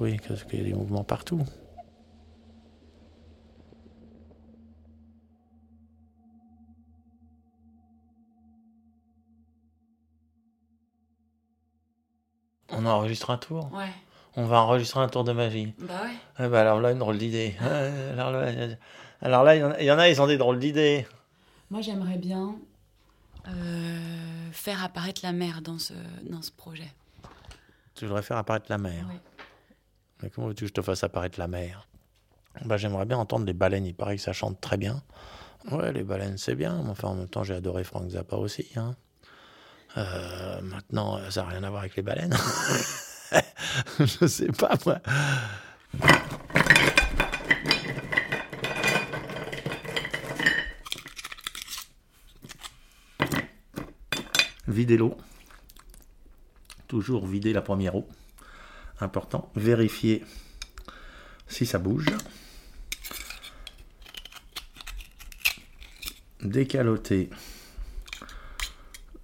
Oui, 0.00 0.16
que- 0.18 0.32
qu'il 0.44 0.58
y 0.58 0.62
a 0.62 0.64
des 0.64 0.74
mouvements 0.74 1.04
partout. 1.04 1.40
On 12.70 12.86
enregistre 12.86 13.30
un 13.30 13.38
tour 13.38 13.72
Ouais. 13.72 13.90
On 14.36 14.44
va 14.46 14.60
enregistrer 14.60 15.00
un 15.00 15.08
tour 15.08 15.24
de 15.24 15.32
magie. 15.32 15.74
Bah 15.80 16.02
ouais. 16.04 16.14
Eh 16.38 16.48
ben 16.48 16.54
alors 16.60 16.80
là, 16.80 16.92
une 16.92 16.98
drôle 17.00 17.18
d'idée. 17.18 17.56
Alors 18.12 18.30
là, 18.30 18.50
il 18.52 18.58
y 18.58 18.62
a- 18.72 18.76
alors 19.20 19.42
là, 19.42 19.56
il 19.56 19.60
y 19.60 19.64
en 19.64 19.70
a- 19.72 19.80
il 19.80 19.86
y 19.86 19.90
en 19.90 19.98
a, 19.98 20.08
ils 20.08 20.22
ont 20.22 20.28
des 20.28 20.38
drôles 20.38 20.60
d'idées. 20.60 21.04
Moi, 21.70 21.80
j'aimerais 21.80 22.16
bien 22.16 22.54
euh, 23.48 24.50
faire 24.52 24.84
apparaître 24.84 25.20
la 25.24 25.32
mer 25.32 25.62
dans 25.62 25.78
ce, 25.78 25.94
dans 26.30 26.42
ce 26.42 26.52
projet. 26.52 26.92
Tu 27.94 28.06
voudrais 28.06 28.22
faire 28.22 28.36
apparaître 28.36 28.66
la 28.68 28.78
mer. 28.78 29.04
Oui. 29.08 29.16
Mais 30.22 30.30
comment 30.30 30.48
veux-tu 30.48 30.64
que 30.64 30.68
je 30.68 30.72
te 30.74 30.82
fasse 30.82 31.02
apparaître 31.04 31.38
la 31.38 31.48
mer? 31.48 31.88
Bah, 32.64 32.76
J'aimerais 32.76 33.06
bien 33.06 33.18
entendre 33.18 33.46
les 33.46 33.52
baleines. 33.52 33.86
Il 33.86 33.94
paraît 33.94 34.16
que 34.16 34.22
ça 34.22 34.32
chante 34.32 34.60
très 34.60 34.76
bien. 34.76 35.02
Ouais, 35.70 35.92
les 35.92 36.02
baleines, 36.02 36.38
c'est 36.38 36.54
bien. 36.54 36.82
Mais 36.82 36.90
enfin, 36.90 37.08
en 37.08 37.14
même 37.14 37.28
temps, 37.28 37.44
j'ai 37.44 37.54
adoré 37.54 37.84
Frank 37.84 38.08
Zappa 38.10 38.36
aussi. 38.36 38.66
hein. 38.76 38.94
Euh, 39.96 40.60
maintenant, 40.62 41.18
ça 41.30 41.42
n'a 41.42 41.48
rien 41.48 41.64
à 41.64 41.70
voir 41.70 41.80
avec 41.82 41.96
les 41.96 42.02
baleines. 42.02 42.34
je 43.98 44.26
sais 44.26 44.52
pas, 44.52 44.74
moi. 44.86 44.98
Vider 54.68 54.96
l'eau. 54.96 55.16
Toujours 56.88 57.26
vider 57.26 57.52
la 57.52 57.62
première 57.62 57.94
eau. 57.96 58.08
Important. 59.00 59.50
Vérifier 59.56 60.24
si 61.48 61.66
ça 61.66 61.78
bouge. 61.78 62.06
Décaloter 66.42 67.30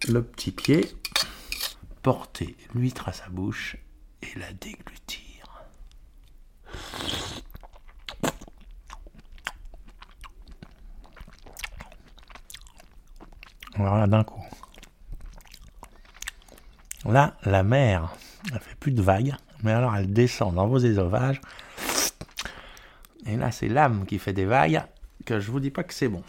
le 0.09 0.23
petit 0.23 0.51
pied. 0.51 0.87
Porter 2.03 2.57
l'huître 2.75 3.09
à 3.09 3.13
sa 3.13 3.29
bouche 3.29 3.77
et 4.23 4.39
la 4.39 4.53
déglutir. 4.53 5.67
Voilà 13.77 14.07
d'un 14.07 14.25
coup. 14.25 14.43
Là, 17.05 17.37
la 17.45 17.63
mer, 17.63 18.15
elle 18.53 18.61
fait 18.61 18.75
plus 18.77 18.91
de 18.91 19.03
vagues, 19.03 19.37
mais 19.67 19.73
alors 19.73 19.97
elle 19.97 20.13
descend 20.13 20.55
dans 20.55 20.69
vos 20.69 20.79
ésovages. 20.79 21.41
Et 23.27 23.37
là, 23.37 23.51
c'est 23.51 23.67
l'âme 23.67 24.07
qui 24.07 24.21
fait 24.21 24.33
des 24.33 24.45
vagues, 24.45 24.81
que 25.25 25.41
je 25.41 25.51
vous 25.51 25.59
dis 25.59 25.73
pas 25.73 25.83
que 25.83 25.93
c'est 25.93 26.07
bon. 26.07 26.23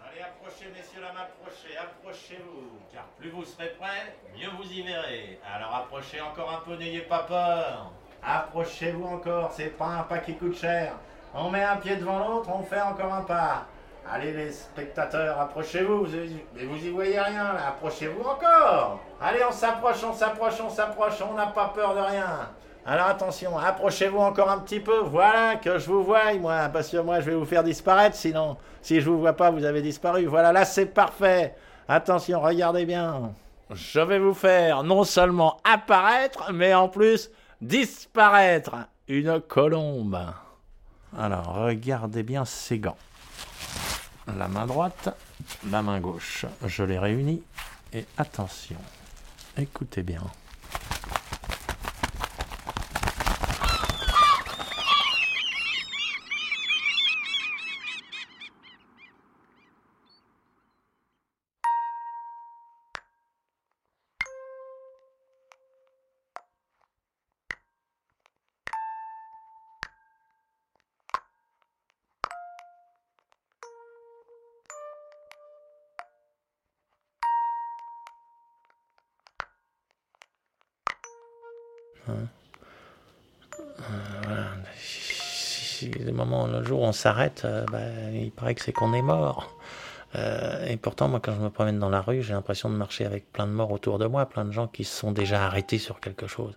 Allez, 0.00 0.22
approchez, 0.22 0.70
messieurs, 0.74 1.02
dames, 1.02 1.18
approchez, 1.18 1.76
approchez-vous, 1.76 2.80
car 2.94 3.04
plus 3.18 3.28
vous 3.28 3.44
serez 3.44 3.74
prêts, 3.78 4.16
mieux 4.34 4.48
vous 4.56 4.72
y 4.72 4.80
verrez. 4.80 5.38
Alors 5.54 5.74
approchez 5.74 6.22
encore 6.22 6.50
un 6.50 6.64
peu, 6.64 6.76
n'ayez 6.76 7.02
pas 7.02 7.24
peur. 7.24 7.92
Approchez-vous 8.22 9.04
encore, 9.04 9.52
c'est 9.52 9.76
pas 9.76 9.98
un 9.98 10.02
pas 10.04 10.20
qui 10.20 10.34
coûte 10.34 10.56
cher. 10.56 10.98
On 11.38 11.50
met 11.50 11.62
un 11.62 11.76
pied 11.76 11.96
devant 11.96 12.18
l'autre, 12.18 12.48
on 12.50 12.62
fait 12.62 12.80
encore 12.80 13.12
un 13.12 13.20
pas. 13.20 13.66
Allez 14.10 14.32
les 14.32 14.52
spectateurs, 14.52 15.38
approchez-vous, 15.40 16.04
vous, 16.04 16.16
mais 16.54 16.64
vous 16.64 16.76
y 16.76 16.90
voyez 16.90 17.20
rien 17.20 17.52
là, 17.52 17.68
approchez-vous 17.68 18.22
encore. 18.22 19.00
Allez, 19.20 19.40
on 19.46 19.52
s'approche, 19.52 20.02
on 20.04 20.14
s'approche, 20.14 20.60
on 20.64 20.70
s'approche, 20.70 21.22
on 21.28 21.34
n'a 21.34 21.48
pas 21.48 21.72
peur 21.74 21.94
de 21.94 22.00
rien. 22.00 22.48
Alors 22.86 23.08
attention, 23.08 23.58
approchez-vous 23.58 24.18
encore 24.18 24.48
un 24.48 24.60
petit 24.60 24.80
peu, 24.80 25.00
voilà, 25.00 25.56
que 25.56 25.78
je 25.78 25.90
vous 25.90 26.04
voie, 26.04 26.32
moi, 26.40 26.70
parce 26.72 26.88
que 26.88 26.98
moi 26.98 27.20
je 27.20 27.26
vais 27.26 27.34
vous 27.34 27.44
faire 27.44 27.64
disparaître, 27.64 28.16
sinon, 28.16 28.56
si 28.80 29.00
je 29.00 29.10
vous 29.10 29.18
vois 29.18 29.32
pas, 29.34 29.50
vous 29.50 29.64
avez 29.64 29.82
disparu. 29.82 30.24
Voilà, 30.26 30.52
là 30.52 30.64
c'est 30.64 30.86
parfait. 30.86 31.54
Attention, 31.88 32.40
regardez 32.40 32.86
bien. 32.86 33.32
Je 33.70 34.00
vais 34.00 34.20
vous 34.20 34.34
faire 34.34 34.84
non 34.84 35.02
seulement 35.02 35.56
apparaître, 35.64 36.52
mais 36.52 36.72
en 36.72 36.88
plus 36.88 37.30
disparaître. 37.60 38.72
Une 39.08 39.40
colombe. 39.40 40.18
Alors, 41.18 41.54
regardez 41.54 42.22
bien 42.22 42.44
ces 42.44 42.78
gants. 42.78 42.98
La 44.36 44.48
main 44.48 44.66
droite, 44.66 45.16
la 45.70 45.82
main 45.82 46.00
gauche. 46.00 46.44
Je 46.66 46.82
les 46.82 46.98
réunis. 46.98 47.42
Et 47.92 48.04
attention, 48.18 48.76
écoutez 49.56 50.02
bien. 50.02 50.22
Si, 84.76 85.90
le 85.90 86.64
jour 86.64 86.80
où 86.80 86.84
on 86.84 86.92
s'arrête, 86.92 87.42
euh, 87.44 87.64
bah, 87.70 88.10
il 88.12 88.30
paraît 88.30 88.54
que 88.54 88.62
c'est 88.62 88.72
qu'on 88.72 88.92
est 88.94 89.02
mort. 89.02 89.54
Euh, 90.14 90.64
et 90.66 90.76
pourtant, 90.76 91.08
moi, 91.08 91.20
quand 91.20 91.34
je 91.34 91.40
me 91.40 91.50
promène 91.50 91.78
dans 91.78 91.90
la 91.90 92.00
rue, 92.00 92.22
j'ai 92.22 92.32
l'impression 92.32 92.70
de 92.70 92.76
marcher 92.76 93.04
avec 93.04 93.30
plein 93.32 93.46
de 93.46 93.52
morts 93.52 93.70
autour 93.70 93.98
de 93.98 94.06
moi, 94.06 94.26
plein 94.26 94.44
de 94.44 94.52
gens 94.52 94.68
qui 94.68 94.84
se 94.84 94.96
sont 94.96 95.12
déjà 95.12 95.44
arrêtés 95.44 95.78
sur 95.78 96.00
quelque 96.00 96.26
chose. 96.26 96.56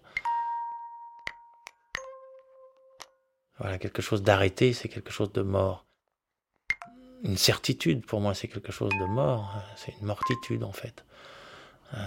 Voilà, 3.58 3.78
quelque 3.78 4.02
chose 4.02 4.24
d'arrêté, 4.24 4.72
c'est 4.72 4.88
quelque 4.88 5.12
chose 5.12 5.34
de 5.34 5.42
mort. 5.42 5.86
Une 7.24 7.36
certitude, 7.36 8.06
pour 8.06 8.22
moi, 8.22 8.34
c'est 8.34 8.48
quelque 8.48 8.72
chose 8.72 8.94
de 8.98 9.06
mort. 9.06 9.54
C'est 9.76 9.94
une 10.00 10.08
mortitude, 10.08 10.64
en 10.64 10.72
fait. 10.72 11.04
Euh, 11.94 11.98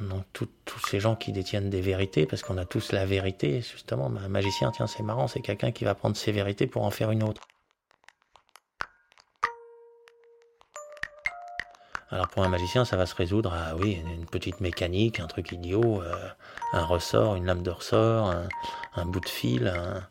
donc 0.00 0.24
tous 0.32 0.48
ces 0.88 1.00
gens 1.00 1.16
qui 1.16 1.32
détiennent 1.32 1.70
des 1.70 1.80
vérités, 1.80 2.26
parce 2.26 2.42
qu'on 2.42 2.58
a 2.58 2.64
tous 2.64 2.92
la 2.92 3.06
vérité, 3.06 3.62
justement, 3.62 4.06
un 4.06 4.28
magicien, 4.28 4.70
tiens, 4.70 4.86
c'est 4.86 5.02
marrant, 5.02 5.28
c'est 5.28 5.40
quelqu'un 5.40 5.72
qui 5.72 5.84
va 5.84 5.94
prendre 5.94 6.16
ses 6.16 6.32
vérités 6.32 6.66
pour 6.66 6.84
en 6.84 6.90
faire 6.90 7.10
une 7.10 7.22
autre. 7.22 7.42
Alors 12.10 12.28
pour 12.28 12.42
un 12.42 12.48
magicien, 12.48 12.84
ça 12.84 12.96
va 12.96 13.06
se 13.06 13.14
résoudre 13.14 13.54
à 13.54 13.76
oui, 13.76 14.02
une 14.04 14.26
petite 14.26 14.60
mécanique, 14.60 15.20
un 15.20 15.28
truc 15.28 15.52
idiot, 15.52 16.02
euh, 16.02 16.28
un 16.72 16.84
ressort, 16.84 17.36
une 17.36 17.46
lame 17.46 17.62
de 17.62 17.70
ressort, 17.70 18.34
un, 18.96 19.06
bout 19.06 19.20
de 19.20 19.28
fil, 19.28 19.68
un, 19.68 20.02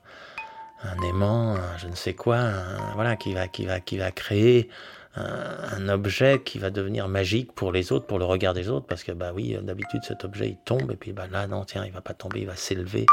un 0.82 1.02
aimant, 1.04 1.58
je 1.78 1.88
ne 1.88 1.96
sais 1.96 2.14
quoi, 2.14 2.52
voilà, 2.96 3.18
qui 3.18 3.34
va, 3.34 3.50
qui 3.50 3.66
va, 3.66 3.82
qui 3.82 3.98
va 3.98 4.12
créer 4.12 4.70
un, 5.16 5.90
objet 5.90 6.42
qui 6.44 6.60
va 6.60 6.70
devenir 6.70 7.08
magique 7.08 7.54
pour 7.54 7.72
les 7.72 7.92
autres, 7.92 8.06
pour 8.06 8.20
le 8.20 8.26
regard 8.26 8.54
des 8.54 8.70
autres, 8.70 8.86
parce 8.86 9.04
que 9.04 9.12
bah 9.12 9.32
oui, 9.34 9.58
d'habitude 9.62 10.04
cet 10.04 10.24
objet 10.24 10.50
il 10.50 10.58
tombe 10.58 10.92
et 10.92 10.96
puis 10.96 11.14
bah 11.14 11.28
là 11.28 11.48
non 11.48 11.66
tiens 11.66 11.86
il 11.86 11.92
va 11.92 12.02
pas 12.02 12.14
tomber, 12.14 12.42
il 12.42 12.48
va 12.48 12.56
s'élever. 12.56 13.06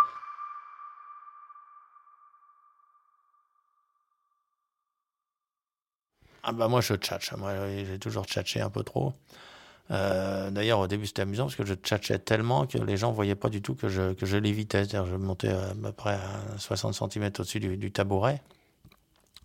Ah 6.43 6.53
bah 6.53 6.69
moi 6.69 6.81
je 6.81 6.95
tchatche, 6.95 7.33
moi 7.37 7.53
j'ai 7.69 7.99
toujours 7.99 8.25
tchatché 8.25 8.61
un 8.61 8.71
peu 8.71 8.85
trop. 8.85 9.15
Euh, 9.91 10.51
d'ailleurs 10.51 10.81
au 10.81 10.87
début 10.87 11.07
c'était 11.07 11.23
amusant 11.23 11.45
parce 11.45 11.57
que 11.57 11.65
je 11.65 11.75
tchatchais 11.75 12.19
tellement 12.19 12.67
que 12.67 12.79
les 12.79 12.97
gens 12.97 13.13
voyaient 13.13 13.35
pas 13.37 13.49
du 13.49 13.63
tout 13.63 13.75
que 13.75 13.89
je, 13.89 14.13
que 14.15 14.27
je 14.27 14.37
lévitais. 14.37 14.85
C'est-à-dire 14.85 15.07
je 15.07 15.17
montais 15.17 15.51
à 15.51 15.75
peu 15.83 15.93
près 15.93 16.15
à 16.15 16.59
60 16.59 16.95
cm 17.13 17.33
au-dessus 17.39 17.59
du, 17.61 17.91
tabouret. 17.91 18.43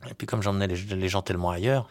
Et 0.10 0.14
puis 0.14 0.28
comme 0.28 0.44
j'emmenais 0.44 0.68
les, 0.68 0.76
les 0.76 1.10
gens 1.10 1.22
tellement 1.24 1.50
ailleurs, 1.52 1.88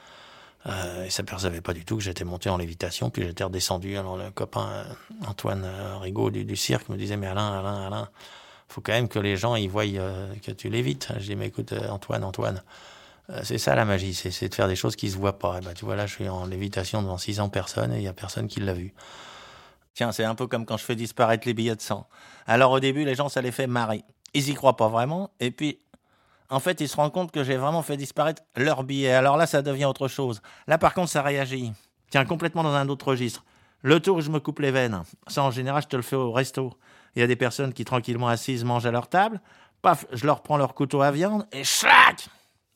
euh, 0.66 1.04
ne 1.04 1.10
s'apercevait 1.10 1.60
pas 1.60 1.72
du 1.72 1.84
tout 1.84 1.96
que 1.96 2.02
j'étais 2.02 2.24
monté 2.24 2.50
en 2.50 2.56
lévitation, 2.56 3.10
puis 3.10 3.22
j'étais 3.22 3.44
redescendu. 3.44 3.96
Alors 3.96 4.16
le 4.16 4.30
copain 4.30 4.68
euh, 4.68 4.84
Antoine 5.26 5.64
euh, 5.64 5.98
Rigaud 5.98 6.30
du, 6.30 6.56
cirque 6.56 6.88
me 6.88 6.96
disait, 6.96 7.16
mais 7.16 7.26
Alain, 7.26 7.58
Alain, 7.58 7.86
Alain, 7.86 8.08
faut 8.68 8.80
quand 8.80 8.92
même 8.92 9.08
que 9.08 9.18
les 9.18 9.36
gens 9.36 9.56
ils 9.56 9.70
voient 9.70 9.84
euh, 9.84 10.32
que 10.44 10.52
tu 10.52 10.68
lévites. 10.68 11.08
Je 11.18 11.24
dis, 11.24 11.36
mais 11.36 11.46
écoute, 11.46 11.72
Antoine, 11.88 12.24
Antoine, 12.24 12.62
c'est 13.44 13.58
ça 13.58 13.76
la 13.76 13.84
magie, 13.84 14.12
c'est 14.12 14.48
de 14.48 14.54
faire 14.54 14.66
des 14.66 14.74
choses 14.74 14.96
qui 14.96 15.08
se 15.08 15.16
voient 15.16 15.38
pas. 15.38 15.58
Et 15.58 15.60
ben, 15.60 15.72
tu 15.72 15.84
vois, 15.84 15.94
là, 15.94 16.06
je 16.06 16.14
suis 16.14 16.28
en 16.28 16.46
lévitation 16.46 17.00
devant 17.00 17.16
600 17.16 17.48
personnes 17.48 17.92
et 17.92 17.98
il 17.98 18.02
y 18.02 18.08
a 18.08 18.12
personne 18.12 18.48
qui 18.48 18.58
l'a 18.58 18.72
vu. 18.72 18.92
Tiens, 19.94 20.10
c'est 20.10 20.24
un 20.24 20.34
peu 20.34 20.48
comme 20.48 20.66
quand 20.66 20.76
je 20.76 20.84
fais 20.84 20.96
disparaître 20.96 21.46
les 21.46 21.54
billets 21.54 21.76
de 21.76 21.80
sang. 21.80 22.08
Alors 22.46 22.72
au 22.72 22.80
début, 22.80 23.04
les 23.04 23.14
gens, 23.14 23.28
ça 23.28 23.40
les 23.40 23.52
fait 23.52 23.66
marrer. 23.68 24.02
Ils 24.34 24.48
y 24.48 24.54
croient 24.54 24.76
pas 24.76 24.88
vraiment, 24.88 25.30
et 25.40 25.50
puis 25.52 25.78
en 26.50 26.60
fait, 26.60 26.80
ils 26.80 26.88
se 26.88 26.96
rendent 26.96 27.12
compte 27.12 27.30
que 27.30 27.44
j'ai 27.44 27.56
vraiment 27.56 27.82
fait 27.82 27.96
disparaître 27.96 28.42
leur 28.56 28.82
billet. 28.82 29.12
Alors 29.12 29.36
là, 29.36 29.46
ça 29.46 29.62
devient 29.62 29.84
autre 29.84 30.08
chose. 30.08 30.42
Là, 30.66 30.78
par 30.78 30.94
contre, 30.94 31.10
ça 31.10 31.22
réagit. 31.22 31.72
Tiens, 32.10 32.24
complètement 32.24 32.64
dans 32.64 32.74
un 32.74 32.88
autre 32.88 33.08
registre. 33.08 33.44
Le 33.82 34.00
tour 34.00 34.18
où 34.18 34.20
je 34.20 34.30
me 34.30 34.40
coupe 34.40 34.58
les 34.58 34.72
veines, 34.72 35.02
ça 35.28 35.42
en 35.42 35.50
général, 35.50 35.82
je 35.82 35.88
te 35.88 35.96
le 35.96 36.02
fais 36.02 36.16
au 36.16 36.32
resto. 36.32 36.74
Il 37.14 37.20
y 37.20 37.22
a 37.22 37.26
des 37.26 37.36
personnes 37.36 37.72
qui 37.72 37.84
tranquillement 37.84 38.28
assises 38.28 38.64
mangent 38.64 38.86
à 38.86 38.90
leur 38.90 39.08
table. 39.08 39.40
Paf, 39.80 40.04
je 40.12 40.26
leur 40.26 40.42
prends 40.42 40.56
leur 40.56 40.74
couteau 40.74 41.00
à 41.00 41.10
viande 41.10 41.46
et 41.52 41.62
chlac 41.62 42.28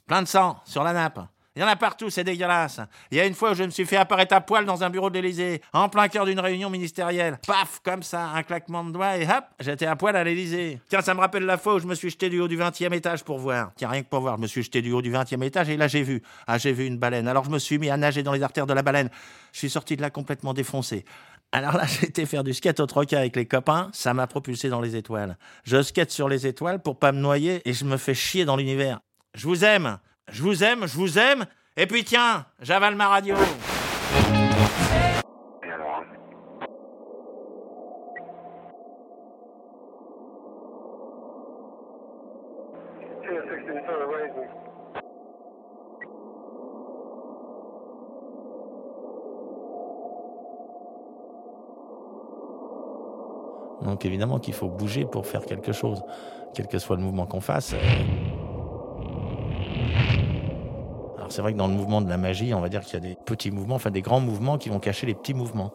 Plein 0.06 0.22
de 0.22 0.28
sang 0.28 0.56
sur 0.64 0.82
la 0.82 0.92
nappe. 0.92 1.20
Il 1.56 1.60
y 1.60 1.64
en 1.64 1.68
a 1.68 1.76
partout, 1.76 2.10
c'est 2.10 2.24
dégueulasse. 2.24 2.80
Il 3.12 3.18
y 3.18 3.20
a 3.20 3.26
une 3.26 3.34
fois 3.34 3.52
où 3.52 3.54
je 3.54 3.62
me 3.62 3.70
suis 3.70 3.84
fait 3.84 3.96
apparaître 3.96 4.34
à 4.34 4.40
poil 4.40 4.64
dans 4.64 4.82
un 4.82 4.90
bureau 4.90 5.08
de 5.08 5.14
l'Élysée, 5.14 5.62
en 5.72 5.88
plein 5.88 6.08
cœur 6.08 6.26
d'une 6.26 6.40
réunion 6.40 6.68
ministérielle. 6.68 7.38
Paf, 7.46 7.80
comme 7.84 8.02
ça, 8.02 8.30
un 8.30 8.42
claquement 8.42 8.82
de 8.82 8.90
doigts 8.90 9.16
et 9.16 9.24
hop, 9.24 9.44
j'étais 9.60 9.86
à 9.86 9.94
poil 9.94 10.16
à 10.16 10.24
l'Élysée. 10.24 10.80
Tiens, 10.88 11.00
ça 11.00 11.14
me 11.14 11.20
rappelle 11.20 11.44
la 11.44 11.56
fois 11.56 11.76
où 11.76 11.78
je 11.78 11.86
me 11.86 11.94
suis 11.94 12.10
jeté 12.10 12.28
du 12.28 12.40
haut 12.40 12.48
du 12.48 12.58
20e 12.58 12.92
étage 12.92 13.22
pour 13.22 13.38
voir. 13.38 13.70
Tiens, 13.76 13.88
rien 13.88 14.02
que 14.02 14.08
pour 14.08 14.20
voir, 14.20 14.36
je 14.36 14.42
me 14.42 14.46
suis 14.48 14.64
jeté 14.64 14.82
du 14.82 14.90
haut 14.90 15.02
du 15.02 15.12
20e 15.12 15.44
étage 15.44 15.70
et 15.70 15.76
là 15.76 15.86
j'ai 15.86 16.02
vu. 16.02 16.22
Ah, 16.48 16.58
j'ai 16.58 16.72
vu 16.72 16.86
une 16.86 16.98
baleine. 16.98 17.28
Alors 17.28 17.44
je 17.44 17.50
me 17.50 17.60
suis 17.60 17.78
mis 17.78 17.88
à 17.88 17.96
nager 17.96 18.24
dans 18.24 18.32
les 18.32 18.42
artères 18.42 18.66
de 18.66 18.74
la 18.74 18.82
baleine. 18.82 19.08
Je 19.52 19.58
suis 19.60 19.70
sorti 19.70 19.94
de 19.94 20.02
là 20.02 20.10
complètement 20.10 20.54
défoncé. 20.54 21.04
Alors 21.52 21.76
là, 21.76 21.86
j'ai 21.86 22.08
été 22.08 22.26
faire 22.26 22.42
du 22.42 22.52
skate 22.52 22.80
au 22.80 22.86
troca 22.86 23.16
avec 23.16 23.36
les 23.36 23.46
copains, 23.46 23.90
ça 23.92 24.12
m'a 24.12 24.26
propulsé 24.26 24.68
dans 24.68 24.80
les 24.80 24.96
étoiles. 24.96 25.38
Je 25.62 25.80
skate 25.82 26.10
sur 26.10 26.28
les 26.28 26.48
étoiles 26.48 26.82
pour 26.82 26.98
pas 26.98 27.12
me 27.12 27.20
noyer 27.20 27.62
et 27.64 27.72
je 27.72 27.84
me 27.84 27.96
fais 27.96 28.14
chier 28.14 28.44
dans 28.44 28.56
l'univers. 28.56 28.98
Je 29.34 29.46
vous 29.46 29.64
aime, 29.64 29.98
je 30.30 30.42
vous 30.42 30.64
aime, 30.64 30.86
je 30.86 30.96
vous 30.96 31.18
aime. 31.18 31.46
Et 31.76 31.86
puis 31.86 32.04
tiens, 32.04 32.46
j'avale 32.60 32.94
ma 32.94 33.08
radio. 33.08 33.34
Donc 53.82 54.04
évidemment 54.06 54.38
qu'il 54.38 54.54
faut 54.54 54.68
bouger 54.68 55.04
pour 55.04 55.26
faire 55.26 55.44
quelque 55.44 55.72
chose, 55.72 56.02
quel 56.54 56.66
que 56.66 56.78
soit 56.78 56.96
le 56.96 57.02
mouvement 57.02 57.26
qu'on 57.26 57.40
fasse. 57.40 57.74
Alors 61.16 61.23
c'est 61.34 61.42
vrai 61.42 61.52
que 61.52 61.58
dans 61.58 61.66
le 61.66 61.74
mouvement 61.74 62.00
de 62.00 62.08
la 62.08 62.16
magie, 62.16 62.54
on 62.54 62.60
va 62.60 62.68
dire 62.68 62.82
qu'il 62.82 62.94
y 62.94 62.96
a 62.96 63.00
des 63.00 63.16
petits 63.16 63.50
mouvements, 63.50 63.74
enfin 63.74 63.90
des 63.90 64.02
grands 64.02 64.20
mouvements 64.20 64.56
qui 64.56 64.68
vont 64.68 64.78
cacher 64.78 65.04
les 65.04 65.14
petits 65.14 65.34
mouvements. 65.34 65.72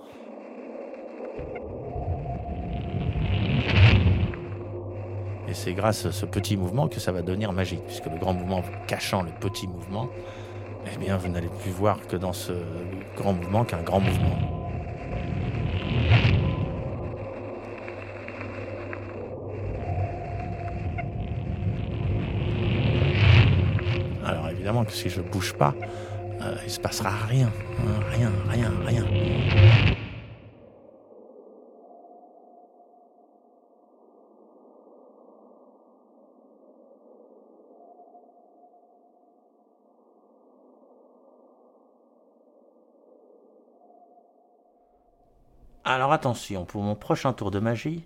Et 5.49 5.53
c'est 5.53 5.73
grâce 5.73 6.05
à 6.05 6.13
ce 6.13 6.25
petit 6.25 6.55
mouvement 6.55 6.87
que 6.87 7.01
ça 7.01 7.11
va 7.11 7.21
devenir 7.21 7.51
magique, 7.51 7.81
puisque 7.85 8.05
le 8.05 8.17
grand 8.17 8.33
mouvement 8.33 8.63
cachant 8.87 9.21
le 9.21 9.31
petit 9.31 9.67
mouvement, 9.67 10.07
eh 10.93 10.97
bien 10.97 11.17
vous 11.17 11.27
n'allez 11.27 11.49
plus 11.61 11.71
voir 11.71 12.07
que 12.07 12.15
dans 12.15 12.31
ce 12.31 12.53
grand 13.17 13.33
mouvement 13.33 13.65
qu'un 13.65 13.81
grand 13.81 13.99
mouvement. 13.99 14.48
Si 24.89 25.09
je 25.09 25.21
bouge 25.21 25.53
pas, 25.53 25.75
euh, 26.41 26.55
il 26.63 26.71
se 26.71 26.79
passera 26.79 27.11
rien, 27.27 27.51
hein, 27.79 27.99
rien, 28.11 28.31
rien, 28.49 28.71
rien. 28.85 29.05
Alors 45.89 46.13
attention, 46.13 46.65
pour 46.65 46.83
mon 46.83 46.95
prochain 46.95 47.33
tour 47.33 47.49
de 47.49 47.59
magie, 47.59 48.05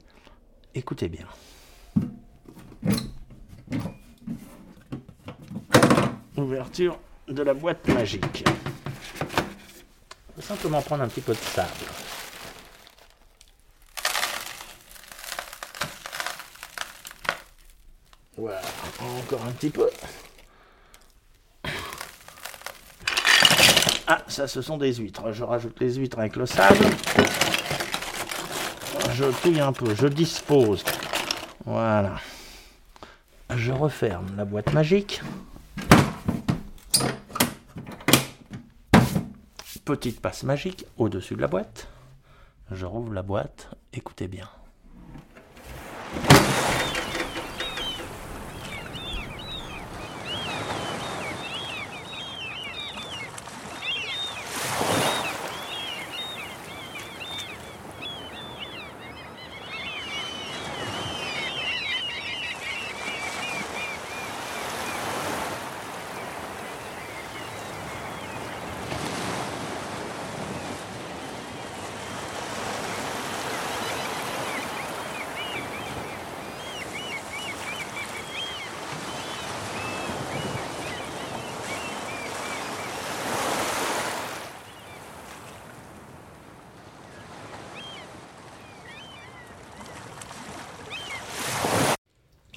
écoutez 0.73 1.09
bien. 1.09 1.27
Ouverture 6.43 6.99
de 7.27 7.41
la 7.41 7.53
boîte 7.53 7.87
magique. 7.87 8.43
Je 10.35 10.41
vais 10.41 10.47
simplement 10.47 10.81
prendre 10.81 11.03
un 11.03 11.07
petit 11.07 11.21
peu 11.21 11.33
de 11.33 11.37
sable. 11.37 11.69
Voilà, 18.35 18.61
encore 18.99 19.45
un 19.45 19.51
petit 19.51 19.69
peu. 19.69 19.89
Ah, 24.07 24.21
ça 24.27 24.47
ce 24.47 24.61
sont 24.61 24.77
des 24.77 24.95
huîtres. 24.95 25.31
Je 25.31 25.43
rajoute 25.43 25.79
les 25.79 25.93
huîtres 25.95 26.19
avec 26.19 26.35
le 26.35 26.45
sable. 26.45 26.85
Je 29.13 29.25
touille 29.41 29.61
un 29.61 29.71
peu, 29.71 29.95
je 29.95 30.07
dispose. 30.07 30.83
Voilà. 31.65 32.15
Je 33.55 33.71
referme 33.71 34.35
la 34.35 34.45
boîte 34.45 34.73
magique. 34.73 35.21
Petite 39.85 40.21
passe 40.21 40.43
magique 40.43 40.85
au-dessus 40.97 41.35
de 41.35 41.41
la 41.41 41.47
boîte. 41.47 41.87
Je 42.71 42.85
rouvre 42.85 43.13
la 43.13 43.21
boîte, 43.21 43.69
écoutez 43.91 44.27
bien. 44.27 44.49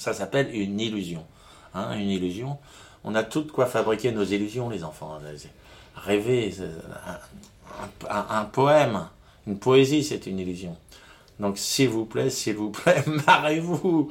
Ça 0.06 0.14
s'appelle 0.14 0.54
une 0.54 0.78
illusion. 0.78 1.24
Hein, 1.74 1.98
une 1.98 2.10
illusion. 2.10 2.58
On 3.02 3.16
a 3.16 3.24
tout 3.24 3.42
de 3.42 3.50
quoi 3.50 3.66
fabriquer 3.66 4.12
nos 4.12 4.22
illusions, 4.22 4.70
les 4.70 4.84
enfants. 4.84 5.18
Rêver, 5.96 6.54
un, 8.08 8.44
poème, 8.44 9.08
une 9.48 9.58
poésie, 9.58 10.04
c'est 10.04 10.28
une 10.28 10.38
illusion. 10.38 10.76
Donc, 11.40 11.58
s'il 11.58 11.88
vous 11.88 12.04
plaît, 12.04 12.30
s'il 12.30 12.54
vous 12.54 12.70
plaît, 12.70 13.02
marrez-vous. 13.26 14.08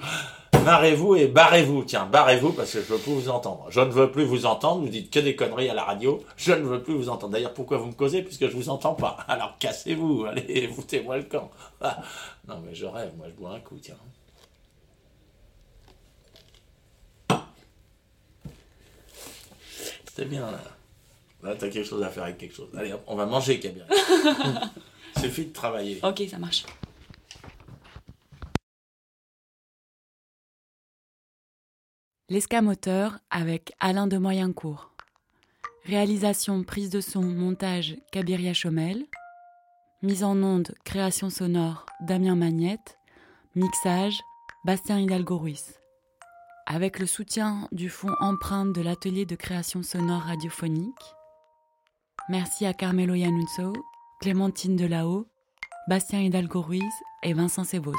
Marrez-vous 0.66 1.16
et 1.16 1.28
barrez-vous. 1.28 1.86
Tiens, 1.86 2.10
barrez-vous 2.12 2.52
parce 2.52 2.74
que 2.74 2.82
je 2.82 2.92
veux 2.92 3.00
plus 3.00 3.14
vous 3.14 3.30
entendre. 3.30 3.68
Je 3.70 3.80
ne 3.80 3.92
veux 3.92 4.12
plus 4.12 4.26
vous 4.26 4.46
entendre. 4.46 4.82
Vous 4.82 4.90
dites 4.90 5.10
que 5.10 5.20
des 5.20 5.38
conneries 5.38 5.70
à 5.70 5.76
la 5.76 5.86
radio. 5.86 6.22
Je 6.36 6.52
ne 6.52 6.64
veux 6.66 6.84
plus 6.84 6.96
vous 6.96 7.08
entendre. 7.08 7.32
D'ailleurs, 7.32 7.54
pourquoi 7.54 7.78
vous 7.78 7.88
me 7.88 7.94
causez 7.94 8.22
puisque 8.22 8.50
je 8.50 8.54
vous 8.58 8.68
entends 8.68 8.96
pas? 8.96 9.16
Alors 9.30 9.56
cassez-vous. 9.60 10.26
Allez, 10.26 10.68
foutez-moi 10.76 11.16
le 11.16 11.24
camp. 11.24 11.50
Non, 12.50 12.62
mais 12.66 12.76
je 12.76 12.86
rêve. 12.86 13.14
Moi, 13.16 13.28
je 13.30 13.42
bois 13.42 13.52
un 13.52 13.60
coup. 13.62 13.78
Tiens. 13.82 13.96
C'était 20.16 20.30
bien 20.30 20.50
là. 20.50 20.62
Là, 21.44 21.56
t'as 21.58 21.68
quelque 21.68 21.84
chose 21.84 22.02
à 22.02 22.10
faire 22.10 22.24
avec 22.24 22.38
quelque 22.38 22.56
chose. 22.56 22.70
Allez, 22.78 22.96
on 23.06 23.18
va 23.18 23.26
manger, 23.26 23.60
Kabir. 23.60 23.86
Suffit 25.20 25.48
de 25.48 25.52
travailler. 25.52 26.00
Ok, 26.04 26.24
ça 26.30 26.38
marche. 26.38 26.66
L'escamoteur 32.30 33.20
avec 33.30 33.74
Alain 33.82 34.08
de 34.08 34.18
Moyencourt. 34.18 34.90
Réalisation, 35.84 36.64
prise 36.64 36.90
de 36.90 37.02
son, 37.02 37.22
montage 37.22 37.98
Kabiria 38.14 38.54
Chomel. 38.54 39.04
Mise 40.02 40.24
en 40.24 40.42
onde, 40.42 40.74
création 40.86 41.30
sonore 41.30 41.86
Damien 42.00 42.36
Magnette. 42.36 42.98
Mixage 43.54 44.22
Bastien 44.64 44.98
Hidalgo 44.98 45.38
Ruiz. 45.38 45.76
Avec 46.68 46.98
le 46.98 47.06
soutien 47.06 47.68
du 47.72 47.90
fonds 47.90 48.16
empreinte 48.20 48.74
de 48.74 48.82
l'atelier 48.82 49.28
de 49.28 49.36
création 49.36 49.84
sonore 49.84 50.24
radiophonique. 50.24 51.14
Merci 52.28 52.66
à 52.66 52.74
Carmelo 52.74 53.14
Yanuzzo, 53.14 53.72
Clémentine 54.20 54.76
Delao, 54.76 55.28
Bastien 55.88 56.22
Hidalgo 56.22 56.62
Ruiz 56.62 56.94
et 57.22 57.34
Vincent 57.34 57.66
Sebos. 57.66 57.94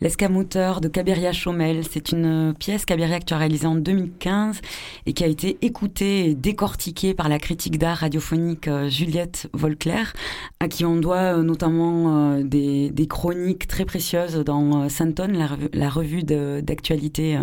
L'escamoteur 0.00 0.80
de 0.80 0.86
Cabiria 0.86 1.32
Chomel, 1.32 1.82
c'est 1.90 2.12
une 2.12 2.54
pièce 2.56 2.84
Cabiria 2.84 3.18
que 3.18 3.24
tu 3.24 3.34
as 3.34 3.38
réalisée 3.38 3.66
en 3.66 3.74
2015 3.74 4.60
et 5.06 5.12
qui 5.12 5.24
a 5.24 5.26
été 5.26 5.58
écoutée 5.60 6.30
et 6.30 6.34
décortiquée 6.34 7.14
par 7.14 7.28
la 7.28 7.40
critique 7.40 7.78
d'art 7.78 7.98
radiophonique 7.98 8.68
euh, 8.68 8.88
Juliette 8.88 9.48
Volclair, 9.54 10.12
à 10.60 10.68
qui 10.68 10.84
on 10.84 10.96
doit 10.96 11.38
euh, 11.38 11.42
notamment 11.42 12.36
euh, 12.36 12.42
des, 12.44 13.06
chroniques 13.08 13.66
très 13.66 13.84
précieuses 13.84 14.36
dans 14.36 14.88
Saint-Ton, 14.88 15.32
la, 15.72 15.88
revue 15.88 16.22
d'actualité 16.22 17.38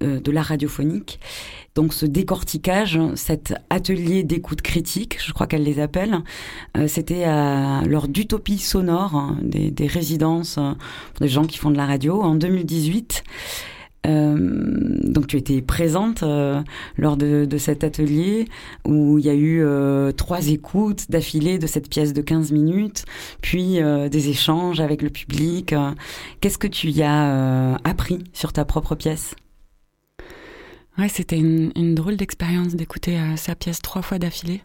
de 0.00 0.30
l'art 0.30 0.46
radiophonique. 0.46 1.18
Donc 1.76 1.94
ce 1.94 2.04
décortiquage, 2.04 2.98
cet 3.14 3.54
atelier 3.70 4.24
d'écoute 4.24 4.60
critique, 4.60 5.18
je 5.24 5.32
crois 5.32 5.46
qu'elle 5.46 5.62
les 5.62 5.78
appelle, 5.78 6.18
euh, 6.76 6.88
c'était 6.88 7.26
lors 7.86 8.08
d'Utopie 8.08 8.58
sonore, 8.58 9.14
hein, 9.14 9.38
des, 9.42 9.86
résidences 9.86 10.58
euh, 10.58 10.72
pour 11.14 11.20
des 11.20 11.28
gens 11.28 11.44
qui 11.44 11.58
font 11.58 11.70
de 11.70 11.76
la 11.76 11.86
radio 11.86 12.20
en 12.22 12.34
2018. 12.34 13.22
Euh, 14.06 14.98
donc 15.04 15.26
tu 15.26 15.36
étais 15.36 15.60
présente 15.60 16.24
lors 16.96 17.16
de, 17.16 17.46
cet 17.58 17.84
atelier 17.84 18.46
où 18.84 19.18
il 19.18 19.26
y 19.26 19.28
a 19.28 19.34
eu 19.34 19.64
trois 20.16 20.48
écoutes 20.48 21.10
d'affilée 21.10 21.58
de 21.58 21.66
cette 21.66 21.88
pièce 21.88 22.12
de 22.12 22.22
15 22.22 22.50
minutes, 22.50 23.04
puis 23.42 23.78
des 24.10 24.28
échanges 24.28 24.80
avec 24.80 25.02
le 25.02 25.10
public. 25.10 25.74
Qu'est-ce 26.40 26.58
que 26.58 26.66
tu 26.66 26.88
y 26.88 27.02
as 27.02 27.76
appris 27.84 28.24
sur 28.32 28.52
ta 28.52 28.64
propre 28.64 28.94
pièce? 28.94 29.34
Ouais, 31.00 31.08
c'était 31.08 31.38
une, 31.38 31.94
drôle 31.94 32.18
d'expérience 32.18 32.74
d'écouter 32.74 33.18
euh, 33.18 33.34
sa 33.36 33.54
pièce 33.54 33.80
trois 33.80 34.02
fois 34.02 34.18
d'affilée. 34.18 34.60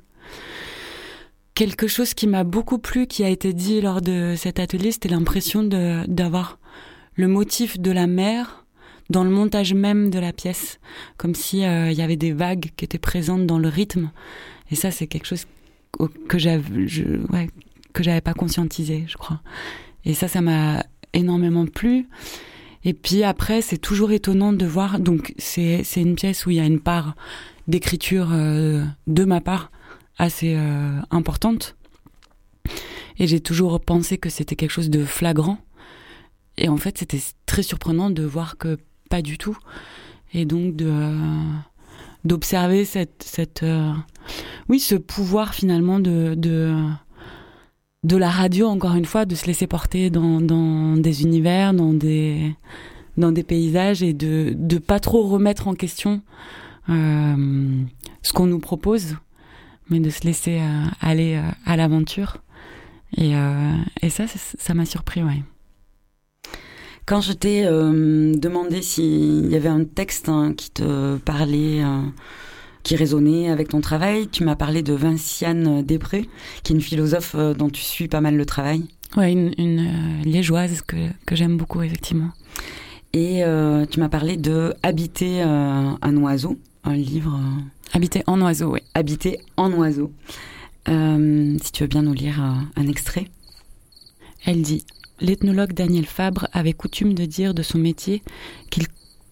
Quelque 1.54 1.88
chose 1.88 2.14
qui 2.14 2.28
m'a 2.28 2.44
beaucoup 2.44 2.78
plu, 2.78 3.08
qui 3.08 3.24
a 3.24 3.30
été 3.30 3.54
dit 3.54 3.80
lors 3.80 4.02
de 4.02 4.34
cet 4.36 4.60
atelier, 4.60 4.92
c'était 4.92 5.08
l'impression 5.08 5.64
d'avoir 5.64 6.60
le 7.14 7.30
motif 7.30 7.80
de 7.80 7.90
la 7.90 8.06
mer 8.06 8.66
dans 9.10 9.24
le 9.24 9.30
montage 9.30 9.74
même 9.74 10.10
de 10.10 10.20
la 10.20 10.34
pièce, 10.34 10.82
comme 11.16 11.36
si 11.36 11.64
euh, 11.64 11.90
il 11.90 11.98
y 11.98 12.02
avait 12.02 12.18
des 12.18 12.34
vagues 12.34 12.72
qui 12.76 12.84
étaient 12.84 13.00
présentes 13.00 13.48
dans 13.48 13.60
le 13.60 13.70
rythme. 13.70 14.12
Et 14.72 14.76
ça, 14.76 14.92
c'est 14.92 15.08
quelque 15.08 15.28
chose 15.28 15.46
que 16.28 16.38
j'avais, 16.38 16.68
que 17.94 18.04
j'avais 18.04 18.20
pas 18.20 18.34
conscientisé, 18.34 19.06
je 19.08 19.16
crois. 19.16 19.40
Et 20.04 20.14
ça, 20.14 20.28
ça 20.28 20.42
m'a 20.42 20.86
énormément 21.14 21.66
plu. 21.66 22.10
Et 22.86 22.94
puis 22.94 23.24
après, 23.24 23.64
c'est 23.64 23.80
toujours 23.80 24.12
étonnant 24.12 24.54
de 24.54 24.66
voir. 24.66 25.00
Donc, 25.00 25.34
c'est 25.40 25.84
une 25.96 26.16
pièce 26.16 26.46
où 26.46 26.52
il 26.52 26.58
y 26.58 26.60
a 26.60 26.66
une 26.66 26.80
part 26.80 27.16
d'écriture 27.68 28.30
euh, 28.32 28.86
de 29.08 29.26
ma 29.26 29.42
part 29.42 29.72
assez 30.20 30.56
euh, 30.56 31.00
importante. 31.10 31.76
Et 33.18 33.26
j'ai 33.26 33.40
toujours 33.40 33.80
pensé 33.80 34.20
que 34.20 34.30
c'était 34.30 34.56
quelque 34.56 34.72
chose 34.72 34.92
de 34.92 35.04
flagrant. 35.04 35.58
Et 36.58 36.70
en 36.70 36.78
fait, 36.78 37.00
c'était 37.00 37.22
très 37.48 37.64
surprenant 37.64 38.12
de 38.12 38.24
voir 38.24 38.58
que 38.58 38.78
pas 39.10 39.24
du 39.24 39.40
tout. 39.40 39.58
Et 40.34 40.46
donc 40.46 40.76
de 40.76 40.88
euh, 40.88 41.18
d'observer 42.24 42.86
cette 42.86 43.24
cette 43.24 43.64
oui 44.68 44.80
ce 44.80 44.96
pouvoir 44.96 45.54
finalement 45.54 46.00
de 46.00 46.34
de 46.36 46.76
de 48.06 48.18
la 48.18 48.30
radio, 48.30 48.68
encore 48.68 48.94
une 48.94 49.06
fois, 49.06 49.26
de 49.26 49.34
se 49.34 49.48
laisser 49.48 49.66
porter 49.66 50.12
dans, 50.12 50.96
des 50.96 51.24
univers, 51.24 51.74
dans 51.74 51.92
des, 51.92 52.54
dans 53.18 53.32
des 53.32 53.44
paysages 53.44 54.04
et 54.04 54.14
de 54.14 54.56
ne 54.56 54.78
pas 54.78 55.00
trop 55.00 55.28
remettre 55.28 55.68
en 55.68 55.74
question 55.74 56.22
euh, 56.90 57.84
ce 58.22 58.32
qu'on 58.32 58.46
nous 58.46 58.60
propose, 58.60 59.16
mais 59.90 60.00
de 60.00 60.12
se 60.12 60.22
laisser 60.22 60.60
euh, 60.62 60.86
aller 61.02 61.36
euh, 61.36 61.50
à 61.66 61.76
l'aventure. 61.78 62.38
Et, 63.18 63.32
et 64.02 64.10
ça, 64.10 64.26
ça 64.28 64.74
m'a 64.74 64.86
surpris, 64.86 65.24
ouais. 65.24 65.42
Quand 67.06 67.22
je 67.22 67.32
t'ai 67.32 67.64
demandé 67.64 68.82
s'il 68.82 69.50
y 69.50 69.56
avait 69.56 69.70
un 69.70 69.86
texte 69.86 70.28
hein, 70.28 70.54
qui 70.58 70.70
te 70.72 71.16
parlait 71.18 71.82
qui 72.86 72.96
résonnait 72.96 73.50
avec 73.50 73.68
ton 73.70 73.82
travail. 73.82 74.30
Tu 74.30 74.46
m'as 74.46 74.56
parlé 74.56 74.84
de 74.84 74.94
Vinciane 74.94 75.82
Després, 75.82 76.30
qui 76.64 76.72
est 76.72 76.76
une 76.76 76.82
philosophe 76.82 77.34
euh, 77.36 77.54
dont 77.54 77.70
tu 77.70 77.82
suis 77.82 78.08
pas 78.08 78.22
mal 78.22 78.38
le 78.38 78.46
travail. 78.46 78.86
Oui, 79.18 79.32
une, 79.32 79.80
euh, 79.80 80.24
liégeoise 80.24 80.82
que, 80.84 80.96
que 81.26 81.36
j'aime 81.36 81.58
beaucoup, 81.58 81.82
effectivement. 81.82 82.30
Et 83.12 83.44
euh, 83.44 83.86
tu 83.88 84.00
m'as 84.00 84.10
parlé 84.10 84.38
de 84.38 84.74
Habiter 84.84 85.42
un 85.42 86.18
oiseau, 86.18 86.60
un 86.84 86.96
livre. 86.96 87.40
Habiter 87.94 88.24
en 88.28 88.40
oiseau, 88.42 88.74
oui. 88.74 88.82
Habiter 88.94 89.40
en 89.58 89.72
oiseau. 89.74 90.12
si 90.88 91.72
tu 91.72 91.84
veux 91.84 91.88
bien 91.88 92.04
nous 92.04 92.14
lire 92.14 92.40
un 92.76 92.88
extrait. 92.88 93.26
Elle 94.46 94.62
dit 94.62 94.86
L'ethnologue 95.22 95.74
Daniel 95.74 96.06
Fabre 96.06 96.48
avait 96.54 96.74
coutume 96.74 97.14
de 97.14 97.26
dire 97.26 97.54
de 97.54 97.64
son 97.64 97.80
métier 97.80 98.22
qu'il 98.70 98.86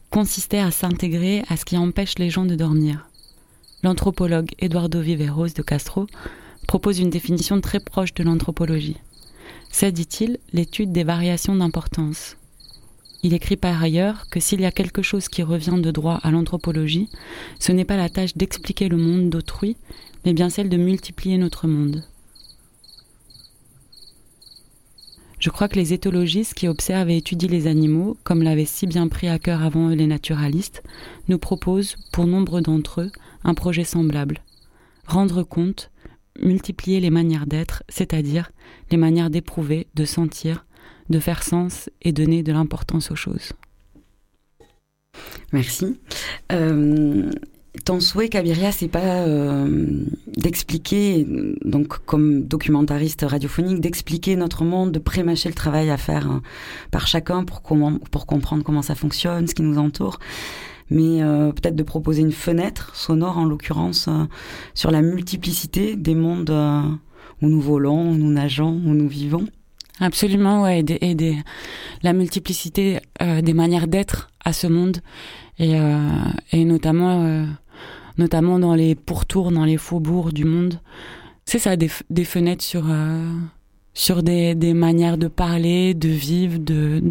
consistait 0.10 0.60
à 0.60 0.72
s'intégrer 0.72 1.44
à 1.50 1.58
ce 1.58 1.66
qui 1.66 1.78
empêche 1.78 2.18
les 2.18 2.30
gens 2.30 2.46
de 2.46 2.56
dormir 2.56 3.10
l'anthropologue 3.84 4.52
Eduardo 4.60 5.02
Viveros 5.02 5.54
de 5.56 5.62
Castro 5.62 6.08
propose 6.68 7.00
une 7.00 7.10
définition 7.10 7.60
très 7.62 7.82
proche 7.82 8.14
de 8.14 8.24
l'anthropologie. 8.24 8.98
C'est, 9.70 9.92
dit-il, 9.92 10.40
l'étude 10.54 10.92
des 10.92 11.04
variations 11.04 11.56
d'importance. 11.56 12.38
Il 13.24 13.34
écrit 13.34 13.58
par 13.58 13.82
ailleurs 13.82 14.28
que 14.30 14.40
s'il 14.40 14.62
y 14.62 14.66
a 14.66 14.72
quelque 14.72 15.02
chose 15.02 15.28
qui 15.28 15.44
revient 15.44 15.80
de 15.82 15.92
droit 15.92 16.20
à 16.24 16.32
l'anthropologie, 16.32 17.10
ce 17.60 17.72
n'est 17.72 17.86
pas 17.86 17.98
la 17.98 18.10
tâche 18.10 18.36
d'expliquer 18.36 18.90
le 18.90 18.98
monde 18.98 19.30
d'autrui, 19.30 19.78
mais 20.26 20.34
bien 20.34 20.50
celle 20.50 20.70
de 20.70 20.78
multiplier 20.78 21.38
notre 21.38 21.68
monde. 21.68 22.04
Je 25.40 25.50
crois 25.50 25.68
que 25.68 25.76
les 25.76 25.92
éthologistes 25.92 26.54
qui 26.54 26.70
observent 26.70 27.10
et 27.10 27.18
étudient 27.18 27.50
les 27.50 27.68
animaux, 27.68 28.16
comme 28.24 28.44
l'avaient 28.44 28.64
si 28.64 28.88
bien 28.88 29.10
pris 29.10 29.28
à 29.28 29.40
cœur 29.40 29.62
avant 29.62 29.90
eux 29.90 29.94
les 29.94 30.08
naturalistes, 30.08 30.84
nous 31.28 31.38
proposent, 31.38 31.98
pour 32.14 32.28
nombre 32.28 32.62
d'entre 32.62 33.02
eux, 33.02 33.12
un 33.44 33.54
projet 33.54 33.84
semblable. 33.84 34.40
Rendre 35.06 35.44
compte, 35.44 35.92
multiplier 36.42 37.00
les 37.00 37.10
manières 37.10 37.46
d'être, 37.46 37.84
c'est-à-dire 37.90 38.52
les 38.92 38.98
manières 38.98 39.30
d'éprouver, 39.30 39.88
de 39.96 40.06
sentir, 40.06 40.66
de 41.10 41.20
faire 41.20 41.44
sens 41.44 41.90
et 42.02 42.12
donner 42.12 42.44
de 42.44 42.52
l'importance 42.52 43.12
aux 43.12 43.16
choses. 43.16 43.54
Merci. 45.52 46.00
Euh, 46.52 47.30
ton 47.86 48.00
souhait, 48.00 48.30
Kabiria, 48.30 48.72
c'est 48.72 48.88
pas 48.88 49.26
euh, 49.28 50.06
d'expliquer, 50.38 51.26
donc 51.66 51.98
comme 52.06 52.44
documentariste 52.44 53.26
radiophonique, 53.28 53.82
d'expliquer 53.82 54.36
notre 54.36 54.64
monde, 54.64 54.92
de 54.92 55.00
prémâcher 55.00 55.50
le 55.50 55.56
travail 55.56 55.90
à 55.90 55.98
faire 55.98 56.30
hein, 56.30 56.42
par 56.92 57.08
chacun 57.08 57.44
pour, 57.44 57.62
comprendre 57.64 58.64
comment 58.64 58.82
ça 58.82 58.96
fonctionne, 58.96 59.48
ce 59.48 59.56
qui 59.56 59.64
nous 59.64 59.78
entoure 59.78 60.20
mais 60.94 61.24
euh, 61.24 61.52
peut-être 61.52 61.76
de 61.76 61.84
proposer 61.84 62.22
une 62.22 62.32
fenêtre 62.32 62.96
sonore 62.96 63.40
en 63.40 63.46
l'occurrence 63.46 64.08
euh, 64.08 64.26
sur 64.76 64.92
la 64.92 65.02
multiplicité 65.02 65.96
des 65.96 66.14
mondes 66.14 66.52
euh, 66.52 66.84
où 67.42 67.50
nous 67.50 67.60
volons, 67.60 68.12
où 68.12 68.14
nous 68.14 68.32
nageons, 68.32 68.80
où 68.86 68.94
nous 68.94 69.08
vivons. 69.08 69.48
Absolument, 70.00 70.64
ouais, 70.64 70.84
et, 71.02 71.36
la 72.04 72.14
multiplicité 72.14 73.00
des 73.22 73.54
manières 73.54 73.88
d'être 73.88 74.30
à 74.44 74.52
ce 74.52 74.66
monde, 74.66 74.98
et, 75.60 75.76
notamment, 76.66 77.46
notamment 78.18 78.58
dans 78.58 78.74
les 78.74 78.96
pourtours, 78.96 79.52
dans 79.52 79.66
les 79.66 79.78
faubourgs 79.78 80.34
du 80.34 80.46
monde. 80.46 80.80
C'est 81.46 81.60
ça, 81.60 81.76
des, 81.76 81.92
des 82.10 82.24
fenêtres 82.24 82.64
sur, 82.64 82.86
sur 83.94 84.24
des 84.24 84.74
manières 84.74 85.20
de 85.20 85.28
parler, 85.28 85.94
de 85.94 86.10
vivre, 86.10 86.58
de, 86.58 87.04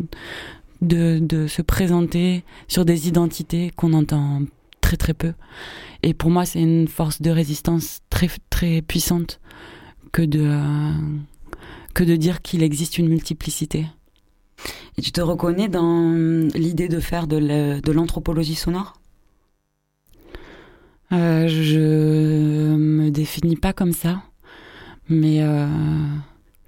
de, 0.82 1.18
de 1.20 1.46
se 1.46 1.62
présenter, 1.62 2.44
sur 2.68 2.84
des 2.84 3.08
identités 3.08 3.70
qu'on 3.74 3.94
entend 3.94 4.42
très 4.82 4.98
très 4.98 5.14
peu. 5.14 5.32
Et 6.02 6.12
pour 6.12 6.28
moi, 6.28 6.44
c'est 6.44 6.60
une 6.60 6.88
force 6.88 7.22
de 7.22 7.30
résistance 7.30 8.00
très 8.10 8.28
très 8.50 8.82
puissante 8.82 9.40
que 10.12 10.22
de 10.22 10.42
euh, 10.42 10.92
que 11.94 12.04
de 12.04 12.16
dire 12.16 12.42
qu'il 12.42 12.62
existe 12.62 12.98
une 12.98 13.08
multiplicité. 13.08 13.86
Et 14.96 15.02
tu 15.02 15.12
te 15.12 15.20
reconnais 15.20 15.68
dans 15.68 16.12
l'idée 16.54 16.88
de 16.88 17.00
faire 17.00 17.26
de 17.26 17.90
l'anthropologie 17.92 18.54
sonore? 18.54 18.94
Euh, 21.12 21.46
je 21.46 22.74
me 22.74 23.10
définis 23.10 23.56
pas 23.56 23.72
comme 23.74 23.92
ça, 23.92 24.22
mais 25.08 25.42
euh, 25.42 25.66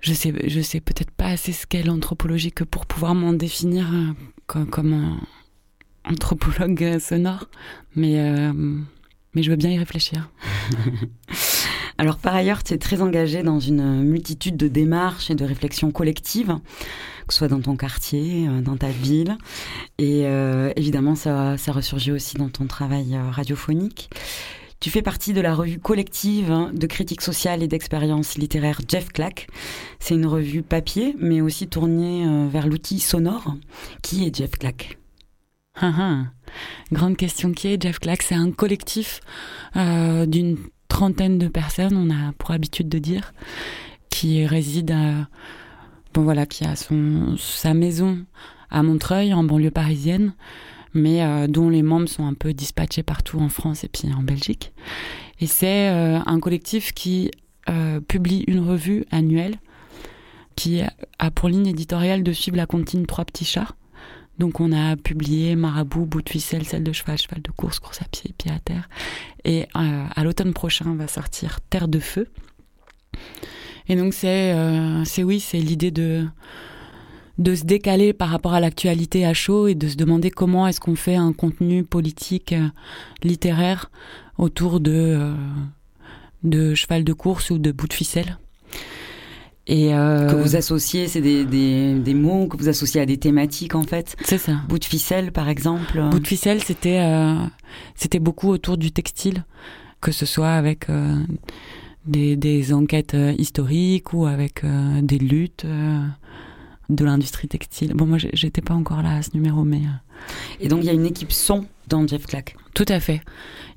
je 0.04 0.12
sais, 0.12 0.32
je 0.48 0.60
sais 0.60 0.80
peut-être 0.80 1.10
pas 1.10 1.26
assez 1.26 1.52
ce 1.52 1.66
qu'est 1.66 1.82
l'anthropologie 1.82 2.52
que 2.52 2.62
pour 2.64 2.84
pouvoir 2.86 3.14
m'en 3.14 3.32
définir 3.32 3.90
euh, 3.94 4.12
co- 4.46 4.66
comme, 4.66 4.92
un 4.92 6.12
anthropologue 6.12 6.82
euh, 6.84 7.00
sonore, 7.00 7.46
mais 7.96 8.20
euh, 8.20 8.52
mais 9.34 9.42
je 9.42 9.50
veux 9.50 9.56
bien 9.56 9.70
y 9.70 9.78
réfléchir. 9.78 10.28
Alors 11.98 12.18
par 12.18 12.34
ailleurs, 12.34 12.62
tu 12.62 12.74
es 12.74 12.78
très 12.78 13.00
engagé 13.00 13.42
dans 13.42 13.60
une 13.60 14.02
multitude 14.02 14.56
de 14.56 14.68
démarches 14.68 15.30
et 15.30 15.34
de 15.34 15.44
réflexions 15.44 15.90
collectives, 15.90 16.54
que 17.26 17.32
ce 17.32 17.38
soit 17.38 17.48
dans 17.48 17.60
ton 17.60 17.76
quartier, 17.76 18.46
dans 18.62 18.76
ta 18.76 18.88
ville. 18.88 19.38
Et 19.98 20.24
évidemment, 20.74 21.14
ça, 21.14 21.56
ça 21.56 21.70
ressurgit 21.70 22.10
aussi 22.10 22.36
dans 22.36 22.48
ton 22.48 22.66
travail 22.66 23.16
radiophonique. 23.30 24.10
Tu 24.84 24.90
fais 24.90 25.00
partie 25.00 25.32
de 25.32 25.40
la 25.40 25.54
revue 25.54 25.78
collective 25.78 26.50
hein, 26.50 26.70
de 26.74 26.86
critique 26.86 27.22
sociale 27.22 27.62
et 27.62 27.68
d'expérience 27.68 28.36
littéraire 28.36 28.82
Jeff 28.86 29.08
Clack. 29.08 29.46
C'est 29.98 30.14
une 30.14 30.26
revue 30.26 30.62
papier, 30.62 31.16
mais 31.18 31.40
aussi 31.40 31.68
tournée 31.68 32.26
euh, 32.26 32.48
vers 32.48 32.66
l'outil 32.66 33.00
sonore. 33.00 33.56
Qui 34.02 34.26
est 34.26 34.36
Jeff 34.36 34.50
Clack? 34.50 34.98
Ah, 35.74 35.92
ah. 35.98 36.24
Grande 36.92 37.16
question 37.16 37.52
qui 37.52 37.68
est 37.68 37.80
Jeff 37.80 37.98
Clack? 37.98 38.20
C'est 38.20 38.34
un 38.34 38.50
collectif 38.50 39.22
euh, 39.76 40.26
d'une 40.26 40.58
trentaine 40.88 41.38
de 41.38 41.48
personnes, 41.48 41.96
on 41.96 42.10
a 42.10 42.32
pour 42.32 42.50
habitude 42.50 42.90
de 42.90 42.98
dire, 42.98 43.32
qui 44.10 44.44
réside 44.44 44.90
à, 44.90 45.28
bon 46.12 46.24
voilà, 46.24 46.44
qui 46.44 46.62
a 46.62 46.74
sa 46.76 47.72
maison 47.72 48.18
à 48.68 48.82
Montreuil, 48.82 49.32
en 49.32 49.44
banlieue 49.44 49.70
parisienne, 49.70 50.34
mais 50.94 51.22
euh, 51.22 51.46
dont 51.48 51.68
les 51.68 51.82
membres 51.82 52.08
sont 52.08 52.24
un 52.24 52.34
peu 52.34 52.54
dispatchés 52.54 53.02
partout 53.02 53.40
en 53.40 53.48
France 53.48 53.84
et 53.84 53.88
puis 53.88 54.12
en 54.12 54.22
Belgique. 54.22 54.72
Et 55.40 55.46
c'est 55.46 55.90
euh, 55.90 56.20
un 56.24 56.40
collectif 56.40 56.92
qui 56.92 57.30
euh, 57.68 58.00
publie 58.00 58.44
une 58.46 58.60
revue 58.60 59.04
annuelle 59.10 59.56
qui 60.56 60.82
a 61.18 61.30
pour 61.32 61.48
ligne 61.48 61.66
éditoriale 61.66 62.22
de 62.22 62.32
suivre 62.32 62.56
la 62.56 62.66
comptine 62.66 63.06
Trois 63.06 63.24
petits 63.24 63.44
chats. 63.44 63.74
Donc 64.38 64.60
on 64.60 64.72
a 64.72 64.96
publié 64.96 65.56
Marabout, 65.56 66.06
Bout 66.06 66.22
de 66.22 66.28
ficelle, 66.28 66.64
Selle 66.64 66.84
de 66.84 66.92
cheval, 66.92 67.18
Cheval 67.18 67.42
de 67.42 67.50
course, 67.50 67.80
Course 67.80 68.02
à 68.02 68.04
pied, 68.04 68.32
Pied 68.38 68.52
à 68.52 68.60
terre. 68.60 68.88
Et 69.44 69.66
à 69.74 70.22
l'automne 70.22 70.52
prochain 70.52 70.94
va 70.94 71.08
sortir 71.08 71.58
Terre 71.70 71.88
de 71.88 71.98
feu. 71.98 72.28
Et 73.88 73.96
donc 73.96 74.14
c'est 74.14 74.54
c'est 75.04 75.24
oui, 75.24 75.40
c'est 75.40 75.58
l'idée 75.58 75.90
de 75.90 76.26
de 77.38 77.54
se 77.54 77.64
décaler 77.64 78.12
par 78.12 78.28
rapport 78.28 78.54
à 78.54 78.60
l'actualité 78.60 79.26
à 79.26 79.34
chaud 79.34 79.66
et 79.66 79.74
de 79.74 79.88
se 79.88 79.96
demander 79.96 80.30
comment 80.30 80.66
est-ce 80.66 80.80
qu'on 80.80 80.94
fait 80.94 81.16
un 81.16 81.32
contenu 81.32 81.82
politique 81.82 82.52
euh, 82.52 82.68
littéraire 83.22 83.90
autour 84.38 84.80
de 84.80 84.92
euh, 84.92 85.34
de 86.44 86.74
cheval 86.74 87.04
de 87.04 87.12
course 87.12 87.50
ou 87.50 87.58
de 87.58 87.72
bout 87.72 87.88
de 87.88 87.94
ficelle. 87.94 88.38
Et 89.66 89.94
euh, 89.94 90.28
Que 90.28 90.36
vous 90.36 90.56
associez, 90.56 91.08
c'est 91.08 91.22
des, 91.22 91.46
des, 91.46 91.94
des 91.94 92.12
mots 92.12 92.48
que 92.48 92.56
vous 92.58 92.68
associez 92.68 93.00
à 93.00 93.06
des 93.06 93.16
thématiques 93.16 93.74
en 93.74 93.82
fait. 93.82 94.14
C'est 94.22 94.36
ça. 94.38 94.60
Bout 94.68 94.78
de 94.78 94.84
ficelle 94.84 95.32
par 95.32 95.48
exemple. 95.48 96.02
Bout 96.10 96.20
de 96.20 96.26
ficelle, 96.26 96.62
c'était 96.62 97.00
euh, 97.00 97.34
c'était 97.94 98.18
beaucoup 98.18 98.50
autour 98.50 98.76
du 98.76 98.92
textile, 98.92 99.44
que 100.02 100.12
ce 100.12 100.26
soit 100.26 100.50
avec 100.50 100.90
euh, 100.90 101.16
des, 102.04 102.36
des 102.36 102.74
enquêtes 102.74 103.16
historiques 103.38 104.12
ou 104.12 104.26
avec 104.26 104.64
euh, 104.64 105.00
des 105.00 105.18
luttes 105.18 105.64
de 106.88 107.04
l'industrie 107.04 107.48
textile. 107.48 107.94
Bon, 107.94 108.06
moi, 108.06 108.18
j'étais 108.18 108.60
pas 108.60 108.74
encore 108.74 109.02
là 109.02 109.16
à 109.16 109.22
ce 109.22 109.30
numéro, 109.34 109.64
mais. 109.64 109.78
euh, 109.78 110.24
Et 110.60 110.68
donc 110.68 110.80
il 110.82 110.86
y 110.86 110.90
a 110.90 110.92
une 110.92 111.06
équipe 111.06 111.32
son 111.32 111.66
dans 111.88 112.06
Jeff 112.06 112.26
Clack. 112.26 112.56
Tout 112.74 112.84
à 112.88 113.00
fait. 113.00 113.20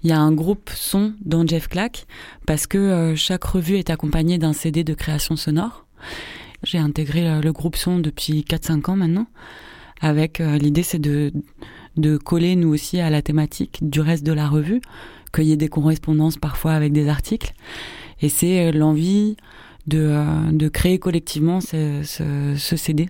Il 0.04 0.10
y 0.10 0.14
a 0.14 0.20
un 0.20 0.32
groupe 0.32 0.70
son 0.74 1.14
dans 1.24 1.46
Jeff 1.46 1.68
Clack 1.68 2.06
parce 2.46 2.68
que 2.68 2.78
euh, 2.78 3.16
chaque 3.16 3.44
revue 3.44 3.76
est 3.78 3.90
accompagnée 3.90 4.38
d'un 4.38 4.54
CD 4.54 4.84
de 4.84 4.94
création 4.94 5.36
sonore. 5.36 5.86
J'ai 6.64 6.78
intégré 6.78 7.28
euh, 7.30 7.42
le 7.42 7.54
groupe 7.54 7.76
son 7.76 8.00
depuis 8.00 8.42
4-5 8.48 8.92
ans 8.92 8.96
maintenant. 8.96 9.28
Avec 10.00 10.38
l'idée, 10.38 10.84
c'est 10.84 11.00
de, 11.00 11.34
de 11.96 12.18
coller 12.18 12.56
nous 12.56 12.70
aussi 12.70 13.00
à 13.00 13.10
la 13.10 13.24
thématique 13.24 13.80
du 13.82 14.00
reste 14.00 14.24
de 14.24 14.32
la 14.32 14.48
revue, 14.48 14.80
qu'il 15.34 15.46
y 15.46 15.52
ait 15.52 15.58
des 15.58 15.70
correspondances 15.70 16.38
parfois 16.38 16.74
avec 16.74 16.94
des 16.94 17.10
articles. 17.10 17.54
Et 18.22 18.30
c'est 18.30 18.72
l'envie 18.72 19.38
de, 19.88 20.00
euh, 20.00 20.52
de 20.52 20.68
créer 20.68 21.00
collectivement 21.00 21.62
ce, 21.62 22.02
ce, 22.04 22.76
CD. 22.76 23.10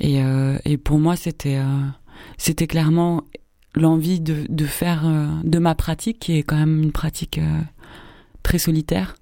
Et, 0.00 0.22
euh, 0.22 0.58
et 0.64 0.78
pour 0.78 0.98
moi, 0.98 1.16
c'était 1.16 1.58
euh, 1.58 1.86
c'était 2.38 2.66
clairement 2.66 3.24
l'envie 3.74 4.20
de, 4.20 4.46
de 4.48 4.64
faire 4.64 5.04
de 5.44 5.58
ma 5.58 5.74
pratique, 5.74 6.18
qui 6.18 6.38
est 6.38 6.42
quand 6.42 6.56
même 6.56 6.82
une 6.82 6.92
pratique 6.92 7.38
très 8.42 8.58
solitaire, 8.58 9.14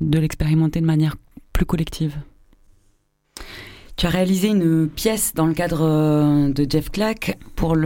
de 0.00 0.18
l'expérimenter 0.18 0.80
de 0.80 0.86
manière 0.86 1.16
plus 1.52 1.66
collective. 1.66 2.16
Tu 3.96 4.06
as 4.06 4.08
réalisé 4.08 4.48
une 4.48 4.88
pièce 4.88 5.34
dans 5.34 5.46
le 5.46 5.52
cadre 5.52 6.48
de 6.50 6.66
Jeff 6.68 6.90
Clack 6.90 7.38
pour 7.56 7.76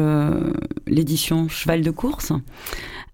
l'édition 0.86 1.48
Cheval 1.48 1.82
de 1.82 1.90
course 1.90 2.32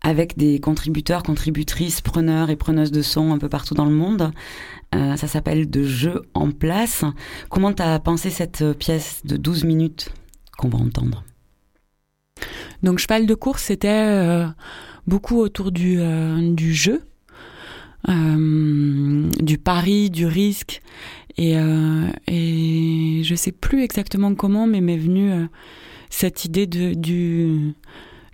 avec 0.03 0.37
des 0.37 0.61
contributeurs, 0.61 1.23
contributrices, 1.23 2.01
preneurs 2.01 2.51
et 2.51 2.57
preneuses 2.57 2.93
de 2.93 3.03
son 3.03 3.33
un 3.33 3.39
peu 3.39 3.49
partout 3.49 3.75
dans 3.75 3.85
le 3.85 3.95
monde. 3.95 4.33
Euh, 4.95 5.17
ça 5.17 5.29
s'appelle 5.29 5.71
De 5.71 5.85
jeux 5.85 6.23
en 6.35 6.51
place. 6.51 7.05
Comment 7.49 7.73
tu 7.73 7.83
as 7.83 7.99
pensé 8.01 8.31
cette 8.31 8.73
pièce 8.79 9.23
de 9.25 9.37
12 9.37 9.65
minutes 9.65 10.12
qu'on 10.59 10.69
va 10.69 10.79
entendre? 10.79 11.25
Donc 12.83 12.99
cheval 12.99 13.27
de 13.27 13.35
course, 13.35 13.65
c'était 13.65 13.89
euh, 13.89 14.47
beaucoup 15.07 15.39
autour 15.39 15.73
du, 15.73 16.01
euh, 16.01 16.57
jeu, 16.57 17.03
euh, 18.09 19.29
du 19.41 19.59
pari, 19.59 20.11
du 20.11 20.27
risque. 20.27 20.81
Et, 21.37 21.57
euh, 21.57 22.09
et 22.27 23.23
je 23.25 23.35
sais 23.35 23.53
plus 23.53 23.83
exactement 23.83 24.35
comment, 24.35 24.67
mais 24.67 24.81
m'est 24.81 24.97
venue 24.97 25.33
euh, 25.33 25.47
cette 26.11 26.45
idée 26.45 26.67
de, 26.67 26.95
du, 26.95 27.75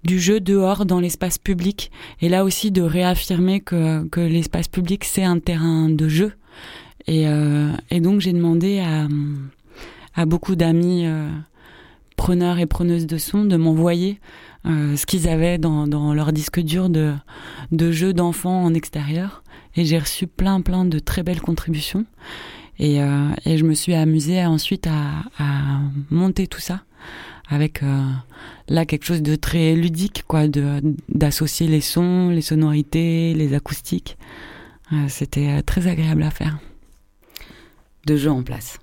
jeu 0.04 0.40
dehors 0.40 0.86
dans 0.86 1.00
l'espace 1.00 1.38
public. 1.38 1.90
Et 2.20 2.28
là 2.28 2.44
aussi 2.44 2.70
de 2.70 2.82
réaffirmer 2.82 3.60
que 3.60 4.20
l'espace 4.20 4.68
public, 4.68 5.04
c'est 5.04 5.24
un 5.24 5.38
terrain 5.38 5.88
de 5.88 6.08
jeu. 6.08 6.32
Et, 7.06 7.28
euh, 7.28 7.72
et 7.90 8.00
donc 8.00 8.20
j'ai 8.20 8.32
demandé 8.32 8.80
à, 10.14 10.26
beaucoup 10.26 10.56
d'amis 10.56 11.06
euh, 11.06 11.28
preneurs 12.16 12.58
et 12.58 12.66
preneuses 12.66 13.06
de 13.06 13.18
son 13.18 13.44
de 13.44 13.56
m'envoyer 13.56 14.18
euh, 14.66 14.96
ce 14.96 15.06
qu'ils 15.06 15.28
avaient 15.28 15.58
dans, 15.58 16.14
leur 16.14 16.32
disque 16.32 16.60
dur 16.60 16.88
de, 16.88 17.12
jeux 17.92 18.12
d'enfants 18.12 18.64
en 18.64 18.74
extérieur. 18.74 19.42
Et 19.76 19.84
j'ai 19.84 19.98
reçu 19.98 20.26
plein, 20.26 20.62
plein 20.62 20.84
de 20.84 20.98
très 20.98 21.22
belles 21.22 21.40
contributions. 21.40 22.06
Et, 22.78 22.96
je 22.98 23.62
me 23.62 23.74
suis 23.74 23.94
amusée 23.94 24.44
ensuite 24.44 24.86
à, 24.86 25.80
monter 26.10 26.46
tout 26.46 26.60
ça 26.60 26.82
avec 27.48 27.82
là 28.68 28.86
quelque 28.86 29.04
chose 29.04 29.22
de 29.22 29.36
très 29.36 29.74
ludique, 29.76 30.24
quoi, 30.26 30.46
d'associer 31.08 31.68
les 31.68 31.82
sons, 31.82 32.30
les 32.30 32.40
sonorités, 32.40 33.34
les 33.34 33.54
acoustiques. 33.54 34.16
Euh, 34.92 35.08
C'était 35.08 35.48
euh, 35.48 35.62
très 35.62 35.86
agréable 35.88 36.22
à 36.22 36.30
faire. 36.30 36.58
De 38.06 38.16
jeux 38.16 38.30
en 38.30 38.42
place. 38.42 38.78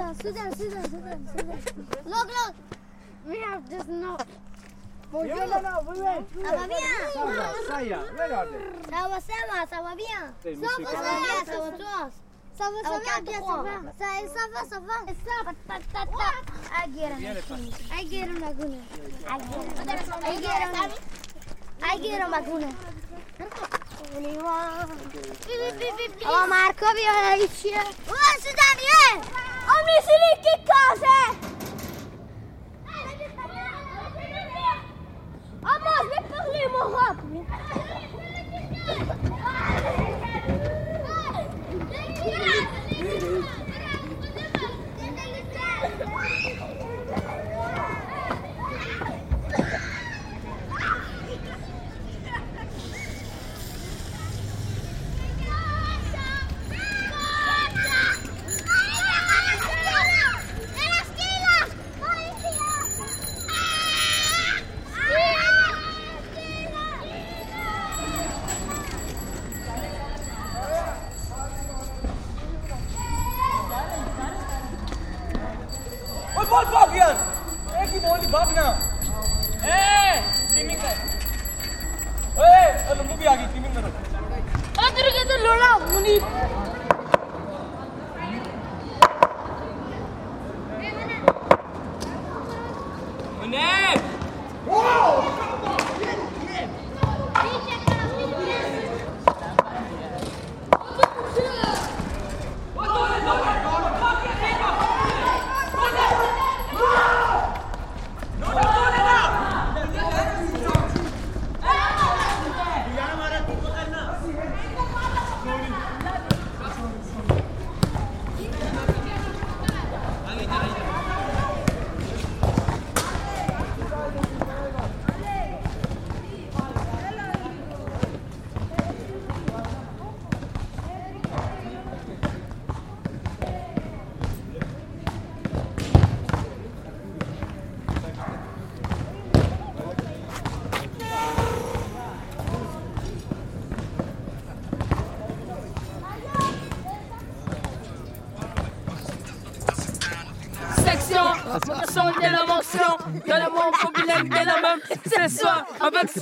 Oh, 0.00 0.12
le 0.12 0.14
ton 0.14 0.14
Kremtaft. 0.14 0.22
Sudan, 0.22 0.50
Sudan, 0.56 0.84
Sudan, 0.84 1.18
Sudan. 1.36 1.58
Look, 2.06 2.28
look. 2.28 2.54
We 3.26 3.36
have 3.38 3.68
this 3.68 3.86
now. 3.88 4.16
Bonjour. 5.12 5.36
Ça 5.36 5.46
va 5.46 6.66
bien 6.66 6.78
Ça 7.12 7.24
va, 7.24 7.52
ça 7.68 7.82
y 7.82 7.88
est, 7.90 7.96
regardez. 7.96 8.58
Ça 8.88 9.08
va, 9.08 9.20
ça 9.20 9.34
va, 9.50 9.66
ça 9.68 9.82
va 9.82 9.94
bien. 9.96 10.32
C'est 10.42 10.54
Ça 10.54 10.60
monsieur 10.60 10.84
va, 10.84 10.90
ça 10.90 10.96
va 10.96 11.02
Caron. 11.02 11.20
bien, 11.20 11.44
ça 11.44 11.58
va 11.60 11.70
toi. 11.70 12.10
Ça 12.58 12.64
va, 12.64 12.78
ça 12.82 12.90
va 12.90 13.20
bien, 13.20 13.40
ça 13.40 13.56
va. 13.56 13.72
Ça, 13.98 14.06
ça 14.28 14.44
va, 14.52 14.60
ça 14.70 14.78
va. 14.80 14.96
Ça, 15.06 15.36
ta, 15.68 15.74
ta, 15.92 16.02
ta. 16.06 16.30
Agera. 16.82 17.16
Agera 17.98 18.34
maguna. 18.38 18.80
Agera. 20.24 20.84
Agera 21.92 22.26
maguna. 22.28 22.68
Oh 26.26 26.46
Marco 26.48 26.86
viene 26.94 27.46
Oh 28.08 28.32
Sudan 28.40 28.76
Ho 29.62 29.76
messo 29.84 30.12
lì 30.22 30.40
che 30.42 30.60
cose! 30.64 31.49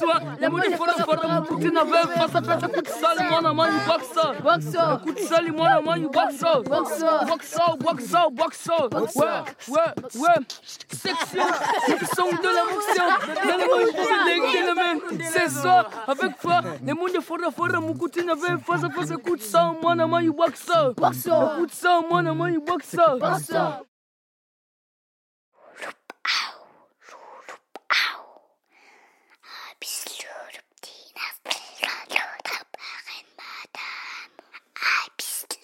Avec 0.03 0.63
les 0.65 0.71
du 0.71 0.77
fond 0.77 0.85
de 0.85 0.91
fond, 1.03 1.29
mon 1.29 1.43
petit 1.43 1.71
neveu, 1.73 2.09
face 2.15 2.35
à 2.35 2.43
face, 2.43 2.63
coup 2.63 2.83
de 2.83 2.89
sol, 2.89 3.27
mon 3.31 3.45
amant, 3.49 3.67
you 3.67 3.81
box 3.87 4.07
ça, 4.15 4.33
box 4.43 4.65
ça, 4.67 5.01
coup 5.03 5.13
de 5.13 5.19
sol, 5.21 5.53
mon 5.53 5.65
amant, 5.65 5.95
you 5.97 6.11
box 6.11 6.37
ça, 6.37 6.61
box 6.65 6.99
ça, 6.99 7.25
box 7.27 7.47
ça, 7.47 7.77
box 7.81 8.05
ça, 8.07 8.89
box 8.91 9.13
ça, 9.13 9.45
ouais, 9.69 9.75
ouais, 9.75 10.21
ouais, 10.21 10.39
section, 10.93 11.47
son 12.17 12.27
de 12.27 12.49
la 12.49 12.65
mention, 12.65 13.09
dans 13.45 13.57
le 13.57 13.67
monde 13.75 13.93
populaire 13.97 14.63
de 14.63 14.67
la 14.67 14.75
même, 14.75 15.01
c'est 15.33 15.51
soi, 15.51 15.87
avec 16.07 16.33
foi, 16.39 16.61
les 16.85 16.93
mots 16.93 17.09
du 17.09 17.21
fond 17.21 17.37
de 17.37 17.51
fond, 17.51 17.67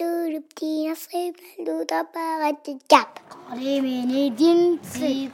Luruptinas 0.00 1.06
preprat 1.06 1.66
lutra 1.66 2.00
paren 2.04 2.80
cap. 2.88 3.20
Remini 3.52 4.32
si 4.82 5.30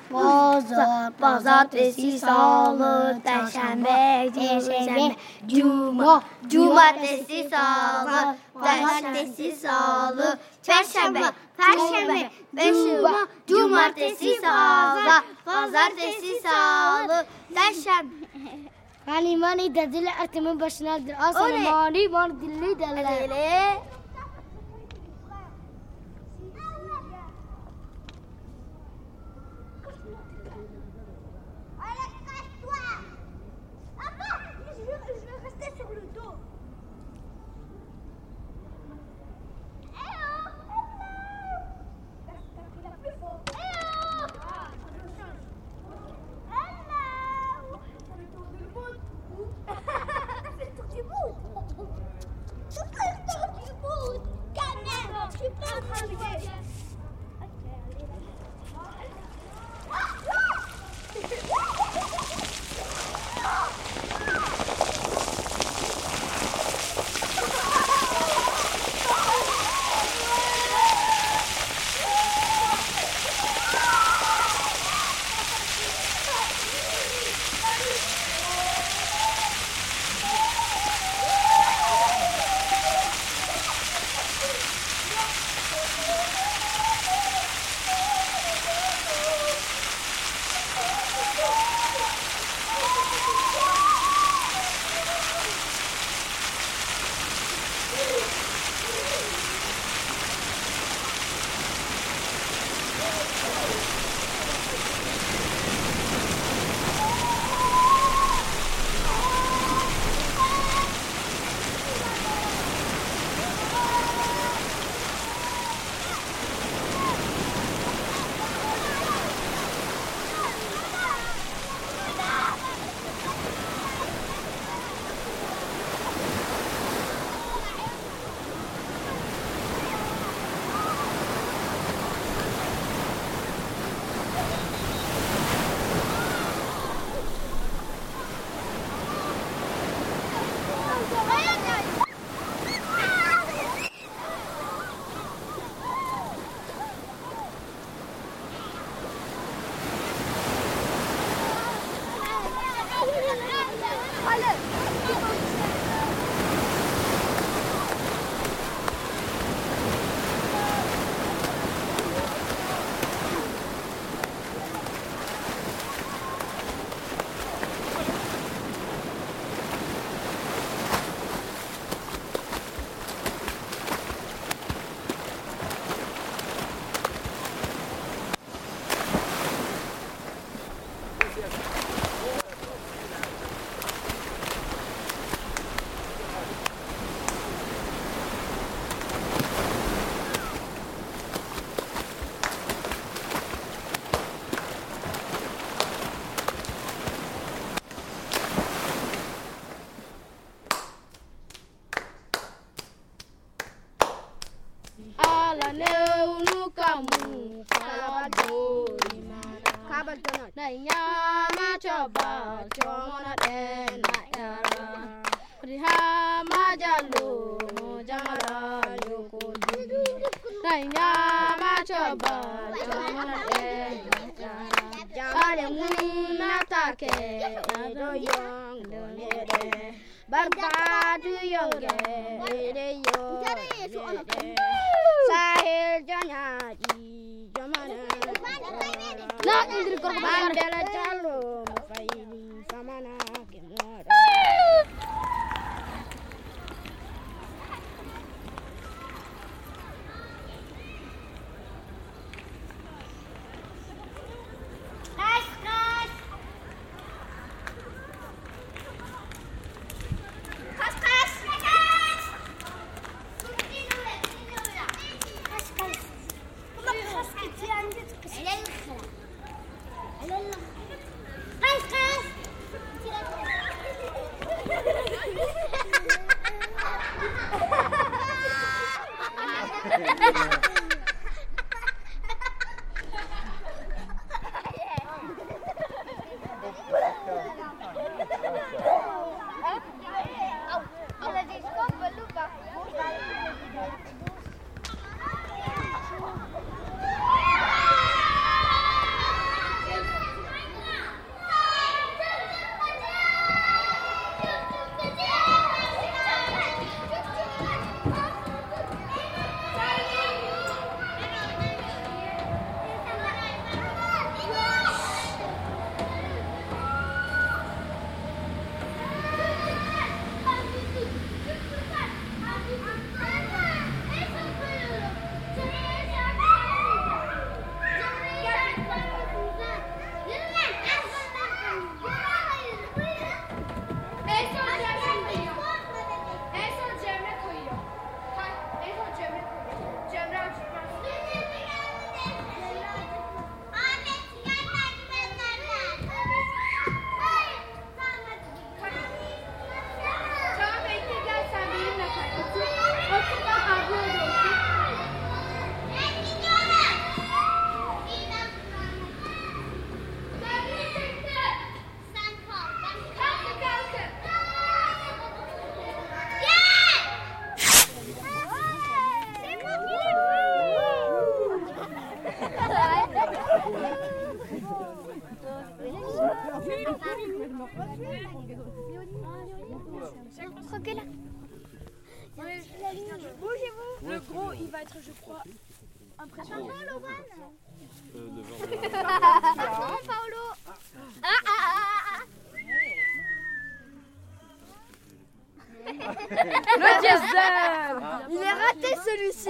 cuma, 5.46 6.22
cumartesi, 6.50 7.48
salı, 7.50 8.36
pazartesi, 8.54 9.52
salı, 9.56 10.38
perşembe, 10.66 11.20
perşembe, 11.56 12.30
cuma, 12.52 13.28
cumartesi, 13.46 14.40
salı, 14.40 15.22
pazartesi, 15.44 16.40
salı, 16.42 17.26
perşembe. 17.54 18.77
يعني 19.08 19.36
ماني 19.36 19.68
دلعت 19.68 20.36
من 20.38 20.58
باش 20.58 20.82
نادر 20.82 21.14
أصلا 21.18 21.58
ماني 21.58 22.08
ماني 22.08 22.74
دلعت 22.74 23.78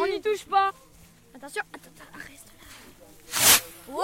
On 0.01 0.07
n'y 0.07 0.21
touche 0.21 0.45
pas 0.47 0.71
Attention, 1.35 1.63
attends, 1.75 1.91
attends, 1.97 2.19
reste 2.29 2.47
là. 2.47 3.93
Wow 3.93 4.03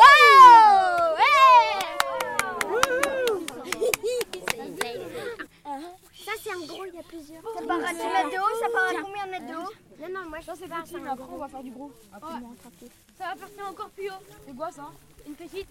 Ça 6.25 6.33
c'est 6.43 6.51
un 6.51 6.67
gros, 6.67 6.85
il 6.87 6.95
y 6.95 6.99
a 6.99 7.03
plusieurs. 7.03 7.43
Ça 7.43 7.67
part 7.67 7.79
à 7.85 7.93
10 7.93 7.99
mètres 7.99 8.31
de 8.31 8.37
haut, 8.39 8.59
ça 8.61 8.69
part 8.73 8.89
à 8.89 9.03
combien 9.03 9.27
de 9.27 9.31
mètres 9.31 9.47
de 9.47 9.55
haut 9.55 9.73
Non, 10.01 10.09
non, 10.21 10.29
moi 10.29 10.39
je 10.41 10.47
sais 10.59 10.69
pas. 10.69 10.83
petit, 10.83 10.97
mais 11.01 11.11
après 11.11 11.27
on 11.31 11.39
va 11.39 11.49
faire 11.49 11.63
du 11.63 11.71
gros. 11.71 11.93
Après, 12.13 12.33
on 12.35 12.41
va 12.41 12.49
rattraper. 12.49 12.91
Ça 13.19 13.25
va 13.25 13.37
partir 13.37 13.67
encore 13.69 13.91
plus 13.91 14.09
haut. 14.11 14.23
C'est 14.47 14.57
quoi 14.57 14.71
ça 14.73 14.91
Une 15.27 15.35
petite 15.35 15.69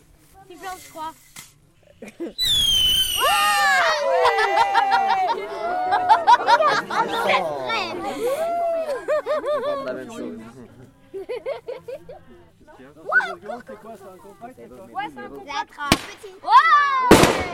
sifflante, 0.48 0.80
je 0.86 0.90
crois. 0.90 1.14
La 9.86 9.94
même 9.94 10.12
chose. 10.12 10.40
c'est 13.68 13.80
quoi 13.80 13.94
C'est 13.96 14.04
un 14.04 14.18
compact 14.18 14.58
Ouais, 14.58 15.08
c'est 15.14 15.20
un 15.20 15.30
compact. 15.30 15.74
petit. 16.22 16.34
Wow 16.44 17.54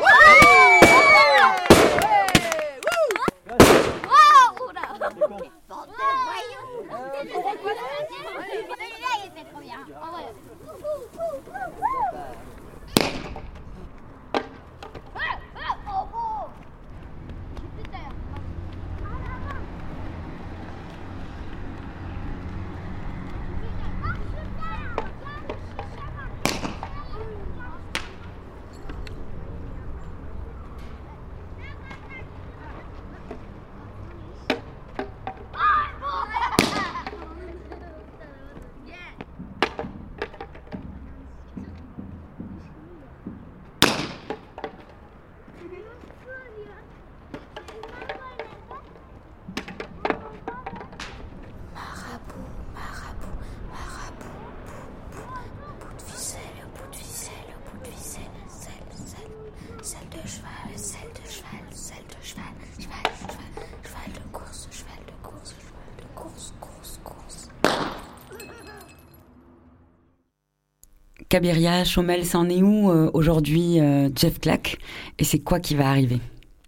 Cabiria, 71.40 71.86
Chomel, 71.86 72.26
c'en 72.26 72.50
est 72.50 72.62
où 72.62 72.92
euh, 72.92 73.10
aujourd'hui 73.14 73.80
euh, 73.80 74.10
Jeff 74.14 74.42
Clack 74.42 74.78
Et 75.20 75.24
c'est 75.24 75.40
quoi 75.40 75.62
qui 75.62 75.74
va 75.74 75.90
arriver? 75.90 76.20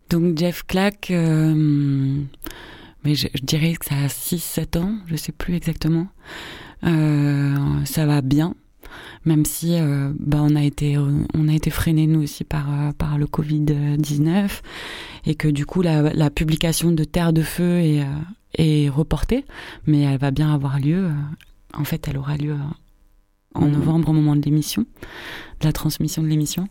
Donc 0.09 0.37
Jeff 0.37 0.63
Clack, 0.63 1.11
euh, 1.11 2.21
mais 3.03 3.13
je, 3.13 3.27
dirais 3.43 3.73
que 3.73 3.85
ça 3.85 3.95
a 3.95 4.07
6-7 4.07 4.77
ans, 4.79 4.95
je 5.07 5.17
sais 5.17 5.33
plus 5.33 5.55
exactement. 5.55 6.07
ça 6.83 8.05
va 8.05 8.21
bien, 8.21 8.55
même 9.25 9.43
si 9.43 9.77
bah, 10.21 10.39
on 10.41 10.55
a 10.55 10.63
été 10.63 10.97
on 10.97 11.47
a 11.49 11.53
été 11.53 11.69
freiné 11.69 12.07
nous 12.07 12.23
aussi 12.23 12.45
par 12.45 12.93
par 12.97 13.17
le 13.17 13.27
Covid 13.27 13.65
19 13.97 14.61
et 15.25 15.35
que 15.35 15.49
du 15.49 15.65
coup 15.65 15.81
la, 15.81 16.13
la 16.13 16.29
publication 16.29 16.93
de 16.93 17.03
Terre 17.03 17.33
de 17.33 17.41
Feu 17.41 17.79
est 17.79 18.05
est 18.57 18.87
reportée, 18.87 19.43
mais 19.85 20.03
elle 20.03 20.17
va 20.17 20.31
bien 20.31 20.53
avoir 20.53 20.79
lieu. 20.79 21.09
En 21.73 21.83
fait, 21.83 22.07
elle 22.07 22.17
aura 22.17 22.37
lieu 22.37 22.55
en 23.53 23.65
mhm. 23.65 23.71
novembre 23.71 24.09
au 24.09 24.13
moment 24.13 24.35
de 24.35 24.41
l'émission, 24.41 24.85
de 25.59 25.65
la 25.65 25.73
transmission 25.73 26.23
de 26.23 26.27
l'émission. 26.27 26.67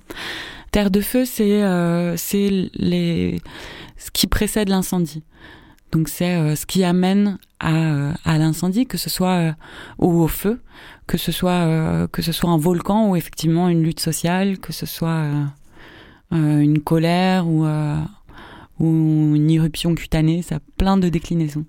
Terre 0.71 0.91
de 0.91 1.01
feu, 1.01 1.25
c'est 1.25 1.63
euh, 1.63 2.17
les 2.33 3.41
ce 3.97 4.11
qui 4.11 4.27
précède 4.27 4.69
l'incendie. 4.69 5.23
Donc 5.93 6.09
c'est 6.09 6.37
euh, 6.37 6.55
ce 6.55 6.67
qui 6.67 6.85
amène 6.85 7.39
à, 7.59 7.75
euh, 7.75 8.13
à 8.25 8.39
l'incendie, 8.39 8.87
que 8.87 8.97
ce 8.97 9.11
soit 9.11 9.37
euh, 9.37 9.53
ou 9.99 10.23
au 10.23 10.29
feu, 10.29 10.61
que 11.07 11.19
ce 11.19 11.33
soit 11.33 12.09
que 12.13 12.23
ce 12.23 12.33
soit 12.33 12.51
un 12.51 12.57
volcan 12.57 13.11
ou 13.11 13.17
effectivement 13.17 13.69
une 13.69 13.83
lutte 13.83 14.01
sociale, 14.01 14.59
que 14.59 14.73
ce 14.73 14.87
soit 14.87 15.27
une 16.31 16.79
colère 16.79 17.49
ou 17.49 17.67
ou 18.79 18.87
une 19.35 19.51
éruption 19.51 19.97
cutanée, 19.97 20.43
ça 20.43 20.57
a 20.57 20.61
plein 20.77 20.97
de 20.97 21.09
déclinaisons. 21.09 21.65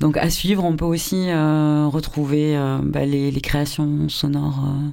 Donc 0.00 0.16
à 0.16 0.30
suivre, 0.30 0.64
on 0.64 0.76
peut 0.76 0.84
aussi 0.84 1.28
euh, 1.28 1.88
retrouver 1.88 2.56
euh, 2.56 2.78
bah, 2.82 3.04
les, 3.04 3.30
les, 3.30 3.40
créations 3.40 4.08
sonores 4.08 4.64
euh, 4.64 4.90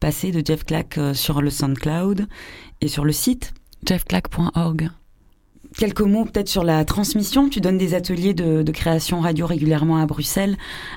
passées 0.00 0.32
de 0.32 0.44
Jeff 0.44 0.64
Clack 0.64 0.98
euh, 0.98 1.14
sur 1.14 1.40
le 1.40 1.50
SoundCloud 1.50 2.26
et 2.80 2.88
sur 2.88 3.04
le 3.04 3.12
site 3.12 3.54
jeffclack.org. 3.86 4.90
Quelques 5.78 6.00
mots 6.00 6.24
peut-être 6.24 6.48
sur 6.48 6.64
la 6.64 6.84
transmission. 6.84 7.48
Tu 7.48 7.60
donnes 7.60 7.78
des 7.78 7.94
ateliers 7.94 8.34
de, 8.34 8.62
de, 8.62 8.72
création 8.72 9.20
radio 9.20 9.46
régulièrement 9.46 9.98
à 9.98 10.06
Bruxelles 10.06 10.56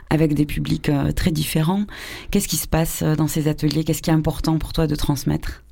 avec 0.09 0.33
des 0.33 0.47
publics 0.47 0.89
très 1.15 1.29
différents. 1.29 1.85
Qu'est-ce 2.31 2.47
qui 2.47 2.57
se 2.57 2.67
passe 2.67 3.03
dans 3.03 3.27
ces 3.27 3.47
ateliers? 3.47 3.83
Qu'est-ce 3.83 4.01
qui 4.01 4.09
est 4.09 4.13
important 4.13 4.57
pour 4.57 4.73
toi 4.73 4.87
de 4.87 4.95
transmettre? 4.95 5.63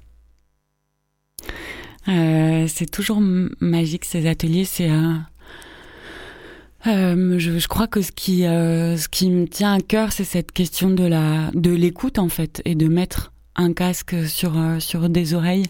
C'est 2.05 2.91
toujours 2.91 3.21
magique 3.59 4.05
ces 4.05 4.27
ateliers. 4.27 4.65
C'est 4.65 4.89
un 4.89 5.25
euh, 6.87 7.37
je, 7.37 7.59
je, 7.59 7.67
crois 7.67 7.87
que 7.87 8.01
ce 8.01 8.11
qui, 8.11 8.45
euh, 8.45 8.97
ce 8.97 9.07
qui 9.07 9.29
me 9.29 9.47
tient 9.47 9.73
à 9.73 9.79
cœur, 9.79 10.11
c'est 10.11 10.23
cette 10.23 10.51
question 10.51 10.89
de 10.89 11.03
la, 11.03 11.51
de 11.53 11.71
l'écoute 11.71 12.19
en 12.19 12.29
fait, 12.29 12.61
et 12.65 12.75
de 12.75 12.87
mettre 12.87 13.31
un 13.55 13.73
casque 13.73 14.15
sur 14.27 14.57
euh, 14.57 14.79
sur 14.79 15.09
des 15.09 15.33
oreilles 15.33 15.65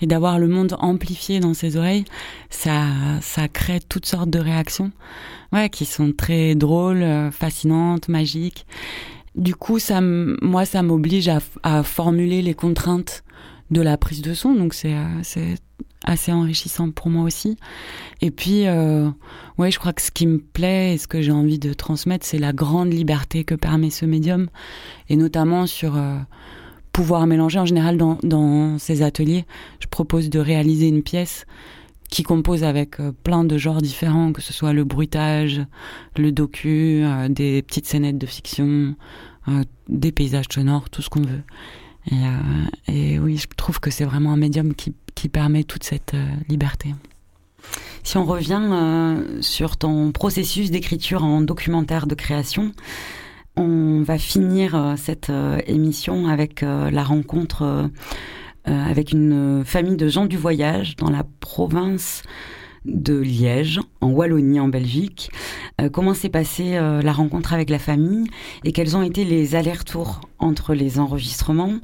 et 0.00 0.06
d'avoir 0.06 0.38
le 0.38 0.48
monde 0.48 0.76
amplifié 0.78 1.40
dans 1.40 1.54
ses 1.54 1.76
oreilles. 1.76 2.04
Ça, 2.50 2.86
ça 3.20 3.48
crée 3.48 3.80
toutes 3.80 4.06
sortes 4.06 4.30
de 4.30 4.38
réactions, 4.38 4.90
ouais, 5.52 5.68
qui 5.68 5.84
sont 5.84 6.12
très 6.12 6.54
drôles, 6.54 7.02
euh, 7.02 7.30
fascinantes, 7.30 8.08
magiques. 8.08 8.66
Du 9.34 9.54
coup, 9.54 9.78
ça, 9.78 10.00
moi, 10.00 10.64
ça 10.64 10.82
m'oblige 10.82 11.28
à, 11.28 11.40
à 11.62 11.82
formuler 11.82 12.40
les 12.40 12.54
contraintes 12.54 13.22
de 13.70 13.82
la 13.82 13.98
prise 13.98 14.22
de 14.22 14.32
son, 14.32 14.54
donc 14.54 14.74
c'est 14.74 14.94
c'est 15.22 15.56
assez 16.06 16.32
enrichissant 16.32 16.90
pour 16.90 17.10
moi 17.10 17.24
aussi. 17.24 17.56
Et 18.20 18.30
puis, 18.30 18.66
euh, 18.66 19.10
ouais, 19.58 19.70
je 19.70 19.78
crois 19.78 19.92
que 19.92 20.02
ce 20.02 20.10
qui 20.10 20.26
me 20.26 20.38
plaît 20.38 20.94
et 20.94 20.98
ce 20.98 21.08
que 21.08 21.20
j'ai 21.20 21.32
envie 21.32 21.58
de 21.58 21.72
transmettre, 21.72 22.24
c'est 22.24 22.38
la 22.38 22.52
grande 22.52 22.92
liberté 22.92 23.44
que 23.44 23.54
permet 23.54 23.90
ce 23.90 24.06
médium, 24.06 24.48
et 25.08 25.16
notamment 25.16 25.66
sur 25.66 25.96
euh, 25.96 26.16
pouvoir 26.92 27.26
mélanger. 27.26 27.58
En 27.58 27.66
général, 27.66 27.98
dans, 27.98 28.18
dans 28.22 28.78
ces 28.78 29.02
ateliers, 29.02 29.44
je 29.80 29.86
propose 29.86 30.30
de 30.30 30.38
réaliser 30.38 30.88
une 30.88 31.02
pièce 31.02 31.46
qui 32.08 32.22
compose 32.22 32.64
avec 32.64 33.00
euh, 33.00 33.12
plein 33.24 33.44
de 33.44 33.58
genres 33.58 33.82
différents, 33.82 34.32
que 34.32 34.42
ce 34.42 34.52
soit 34.52 34.72
le 34.72 34.84
bruitage, 34.84 35.62
le 36.16 36.32
docu, 36.32 37.02
euh, 37.04 37.28
des 37.28 37.62
petites 37.62 37.86
scénettes 37.86 38.18
de 38.18 38.26
fiction, 38.26 38.94
euh, 39.48 39.62
des 39.88 40.12
paysages 40.12 40.46
sonores, 40.50 40.90
tout 40.90 41.02
ce 41.02 41.10
qu'on 41.10 41.22
veut. 41.22 41.42
Et, 42.12 42.94
et, 43.14 43.18
oui, 43.18 43.36
je 43.36 43.48
trouve 43.56 43.80
que 43.80 43.90
c'est 43.90 44.04
vraiment 44.04 44.32
un 44.32 44.36
médium 44.36 44.74
qui 44.74 44.94
qui 45.16 45.28
permet 45.28 45.64
toute 45.64 45.82
cette 45.82 46.14
euh, 46.14 46.24
liberté. 46.48 46.94
Si 48.04 48.16
on 48.16 48.24
revient 48.24 48.62
euh, 48.62 49.42
sur 49.42 49.76
ton 49.76 50.12
processus 50.12 50.70
d'écriture 50.70 51.24
en 51.24 51.40
documentaire 51.40 52.06
de 52.06 52.14
création, 52.14 52.70
on 53.56 54.02
va 54.02 54.18
finir 54.18 54.76
euh, 54.76 54.94
cette 54.96 55.32
émission 55.66 56.28
avec 56.28 56.60
la 56.60 57.02
rencontre 57.02 57.90
avec 58.64 59.12
une 59.12 59.62
famille 59.64 59.96
de 59.96 60.08
gens 60.08 60.26
du 60.26 60.36
voyage 60.36 60.96
dans 60.96 61.08
la 61.08 61.24
province 61.38 62.22
de 62.84 63.16
Liège, 63.16 63.80
en 64.00 64.08
Wallonie, 64.10 64.58
en 64.58 64.66
Belgique. 64.66 65.30
comment 65.92 66.14
s'est 66.14 66.28
passée 66.28 66.72
la 66.72 67.12
rencontre 67.12 67.52
avec 67.52 67.70
la 67.70 67.78
famille 67.78 68.26
et 68.64 68.72
quels 68.72 68.96
ont 68.96 69.04
été 69.04 69.24
les 69.24 69.54
allers-retours 69.54 70.20
entre 70.40 70.74
les 70.74 70.98
enregistrements, 70.98 71.78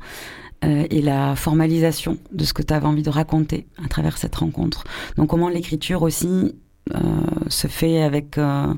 euh, 0.64 0.86
et 0.90 1.02
la 1.02 1.34
formalisation 1.34 2.18
de 2.30 2.44
ce 2.44 2.52
que 2.52 2.62
tu 2.62 2.72
avais 2.72 2.86
envie 2.86 3.02
de 3.02 3.10
raconter 3.10 3.66
à 3.84 3.88
travers 3.88 4.16
cette 4.16 4.36
rencontre. 4.36 4.84
Donc 5.16 5.30
comment 5.30 5.48
l'écriture 5.48 6.02
aussi 6.02 6.54
euh, 6.94 7.00
se 7.48 7.66
fait 7.66 8.02
avec 8.02 8.38
euh, 8.38 8.72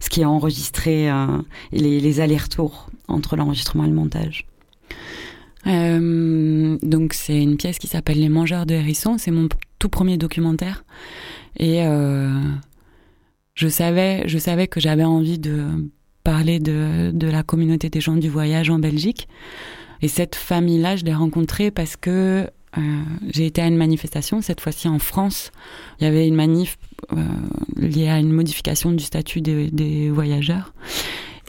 ce 0.00 0.08
qui 0.08 0.22
est 0.22 0.24
enregistré 0.24 1.08
et 1.08 1.78
les, 1.78 2.20
allers-retours 2.20 2.88
entre 3.08 3.36
l'enregistrement 3.36 3.84
et 3.84 3.88
le 3.88 3.94
montage. 3.94 4.46
Donc 5.66 7.12
c'est 7.12 7.42
une 7.42 7.56
pièce 7.56 7.78
qui 7.78 7.88
s'appelle 7.88 8.20
Les 8.20 8.28
Mangeurs 8.28 8.66
de 8.66 8.74
hérissons. 8.74 9.18
C'est 9.18 9.32
mon 9.32 9.48
tout 9.78 9.88
premier 9.88 10.16
documentaire 10.16 10.84
et 11.58 11.82
je 13.54 13.68
savais, 13.68 14.28
je 14.28 14.38
savais 14.38 14.68
que 14.68 14.78
j'avais 14.78 15.04
envie 15.04 15.40
de 15.40 15.66
parler 16.22 16.60
de 16.60 17.26
la 17.26 17.42
communauté 17.42 17.90
des 17.90 18.00
gens 18.00 18.14
du 18.14 18.28
voyage 18.28 18.70
en 18.70 18.78
Belgique. 18.78 19.26
Et 20.02 20.08
cette 20.08 20.34
famille-là, 20.34 20.96
je 20.96 21.04
l'ai 21.04 21.14
rencontrée 21.14 21.70
parce 21.70 21.96
que 21.96 22.48
euh, 22.78 22.80
j'ai 23.30 23.46
été 23.46 23.62
à 23.62 23.66
une 23.66 23.76
manifestation, 23.76 24.42
cette 24.42 24.60
fois-ci 24.60 24.88
en 24.88 24.98
France. 24.98 25.50
Il 26.00 26.04
y 26.04 26.06
avait 26.06 26.26
une 26.28 26.34
manif 26.34 26.76
euh, 27.12 27.24
liée 27.76 28.08
à 28.08 28.18
une 28.18 28.32
modification 28.32 28.92
du 28.92 29.04
statut 29.04 29.40
des, 29.40 30.10
voyageurs. 30.10 30.72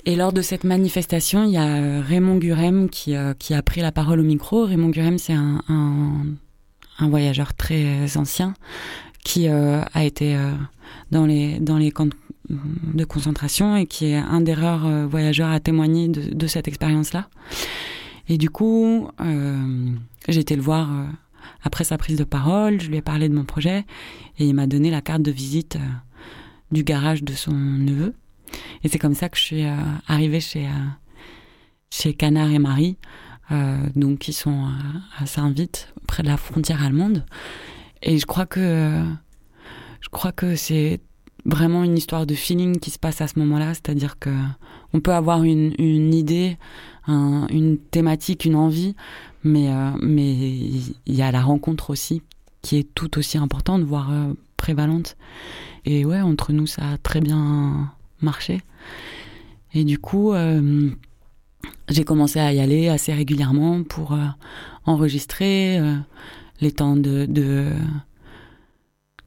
Et 0.05 0.15
lors 0.15 0.31
de 0.31 0.41
cette 0.41 0.63
manifestation, 0.63 1.43
il 1.43 1.51
y 1.51 1.57
a 1.57 2.01
Raymond 2.01 2.37
Gurem 2.37 2.89
qui, 2.89 3.13
euh, 3.13 3.33
a 3.49 3.61
pris 3.61 3.81
la 3.81 3.91
parole 3.91 4.21
au 4.21 4.23
micro. 4.23 4.63
Raymond 4.63 4.89
Gurem, 4.89 5.17
c'est 5.17 5.33
un, 5.33 5.59
voyageur 7.01 7.53
très 7.53 8.17
ancien 8.17 8.53
qui 9.23 9.49
euh, 9.49 9.81
a 9.93 10.05
été 10.05 10.35
euh, 10.35 10.53
dans 11.11 11.25
les, 11.25 11.91
camps 11.91 12.07
de 12.49 13.03
concentration 13.03 13.75
et 13.75 13.85
qui 13.85 14.05
est 14.05 14.15
un 14.15 14.39
des 14.39 14.53
rares 14.53 15.07
voyageurs 15.09 15.49
à 15.49 15.59
témoigner 15.59 16.07
de 16.07 16.47
cette 16.47 16.69
expérience-là. 16.69 17.27
Et 18.29 18.37
du 18.37 18.49
coup, 18.49 19.09
euh, 19.21 19.91
j'ai 20.27 20.39
été 20.39 20.55
le 20.55 20.61
voir 20.61 20.91
euh, 20.91 21.05
après 21.63 21.83
sa 21.83 21.97
prise 21.97 22.17
de 22.17 22.23
parole, 22.23 22.81
je 22.81 22.89
lui 22.89 22.97
ai 22.97 23.01
parlé 23.01 23.29
de 23.29 23.33
mon 23.33 23.45
projet 23.45 23.85
et 24.37 24.45
il 24.45 24.53
m'a 24.53 24.67
donné 24.67 24.91
la 24.91 25.01
carte 25.01 25.21
de 25.21 25.31
visite 25.31 25.77
euh, 25.77 25.89
du 26.71 26.83
garage 26.83 27.23
de 27.23 27.33
son 27.33 27.53
neveu. 27.53 28.13
Et 28.83 28.89
c'est 28.89 28.99
comme 28.99 29.13
ça 29.13 29.29
que 29.29 29.37
je 29.37 29.43
suis 29.43 29.65
euh, 29.65 29.75
arrivée 30.07 30.39
chez, 30.39 30.67
chez 31.89 32.13
Canard 32.13 32.51
et 32.51 32.59
Marie, 32.59 32.97
donc 33.95 34.19
qui 34.19 34.33
sont 34.33 34.67
à 35.17 35.25
Saint-Vite, 35.25 35.93
près 36.05 36.23
de 36.23 36.27
la 36.27 36.37
frontière 36.37 36.83
allemande. 36.83 37.25
Et 38.01 38.17
je 38.17 38.25
crois 38.25 38.45
que 38.45 39.03
je 40.01 40.09
crois 40.09 40.31
que 40.31 40.55
c'est 40.55 40.99
vraiment 41.45 41.83
une 41.83 41.97
histoire 41.97 42.25
de 42.25 42.35
feeling 42.35 42.79
qui 42.79 42.91
se 42.91 42.99
passe 42.99 43.21
à 43.21 43.27
ce 43.27 43.39
moment-là, 43.39 43.73
c'est-à-dire 43.73 44.19
que 44.19 44.29
on 44.93 44.99
peut 44.99 45.13
avoir 45.13 45.43
une, 45.43 46.13
idée, 46.13 46.57
un, 47.07 47.47
une 47.49 47.77
thématique, 47.77 48.45
une 48.45 48.55
envie, 48.55 48.95
mais 49.43 49.69
euh, 49.69 49.91
mais 50.01 50.33
il 50.33 50.95
y 51.15 51.21
a 51.21 51.31
la 51.31 51.41
rencontre 51.41 51.89
aussi 51.89 52.21
qui 52.61 52.77
est 52.77 52.87
tout 52.95 53.17
aussi 53.17 53.37
importante, 53.37 53.83
voire 53.83 54.11
euh, 54.11 54.33
prévalente. 54.57 55.15
Et 55.85 56.05
ouais, 56.05 56.21
entre 56.21 56.51
nous, 56.51 56.67
ça 56.67 56.89
a 56.89 56.97
très 56.97 57.21
bien 57.21 57.93
marché. 58.21 58.61
Et 59.73 59.83
du 59.83 59.99
coup, 59.99 60.33
euh, 60.33 60.89
j'ai 61.89 62.03
commencé 62.03 62.39
à 62.39 62.51
y 62.53 62.59
aller 62.59 62.89
assez 62.89 63.13
régulièrement 63.13 63.83
pour 63.83 64.17
enregistrer 64.85 65.79
les 66.61 66.71
temps 66.71 66.95
de, 66.95 67.25
de 67.25 67.71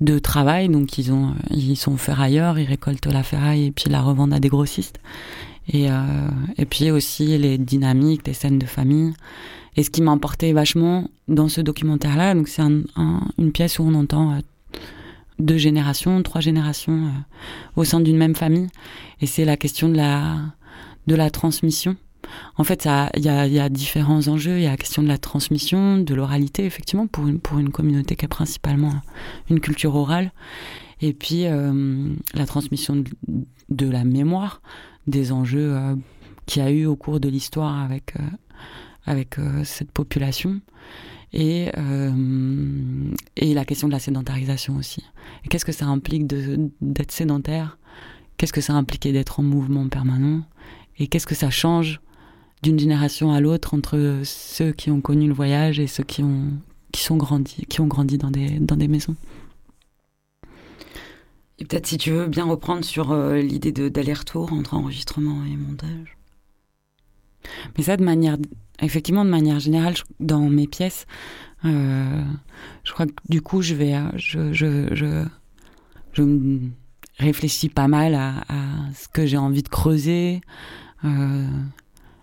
de 0.01 0.19
travail. 0.19 0.69
Donc 0.69 0.99
ils 0.99 1.13
ont 1.13 1.35
ils 1.51 1.77
sont 1.77 1.97
ferrailleurs, 1.97 2.59
ils 2.59 2.67
récoltent 2.67 3.07
la 3.07 3.23
ferraille 3.23 3.67
et 3.67 3.71
puis 3.71 3.91
la 3.91 4.01
revendent 4.03 4.35
à 4.35 4.41
des 4.41 4.49
grossistes. 4.49 5.01
Et, 5.69 5.91
euh, 5.91 6.29
et 6.57 6.65
puis 6.65 6.91
aussi 6.91 7.39
les 7.39 7.59
dynamiques 7.59 8.25
des 8.25 8.33
scènes 8.33 8.59
de 8.59 8.67
famille. 8.67 9.13
Et 9.77 9.83
ce 9.83 9.91
qui 9.91 10.03
m'a 10.03 10.11
emporté 10.11 10.53
vachement 10.53 11.09
dans 11.29 11.49
ce 11.49 11.61
documentaire-là, 11.61 12.35
donc 12.35 12.49
c'est 12.49 12.63
un, 12.63 12.83
un, 12.97 13.21
une 13.39 13.53
pièce 13.53 13.79
où 13.79 13.85
on 13.85 13.95
entend 13.95 14.33
euh, 14.33 14.41
deux 15.39 15.59
générations, 15.59 16.23
trois 16.23 16.41
générations 16.41 17.07
euh, 17.07 17.11
au 17.77 17.85
sein 17.85 18.01
d'une 18.01 18.17
même 18.17 18.35
famille. 18.35 18.69
Et 19.21 19.27
c'est 19.27 19.45
la 19.45 19.57
question 19.57 19.89
de 19.89 19.97
la, 19.97 20.39
de 21.07 21.15
la 21.15 21.31
transmission. 21.31 21.97
en 22.57 22.65
fait, 22.65 22.89
il 23.17 23.23
y 23.23 23.29
a, 23.29 23.65
a, 23.65 23.69
différents 23.69 24.27
enjeux. 24.27 24.57
Il 24.57 24.65
y 24.65 24.67
a 24.67 24.71
la 24.71 24.77
question 24.77 25.03
de 25.03 25.09
la 25.09 25.19
transmission, 25.19 25.99
de 25.99 26.15
l'oralité, 26.15 26.65
effectivement, 26.65 27.07
pour 27.07 27.29
une, 27.29 27.39
pour 27.39 27.59
une 27.59 27.71
communauté 27.71 28.17
qui 28.17 28.25
est 28.25 28.29
principalement 28.29 28.95
une 29.49 29.61
culture 29.61 29.95
orale. 29.95 30.33
Et 31.01 31.15
puis, 31.15 31.45
la 32.35 32.47
transmission 32.47 33.03
de, 33.71 33.87
la 33.87 34.05
mémoire, 34.05 34.61
des 35.11 35.33
enjeux 35.33 35.77
qu'il 36.47 36.63
y 36.63 36.67
a 36.67 36.71
eu 36.71 36.87
au 36.87 36.97
cours 36.97 37.21
de 37.21 37.29
l'histoire 37.29 37.79
avec, 37.81 38.15
avec 39.07 39.37
cette 39.65 39.91
population. 39.91 40.61
Et, 41.33 41.71
euh, 41.79 43.13
et 43.37 43.55
la 43.55 43.65
question 43.65 43.87
de 43.87 43.93
la 43.93 44.01
sédentarisation 44.01 44.77
aussi. 44.77 45.05
Qu'est-ce 45.49 45.65
que 45.65 45.73
ça 45.73 45.87
implique 45.87 46.27
d'être 46.27 47.13
sédentaire? 47.13 47.79
Qu'est-ce 48.37 48.53
que 48.53 48.61
ça 48.61 48.73
implique 48.75 49.03
d'être 49.03 49.39
en 49.39 49.43
mouvement 49.43 49.89
permanent? 49.89 50.43
Et 50.99 51.07
qu'est-ce 51.07 51.27
que 51.27 51.35
ça 51.35 51.51
change 51.51 52.01
d'une 52.63 52.79
génération 52.79 53.33
à 53.33 53.41
l'autre 53.41 53.75
entre 53.75 54.23
ceux 54.25 54.73
qui 54.73 54.91
ont 54.91 55.01
connu 55.01 55.29
le 55.29 55.35
voyage 55.35 55.79
et 55.79 55.87
ceux 55.87 56.03
qui 56.03 56.23
ont, 56.23 56.53
qui 56.93 57.03
sont 57.03 57.17
qui 57.69 57.81
ont 57.81 57.87
grandi 57.87 58.19
dans 58.19 58.31
des, 58.31 58.59
dans 58.59 58.77
des 58.77 58.89
maisons? 58.89 59.17
Et 61.61 61.65
peut-être 61.65 61.87
si 61.87 61.99
tu 61.99 62.11
veux 62.11 62.27
bien 62.27 62.47
reprendre 62.47 62.85
sur 62.85 63.13
euh, 63.13 63.37
l'idée 63.37 63.71
d'aller-retour 63.73 64.53
entre 64.53 64.75
enregistrement 64.75 65.45
et 65.45 65.57
montage. 65.57 66.17
Mais 67.77 67.85
ça, 67.85 67.97
de 67.97 68.05
manière, 68.05 68.37
effectivement, 68.81 69.25
de 69.25 69.31
manière 69.31 69.61
générale, 69.61 69.95
dans 70.19 70.49
mes 70.49 70.67
pièces, 70.67 71.07
euh, 71.65 72.25
je 72.85 72.93
crois 72.93 73.07
que 73.07 73.13
du 73.29 73.43
coup, 73.43 73.63
je 73.63 73.75
vais, 73.75 73.95
je, 74.17 74.53
je, 74.53 74.95
je, 74.95 75.27
je 76.13 76.59
réfléchis 77.19 77.69
pas 77.69 77.89
mal 77.89 78.15
à, 78.15 78.45
ce 78.95 79.09
que 79.09 79.27
j'ai 79.27 79.37
envie 79.37 79.63
de 79.63 79.69
creuser 79.69 80.41
euh, 81.05 81.47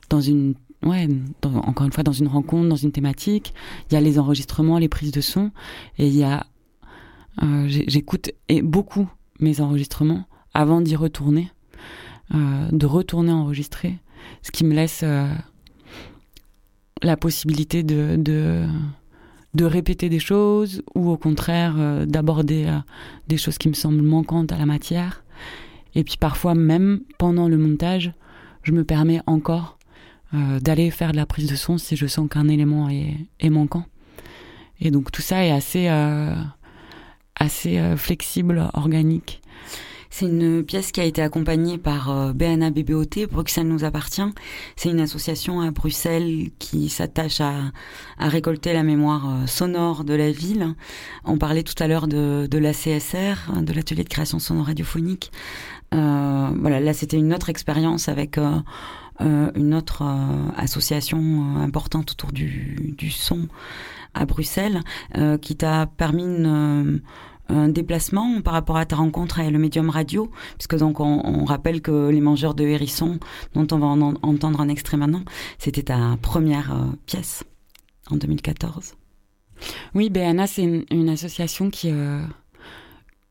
dans 0.09 0.22
une, 0.22 0.55
ouais, 0.84 1.07
encore 1.43 1.85
une 1.85 1.91
fois, 1.93 2.03
dans 2.03 2.11
une 2.11 2.27
rencontre, 2.27 2.68
dans 2.69 2.76
une 2.76 2.91
thématique. 2.91 3.53
Il 3.89 3.93
y 3.93 3.97
a 3.97 4.01
les 4.01 4.18
enregistrements, 4.18 4.80
les 4.80 4.89
prises 4.89 5.11
de 5.11 5.22
son, 5.22 5.51
et 5.99 6.07
il 6.07 6.15
y 6.15 6.23
a, 6.23 6.47
euh, 7.43 7.65
j'écoute 7.68 8.31
beaucoup 8.64 9.07
mes 9.39 9.61
enregistrements 9.61 10.26
avant 10.53 10.81
d'y 10.81 10.95
retourner, 10.95 11.51
de 12.31 12.85
retourner 12.85 13.31
enregistrer 13.31 13.99
ce 14.41 14.51
qui 14.51 14.64
me 14.64 14.73
laisse 14.73 15.01
euh, 15.03 15.27
la 17.01 17.18
possibilité 17.18 17.84
de, 17.84 18.15
de, 18.18 19.65
répéter 19.65 20.09
des 20.09 20.19
choses 20.19 20.84
ou 20.95 21.09
au 21.09 21.18
contraire 21.18 21.76
euh, 21.77 22.05
d'aborder 22.05 22.65
euh, 22.68 22.77
des 23.27 23.38
choses 23.38 23.57
qui 23.57 23.69
me 23.69 23.73
semblent 23.73 24.01
manquantes 24.01 24.51
à 24.51 24.57
la 24.57 24.65
matière. 24.65 25.23
Et 25.95 26.03
puis 26.03 26.18
parfois 26.18 26.53
même 26.53 27.01
pendant 27.18 27.47
le 27.47 27.57
montage, 27.57 28.11
je 28.64 28.72
me 28.72 28.84
permets 28.84 29.22
encore 29.26 29.76
d'aller 30.34 30.91
faire 30.91 31.14
de 31.14 31.15
la 31.15 31.26
prise 31.26 31.49
de 31.49 31.55
son 31.55 31.77
si 31.77 31.95
je 31.95 32.05
sens 32.05 32.27
qu'un 32.30 32.49
élément 32.49 32.89
est, 32.89 33.15
est, 33.39 33.49
manquant. 33.49 33.85
Et 34.81 34.91
donc 34.91 35.09
tout 35.09 35.22
ça 35.22 35.45
est 35.45 35.51
assez, 35.51 35.88
assez 37.39 37.80
flexible, 37.97 38.69
organique. 38.73 39.41
C'est 40.19 40.26
une 40.26 40.64
pièce 40.64 40.91
qui 40.91 40.99
a 40.99 41.03
été 41.03 41.22
accompagnée 41.22 41.77
par 41.77 42.09
euh, 42.09 42.34
BNA 42.34 42.72
BBOT, 42.72 43.27
Bruxelles 43.30 43.68
nous 43.68 43.84
appartient. 43.84 44.27
C'est 44.76 44.89
une 44.89 44.99
association 44.99 45.61
à 45.61 45.69
Bruxelles 45.69 46.49
qui 46.57 46.89
s'attache 46.89 47.39
à, 47.39 47.72
récolter 48.18 48.73
la 48.73 48.81
mémoire 48.81 49.30
euh, 49.30 49.45
sonore 49.45 50.03
de 50.03 50.15
la 50.15 50.31
ville. 50.31 50.73
On 51.23 51.38
parlait 51.38 51.61
tout 51.61 51.76
à 51.77 51.88
l'heure 51.88 52.07
de, 52.07 52.47
de 52.49 52.57
l'ACSR, 52.57 53.61
de 53.61 53.73
l'atelier 53.73 54.03
de 54.03 54.09
création 54.09 54.39
sonore 54.39 54.65
radiophonique. 54.65 55.31
Euh, 55.93 56.49
voilà, 56.59 56.80
là 56.80 56.95
c'était 56.95 57.18
une 57.18 57.31
autre 57.31 57.49
expérience 57.49 58.09
avec 58.09 58.39
une 59.19 59.76
autre 59.76 60.03
association 60.57 61.57
importante 61.57 62.11
autour 62.11 62.31
du, 62.31 62.93
du 62.97 63.11
son 63.11 63.47
à 64.14 64.26
Bruxelles, 64.26 64.82
qui 65.42 65.56
t'a 65.56 65.86
permis 65.86 66.24
une 66.24 67.02
un 67.50 67.70
déplacement 67.70 68.42
par 68.42 68.54
rapport 68.54 68.78
à 68.78 68.86
ta 68.86 68.96
rencontre 68.96 69.40
avec 69.40 69.52
le 69.52 69.60
médium 69.60 69.90
radio, 69.90 70.32
puisque 70.58 70.78
donc 70.78 71.00
on, 71.00 71.46
rappelle 71.46 71.82
que 71.82 72.10
les 72.10 72.22
mangeurs 72.22 72.54
de 72.54 72.66
hérissons, 72.66 73.20
dont 73.54 73.68
on 73.72 73.80
va 73.80 73.88
entendre 74.22 74.60
un 74.62 74.68
extrait 74.68 74.98
maintenant, 74.98 75.24
c'était 75.58 75.84
ta 75.84 76.18
première 76.22 76.74
euh, 76.74 76.86
pièce 77.06 77.44
en 78.10 78.18
2014. 78.18 78.96
Oui, 79.96 80.10
BNA, 80.10 80.48
c'est 80.48 80.86
une, 80.92 81.10
association 81.10 81.70
qui, 81.70 81.90
euh, 81.92 82.22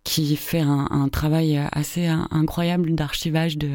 qui 0.03 0.35
fait 0.37 0.61
un, 0.61 1.09
travail 1.09 1.61
assez 1.73 2.07
incroyable 2.07 2.95
d'archivage 2.95 3.59
de, 3.59 3.71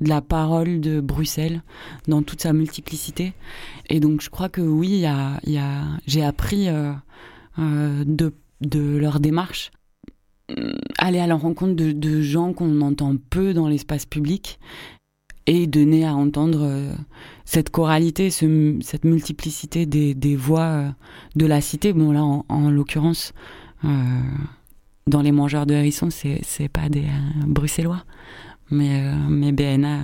de 0.00 0.08
la 0.08 0.20
parole 0.20 0.80
de 0.80 1.00
Bruxelles 1.00 1.62
dans 2.08 2.22
toute 2.22 2.42
sa 2.42 2.52
multiplicité. 2.52 3.32
Et 3.88 4.00
donc 4.00 4.20
je 4.20 4.30
crois 4.30 4.48
que 4.48 4.60
oui, 4.60 4.88
y 4.88 5.50
y 5.50 5.58
a, 5.58 5.84
j'ai 6.06 6.24
appris 6.24 6.68
euh, 6.68 6.92
de 7.58 8.32
de 8.60 8.96
leur 8.96 9.20
démarche, 9.20 9.70
euh, 10.50 10.72
aller 10.98 11.18
à 11.18 11.26
la 11.26 11.36
rencontre 11.36 11.74
de, 11.74 12.20
gens 12.20 12.52
qu'on 12.52 12.80
entend 12.80 13.16
peu 13.30 13.54
dans 13.54 13.68
l'espace 13.68 14.06
public 14.06 14.58
et 15.46 15.66
donner 15.66 16.04
à 16.04 16.14
entendre 16.14 16.60
euh, 16.62 16.92
cette 17.44 17.70
choralité, 17.70 18.30
cette 18.30 19.04
multiplicité 19.04 19.86
des, 19.86 20.36
voix 20.36 20.60
euh, 20.60 20.90
de 21.36 21.46
la 21.46 21.60
cité. 21.60 21.92
Bon, 21.92 22.12
là, 22.12 22.22
en, 22.22 22.70
l'occurrence, 22.70 23.32
dans 23.82 25.22
les 25.22 25.32
mangeurs 25.32 25.66
de 25.66 25.74
hérissons, 25.74 26.10
c'est 26.10 26.68
pas 26.68 26.88
des 26.90 27.06
bruxellois, 27.46 28.04
mais, 28.70 29.02
mais 29.28 29.52
BNA 29.52 29.98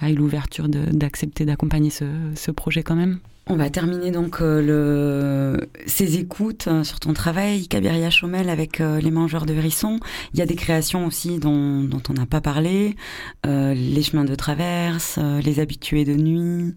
a 0.00 0.10
eu 0.10 0.14
l'ouverture 0.14 0.68
d'accepter 0.68 1.44
d'accompagner 1.44 1.90
ce 1.90 2.50
projet 2.50 2.82
quand 2.82 2.96
même. 2.96 3.20
On 3.48 3.54
va 3.54 3.70
terminer 3.70 4.10
donc 4.10 4.40
euh, 4.40 5.56
ces 5.86 6.18
écoutes 6.18 6.66
euh, 6.66 6.82
sur 6.82 6.98
ton 6.98 7.12
travail, 7.12 7.68
Cabiria 7.68 8.10
Chomel 8.10 8.50
avec 8.50 8.80
euh, 8.80 9.00
les 9.00 9.12
mangeurs 9.12 9.46
de 9.46 9.54
hérissons. 9.54 10.00
Il 10.34 10.40
y 10.40 10.42
a 10.42 10.46
des 10.46 10.56
créations 10.56 11.06
aussi 11.06 11.38
dont, 11.38 11.88
on 12.08 12.12
n'a 12.12 12.26
pas 12.26 12.40
parlé, 12.40 12.96
les 13.44 14.02
chemins 14.02 14.24
de 14.24 14.34
traverse, 14.34 15.20
les 15.44 15.60
habitués 15.60 16.04
de 16.04 16.14
nuit. 16.14 16.74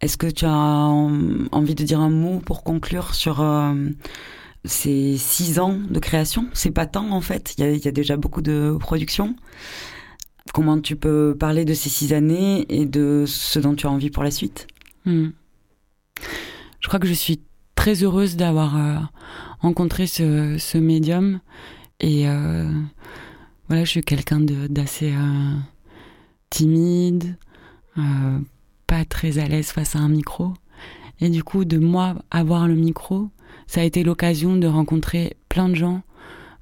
Est-ce 0.00 0.16
que 0.16 0.26
tu 0.26 0.46
as 0.46 0.50
envie 0.50 1.74
de 1.74 1.84
dire 1.84 2.00
un 2.00 2.10
mot 2.10 2.40
pour 2.40 2.64
conclure 2.64 3.14
sur 3.14 3.44
ces 4.64 5.16
six 5.16 5.58
ans 5.58 5.76
de 5.90 5.98
création 5.98 6.48
C'est 6.52 6.70
pas 6.70 6.86
tant 6.86 7.10
en 7.10 7.20
fait, 7.20 7.54
il 7.58 7.84
y 7.84 7.88
a, 7.88 7.92
déjà 7.92 8.16
beaucoup 8.16 8.42
de 8.42 8.76
production. 8.78 9.36
Comment 10.52 10.80
tu 10.80 10.96
peux 10.96 11.36
parler 11.38 11.64
de 11.64 11.74
ces 11.74 11.88
six 11.88 12.12
années 12.12 12.66
et 12.68 12.84
de 12.84 13.24
ce 13.26 13.58
dont 13.58 13.74
tu 13.74 13.86
as 13.86 13.90
envie 13.90 14.10
pour 14.10 14.22
la 14.22 14.30
suite? 14.30 14.66
Hmm. 15.04 15.30
Je 16.80 16.88
crois 16.88 16.98
que 16.98 17.06
je 17.06 17.12
suis 17.12 17.40
très 17.74 18.02
heureuse 18.02 18.36
d'avoir 18.36 18.76
euh, 18.76 18.98
rencontré 19.60 20.06
ce, 20.06 20.78
médium 20.78 21.40
et 22.00 22.28
euh, 22.28 22.70
voilà, 23.68 23.84
je 23.84 23.90
suis 23.90 24.02
quelqu'un 24.02 24.40
d'assez 24.40 25.12
euh, 25.12 25.56
timide, 26.50 27.36
pas 28.86 29.04
très 29.08 29.38
à 29.38 29.46
l'aise 29.46 29.70
face 29.70 29.96
à 29.96 30.00
un 30.00 30.08
micro. 30.08 30.54
Et 31.20 31.28
du 31.28 31.44
coup, 31.44 31.64
de 31.64 31.78
moi 31.78 32.16
avoir 32.30 32.66
le 32.66 32.74
micro, 32.74 33.30
ça 33.72 33.80
a 33.80 33.84
été 33.84 34.04
l'occasion 34.04 34.54
de 34.54 34.66
rencontrer 34.66 35.34
plein 35.48 35.70
de 35.70 35.74
gens 35.74 36.02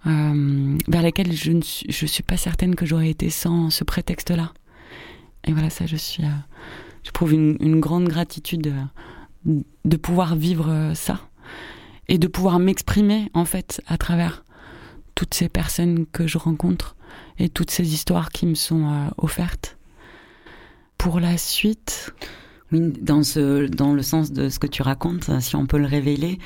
euh, 0.06 0.78
vers 0.86 1.02
lesquelles 1.02 1.32
je 1.32 1.50
ne 1.50 1.60
suis, 1.60 2.22
pas 2.22 2.36
certaine 2.36 2.76
que 2.76 2.86
j'aurais 2.86 3.10
été 3.10 3.30
sans 3.30 3.68
ce 3.68 3.82
prétexte-là. 3.82 4.52
Et 5.42 5.52
voilà, 5.52 5.70
ça, 5.70 5.86
je 5.86 5.96
suis, 5.96 6.22
euh, 6.22 6.28
je 7.02 7.10
prouve 7.10 7.32
une, 7.32 7.80
grande 7.80 8.06
gratitude 8.06 8.60
de, 8.60 8.72
euh, 9.48 9.60
de 9.84 9.96
pouvoir 9.96 10.36
vivre 10.36 10.92
ça 10.94 11.18
et 12.06 12.16
de 12.16 12.28
pouvoir 12.28 12.60
m'exprimer 12.60 13.28
en 13.34 13.44
fait 13.44 13.82
à 13.88 13.98
travers 13.98 14.44
toutes 15.16 15.34
ces 15.34 15.48
personnes 15.48 16.06
que 16.06 16.28
je 16.28 16.38
rencontre 16.38 16.94
et 17.40 17.48
toutes 17.48 17.72
ces 17.72 17.92
histoires 17.92 18.28
qui 18.28 18.46
me 18.46 18.54
sont 18.54 19.10
offertes. 19.18 19.78
Pour 20.96 21.18
la 21.18 21.36
suite, 21.38 22.14
oui, 22.70 22.92
dans, 23.00 23.24
ce, 23.24 23.66
dans 23.66 23.94
le 23.94 24.02
sens 24.02 24.30
de 24.30 24.48
ce 24.48 24.60
que 24.60 24.68
tu 24.68 24.82
racontes, 24.82 25.40
si 25.40 25.56
on 25.56 25.66
peut 25.66 25.78
le 25.78 25.86
révéler, 25.86 26.38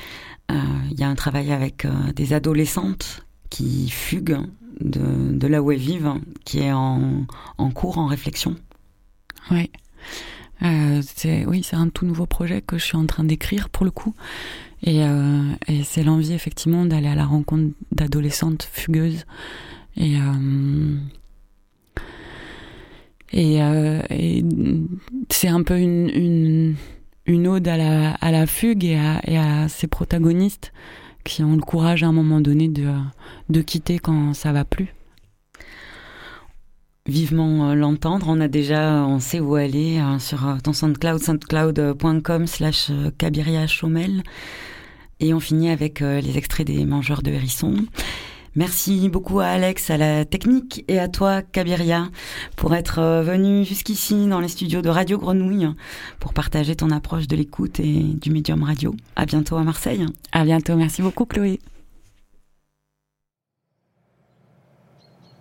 il 0.49 0.99
y 0.99 1.03
a 1.03 1.09
un 1.09 1.15
travail 1.15 1.51
avec 1.51 1.87
des 2.15 2.33
adolescentes 2.33 3.25
qui 3.49 3.89
fugue 3.89 4.37
de, 4.79 5.47
là 5.47 5.61
où 5.61 5.71
elles 5.71 5.79
vivent, 5.79 6.13
qui 6.43 6.59
est 6.59 6.71
en, 6.71 7.25
cours, 7.73 7.97
en 7.97 8.07
réflexion. 8.07 8.55
Ouais. 9.51 9.69
Euh, 10.61 11.01
c'est 11.15 11.45
oui, 11.45 11.63
c'est 11.63 11.75
un 11.75 11.89
tout 11.89 12.05
nouveau 12.05 12.25
projet 12.25 12.61
que 12.61 12.77
je 12.77 12.85
suis 12.85 12.95
en 12.95 13.05
train 13.05 13.25
d'écrire 13.25 13.69
pour 13.69 13.83
le 13.83 13.91
coup, 13.91 14.13
et, 14.83 15.03
euh, 15.03 15.41
c'est 15.83 16.03
l'envie 16.03 16.31
effectivement 16.33 16.85
d'aller 16.85 17.09
à 17.09 17.15
la 17.15 17.25
rencontre 17.25 17.73
d'adolescentes 17.91 18.67
fugueuses 18.71 19.25
et 19.97 20.17
euh, 20.19 20.95
euh, 23.35 24.01
c'est 25.29 25.47
un 25.47 25.63
peu 25.63 25.77
une, 25.77 26.75
une 27.25 27.47
ode 27.47 27.67
à 27.67 27.77
la, 27.77 28.47
fugue 28.47 28.85
et 28.85 28.97
à, 28.97 29.67
ses 29.67 29.87
protagonistes 29.87 30.71
qui 31.23 31.43
ont 31.43 31.55
le 31.55 31.61
courage 31.61 32.03
à 32.03 32.07
un 32.07 32.11
moment 32.11 32.39
donné 32.39 32.67
de, 32.67 32.93
de 33.49 33.61
quitter 33.61 33.97
quand 33.99 34.33
ça 34.33 34.51
va 34.51 34.63
plus. 34.63 34.93
vivement 37.07 37.69
euh, 37.69 37.75
l'entendre. 37.75 38.27
On 38.29 38.39
a 38.39 38.47
déjà, 38.47 39.05
on 39.05 39.19
sait 39.19 39.39
où 39.39 39.55
aller 39.55 39.99
euh, 39.99 40.19
sur 40.19 40.47
euh, 40.47 40.57
ton 40.63 40.73
SoundCloud, 40.73 41.21
soundcloud.com 41.21 42.47
slash 42.47 42.91
Kabiria 43.17 43.67
Chomel. 43.67 44.23
Et 45.19 45.33
on 45.33 45.39
finit 45.39 45.69
avec 45.69 46.01
les 46.01 46.37
extraits 46.37 46.67
des 46.67 46.83
mangeurs 46.83 47.21
de 47.21 47.31
hérissons. 47.31 47.85
Merci 48.55 49.09
beaucoup 49.09 49.41
à 49.41 49.47
Alex, 49.47 49.89
à 49.89 49.97
la 49.97 50.23
technique, 50.23 50.85
et 50.87 50.97
à 50.97 51.09
toi, 51.09 51.41
Kabiria, 51.41 52.07
pour 52.55 52.73
être 52.73 53.21
venu 53.21 53.65
jusqu'ici 53.65 54.27
dans 54.27 54.39
les 54.39 54.47
studios 54.47 54.81
de 54.81 54.87
Radio 54.87 55.17
Grenouille 55.17 55.67
pour 56.19 56.33
partager 56.33 56.73
ton 56.73 56.89
approche 56.91 57.27
de 57.27 57.35
l'écoute 57.35 57.81
et 57.81 58.01
du 58.01 58.31
médium 58.31 58.63
radio. 58.63 58.95
À 59.17 59.25
bientôt 59.25 59.57
à 59.57 59.63
Marseille. 59.63 60.05
À 60.31 60.45
bientôt. 60.45 60.77
Merci 60.77 61.01
beaucoup, 61.01 61.25
Chloé. 61.25 61.59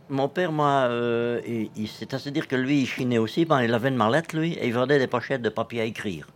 Mon 0.09 0.29
père, 0.29 0.51
moi, 0.51 0.89
euh, 0.89 1.41
c'est 1.87 2.15
à 2.15 2.19
se 2.19 2.31
dire 2.31 2.49
que 2.49 2.57
lui, 2.57 2.81
il 2.81 2.87
chinait 2.87 3.19
aussi, 3.19 3.45
ben, 3.45 3.63
il 3.63 3.73
avait 3.73 3.91
une 3.91 3.97
marlette, 3.97 4.33
lui, 4.33 4.55
et 4.55 4.67
il 4.67 4.75
vendait 4.75 4.99
des 4.99 5.07
pochettes 5.07 5.41
de 5.41 5.49
papier 5.51 5.81
à 5.83 5.85
écrire. 5.85 6.27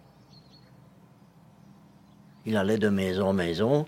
Il 2.47 2.57
allait 2.57 2.79
de 2.79 2.89
maison 2.89 3.31
en 3.31 3.33
maison, 3.33 3.85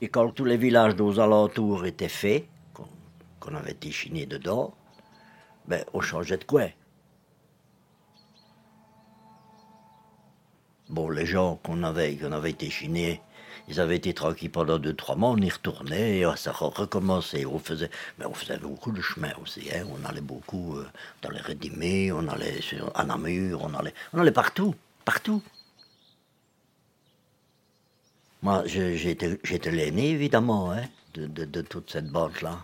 et 0.00 0.08
quand 0.08 0.30
tous 0.30 0.44
les 0.44 0.56
villages 0.56 1.00
aux 1.00 1.20
alentours 1.20 1.86
étaient 1.86 2.08
faits, 2.08 2.46
qu'on 3.40 3.54
avait 3.54 3.72
été 3.72 3.90
chiné 3.90 4.26
dedans, 4.26 4.74
ben, 5.66 5.84
on 5.94 6.00
changeait 6.00 6.36
de 6.36 6.44
quoi. 6.44 6.66
Bon, 10.88 11.10
les 11.10 11.26
gens 11.26 11.58
qu'on 11.62 11.82
avait, 11.82 12.16
qu'on 12.16 12.32
avait 12.32 12.50
été 12.50 12.70
chinés, 12.70 13.20
ils 13.68 13.80
avaient 13.80 13.96
été 13.96 14.14
tranquilles 14.14 14.50
pendant 14.50 14.78
deux, 14.78 14.94
trois 14.94 15.16
mois, 15.16 15.30
on 15.30 15.36
y 15.38 15.50
retournait, 15.50 16.18
et 16.18 16.36
ça 16.36 16.52
recommençait. 16.52 17.44
On 17.46 17.58
faisait, 17.58 17.90
mais 18.18 18.26
on 18.26 18.34
faisait 18.34 18.58
beaucoup 18.58 18.92
de 18.92 19.00
chemin 19.00 19.32
aussi. 19.42 19.68
Hein. 19.74 19.84
On 19.90 20.04
allait 20.08 20.20
beaucoup 20.20 20.76
euh, 20.76 20.86
dans 21.22 21.30
les 21.30 21.40
Rédimés, 21.40 22.12
on 22.12 22.28
allait 22.28 22.60
à 22.94 23.04
Namur, 23.04 23.64
on 23.64 23.74
allait, 23.74 23.94
on 24.12 24.20
allait 24.20 24.30
partout, 24.30 24.74
partout. 25.04 25.42
Moi, 28.42 28.64
j'étais 28.66 29.70
l'aîné, 29.70 30.10
évidemment, 30.10 30.70
hein, 30.70 30.82
de, 31.14 31.62
toute 31.62 31.90
cette 31.90 32.10
bande-là. 32.10 32.58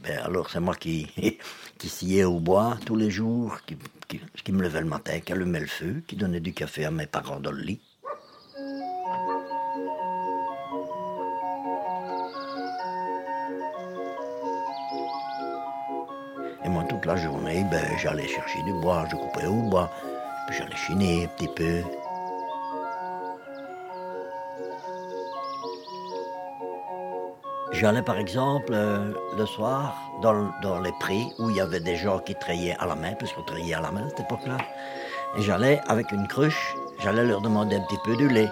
Ben, 0.00 0.18
alors, 0.18 0.50
c'est 0.50 0.60
moi 0.60 0.74
qui, 0.74 1.08
qui 1.78 1.88
sciais 1.88 2.24
au 2.24 2.40
bois 2.40 2.76
tous 2.84 2.96
les 2.96 3.10
jours, 3.10 3.58
qui, 3.66 3.76
qui, 4.06 4.20
qui 4.44 4.52
me 4.52 4.62
levait 4.62 4.80
le 4.80 4.86
matin, 4.86 5.20
qui 5.20 5.32
allumait 5.32 5.60
le 5.60 5.66
feu, 5.66 6.02
qui 6.06 6.16
donnait 6.16 6.40
du 6.40 6.52
café 6.52 6.84
à 6.84 6.90
mes 6.90 7.06
parents 7.06 7.40
dans 7.40 7.52
le 7.52 7.62
lit. 7.62 7.80
Et 16.64 16.68
moi, 16.68 16.84
toute 16.84 17.04
la 17.06 17.16
journée, 17.16 17.64
ben, 17.70 17.84
j'allais 17.98 18.28
chercher 18.28 18.62
du 18.62 18.72
bois, 18.74 19.06
je 19.10 19.16
coupais 19.16 19.46
au 19.46 19.62
bois, 19.68 19.90
puis 20.46 20.56
j'allais 20.56 20.76
chiner 20.76 21.24
un 21.24 21.28
petit 21.28 21.48
peu. 21.48 21.82
J'allais 27.74 28.02
par 28.02 28.18
exemple 28.18 28.72
euh, 28.72 29.12
le 29.36 29.46
soir 29.46 29.96
dans, 30.22 30.80
les 30.80 30.92
prés 31.00 31.26
où 31.40 31.50
il 31.50 31.56
y 31.56 31.60
avait 31.60 31.80
des 31.80 31.96
gens 31.96 32.20
qui 32.20 32.36
traillaient 32.36 32.76
à 32.78 32.86
la 32.86 32.94
main, 32.94 33.14
parce 33.18 33.32
qu'on 33.32 33.42
trayait 33.42 33.74
à 33.74 33.80
la 33.80 33.90
main 33.90 34.06
à 34.06 34.08
cette 34.10 34.20
époque-là. 34.20 34.58
Et 35.36 35.42
j'allais 35.42 35.80
avec 35.88 36.12
une 36.12 36.28
cruche, 36.28 36.76
j'allais 37.02 37.24
leur 37.24 37.40
demander 37.40 37.74
un 37.74 37.80
petit 37.80 37.98
peu 38.04 38.16
de 38.16 38.28
lait. 38.28 38.48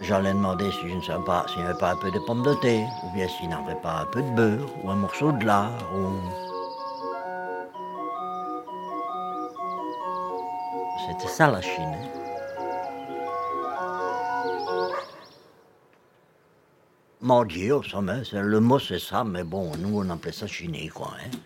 J'allais 0.00 0.32
demander 0.32 0.72
si 0.72 0.88
je 0.88 0.94
ne 0.94 1.02
savais 1.02 1.24
pas 1.26 1.44
s'il 1.48 1.60
n'y 1.60 1.68
avait 1.68 1.78
pas 1.78 1.90
un 1.90 1.96
peu 1.96 2.10
de 2.10 2.18
pommes 2.20 2.42
de 2.42 2.54
thé, 2.54 2.86
ou 3.04 3.10
bien 3.14 3.28
s'il 3.28 3.48
n'y 3.48 3.54
avait 3.54 3.78
pas 3.82 4.00
un 4.00 4.06
peu 4.06 4.22
de 4.22 4.30
beurre, 4.30 4.66
ou 4.82 4.90
un 4.90 4.96
morceau 4.96 5.30
de 5.32 5.44
lard, 5.44 5.72
ou... 5.94 6.47
C'était 11.18 11.32
ça 11.32 11.50
la 11.50 11.60
Chine. 11.60 11.96
Au 17.20 17.82
sommet, 17.82 18.22
le 18.32 18.60
mot 18.60 18.78
c'est 18.78 19.00
ça, 19.00 19.24
mais 19.24 19.42
bon, 19.42 19.76
nous 19.76 19.98
on 19.98 20.08
appelait 20.10 20.32
ça 20.32 20.46
chiné, 20.46 20.88
quoi. 20.88 21.12
Hein. 21.18 21.36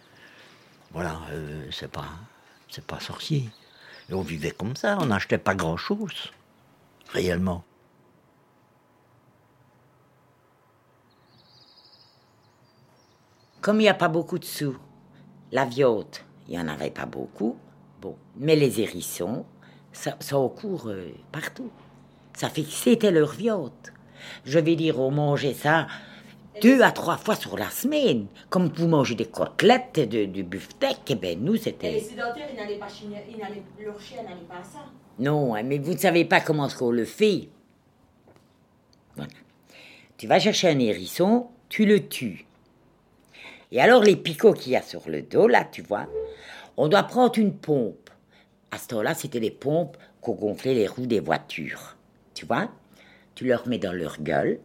Voilà, 0.90 1.18
euh, 1.30 1.66
c'est 1.70 1.90
pas, 1.90 2.04
c'est 2.68 2.84
pas 2.84 3.00
sorcier. 3.00 3.48
Et 4.10 4.14
on 4.14 4.20
vivait 4.20 4.50
comme 4.50 4.76
ça, 4.76 4.98
on 5.00 5.06
n'achetait 5.06 5.38
pas 5.38 5.54
grand 5.54 5.78
chose, 5.78 6.32
réellement. 7.08 7.64
Comme 13.62 13.80
il 13.80 13.84
n'y 13.84 13.88
a 13.88 13.94
pas 13.94 14.08
beaucoup 14.08 14.38
de 14.38 14.44
sous, 14.44 14.76
la 15.50 15.64
viote, 15.64 16.24
il 16.48 16.52
n'y 16.52 16.60
en 16.60 16.68
avait 16.68 16.90
pas 16.90 17.06
beaucoup. 17.06 17.56
Bon, 18.00 18.16
mais 18.36 18.56
les 18.56 18.80
hérissons, 18.80 19.46
ça, 19.92 20.16
ça 20.20 20.36
court 20.36 20.88
euh, 20.88 21.10
partout. 21.30 21.70
Ça 22.34 22.48
fait 22.48 22.62
que 22.62 22.70
c'était 22.70 23.10
leur 23.10 23.32
viote. 23.32 23.92
Je 24.44 24.58
vais 24.58 24.76
dire, 24.76 25.00
on 25.00 25.10
mangeait 25.10 25.54
ça 25.54 25.86
deux 26.60 26.82
à 26.82 26.92
trois 26.92 27.16
fois 27.16 27.34
sur 27.34 27.56
la 27.56 27.70
semaine. 27.70 28.26
Comme 28.50 28.68
vous 28.68 28.88
mangez 28.88 29.14
des 29.14 29.26
côtelettes, 29.26 30.00
de, 30.08 30.26
du 30.26 30.42
beefsteak, 30.42 30.98
eh 31.08 31.14
ben 31.14 31.38
nous, 31.40 31.56
c'était... 31.56 31.90
Et 31.90 31.94
les 31.94 32.00
sédentaires, 32.00 32.48
ils 32.52 32.56
n'allaient 32.56 32.76
pas 32.76 32.88
leur 33.82 34.00
chien 34.00 34.22
n'allait 34.22 34.46
pas 34.48 34.58
à 34.60 34.64
ça. 34.64 34.80
Non, 35.18 35.54
hein, 35.54 35.62
mais 35.62 35.78
vous 35.78 35.92
ne 35.92 35.98
savez 35.98 36.24
pas 36.24 36.40
comment 36.40 36.68
on 36.80 36.90
le 36.90 37.04
fait. 37.04 37.48
Voilà. 39.16 39.32
Tu 40.16 40.26
vas 40.26 40.38
chercher 40.38 40.68
un 40.68 40.78
hérisson, 40.78 41.48
tu 41.68 41.84
le 41.84 42.06
tues. 42.08 42.46
Et 43.72 43.80
alors, 43.80 44.02
les 44.02 44.16
picots 44.16 44.52
qu'il 44.52 44.72
y 44.72 44.76
a 44.76 44.82
sur 44.82 45.08
le 45.08 45.22
dos, 45.22 45.48
là, 45.48 45.64
tu 45.64 45.82
vois, 45.82 46.06
on 46.76 46.88
doit 46.88 47.02
prendre 47.02 47.38
une 47.38 47.54
pompe. 47.54 48.01
À 48.72 48.78
ce 48.78 48.88
temps-là, 48.88 49.14
c'était 49.14 49.38
les 49.38 49.52
pompes 49.52 49.96
qu'on 50.20 50.32
gonflait 50.32 50.74
les 50.74 50.88
roues 50.88 51.06
des 51.06 51.20
voitures. 51.20 51.96
Tu 52.34 52.44
vois? 52.44 52.68
Tu 53.36 53.46
leur 53.46 53.68
mets 53.68 53.78
dans 53.78 53.92
leur 53.92 54.20
gueule. 54.20 54.58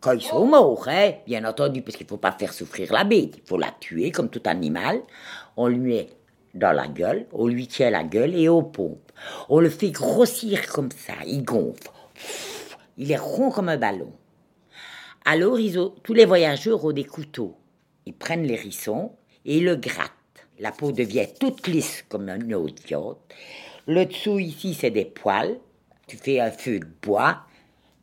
Quand 0.00 0.12
ils 0.12 0.22
sont 0.22 0.46
morts, 0.46 0.86
hein, 0.88 1.14
bien 1.26 1.44
entendu, 1.44 1.82
parce 1.82 1.96
qu'il 1.96 2.06
ne 2.06 2.10
faut 2.10 2.16
pas 2.16 2.30
faire 2.30 2.52
souffrir 2.52 2.92
la 2.92 3.04
bête. 3.04 3.38
Il 3.38 3.48
faut 3.48 3.58
la 3.58 3.74
tuer 3.80 4.12
comme 4.12 4.28
tout 4.28 4.42
animal. 4.44 5.00
On 5.56 5.66
lui 5.66 5.78
met 5.78 6.08
dans 6.54 6.72
la 6.72 6.86
gueule, 6.86 7.26
on 7.32 7.48
lui 7.48 7.66
tient 7.66 7.90
la 7.90 8.04
gueule 8.04 8.36
et 8.36 8.48
aux 8.48 8.62
pompes. 8.62 9.10
On 9.48 9.58
le 9.58 9.70
fait 9.70 9.90
grossir 9.90 10.68
comme 10.68 10.92
ça, 10.92 11.14
il 11.26 11.42
gonfle. 11.42 11.90
Il 12.96 13.10
est 13.10 13.16
rond 13.16 13.50
comme 13.50 13.68
un 13.68 13.76
ballon. 13.76 14.12
Alors, 15.24 15.58
ils 15.58 15.80
ont, 15.80 15.92
tous 16.04 16.14
les 16.14 16.26
voyageurs 16.26 16.84
ont 16.84 16.92
des 16.92 17.04
couteaux 17.04 17.56
ils 18.06 18.14
prennent 18.14 18.44
l'hérisson 18.44 19.12
et 19.44 19.58
ils 19.58 19.64
le 19.64 19.76
grattent. 19.76 20.12
La 20.58 20.72
peau 20.72 20.92
devient 20.92 21.26
toute 21.38 21.66
lisse 21.66 22.04
comme 22.08 22.28
une 22.28 22.54
autre 22.54 22.82
viande. 22.86 23.16
Le 23.86 24.06
dessous 24.06 24.38
ici, 24.38 24.74
c'est 24.74 24.90
des 24.90 25.04
poils. 25.04 25.58
Tu 26.06 26.16
fais 26.16 26.40
un 26.40 26.50
feu 26.50 26.80
de 26.80 26.86
bois, 27.02 27.42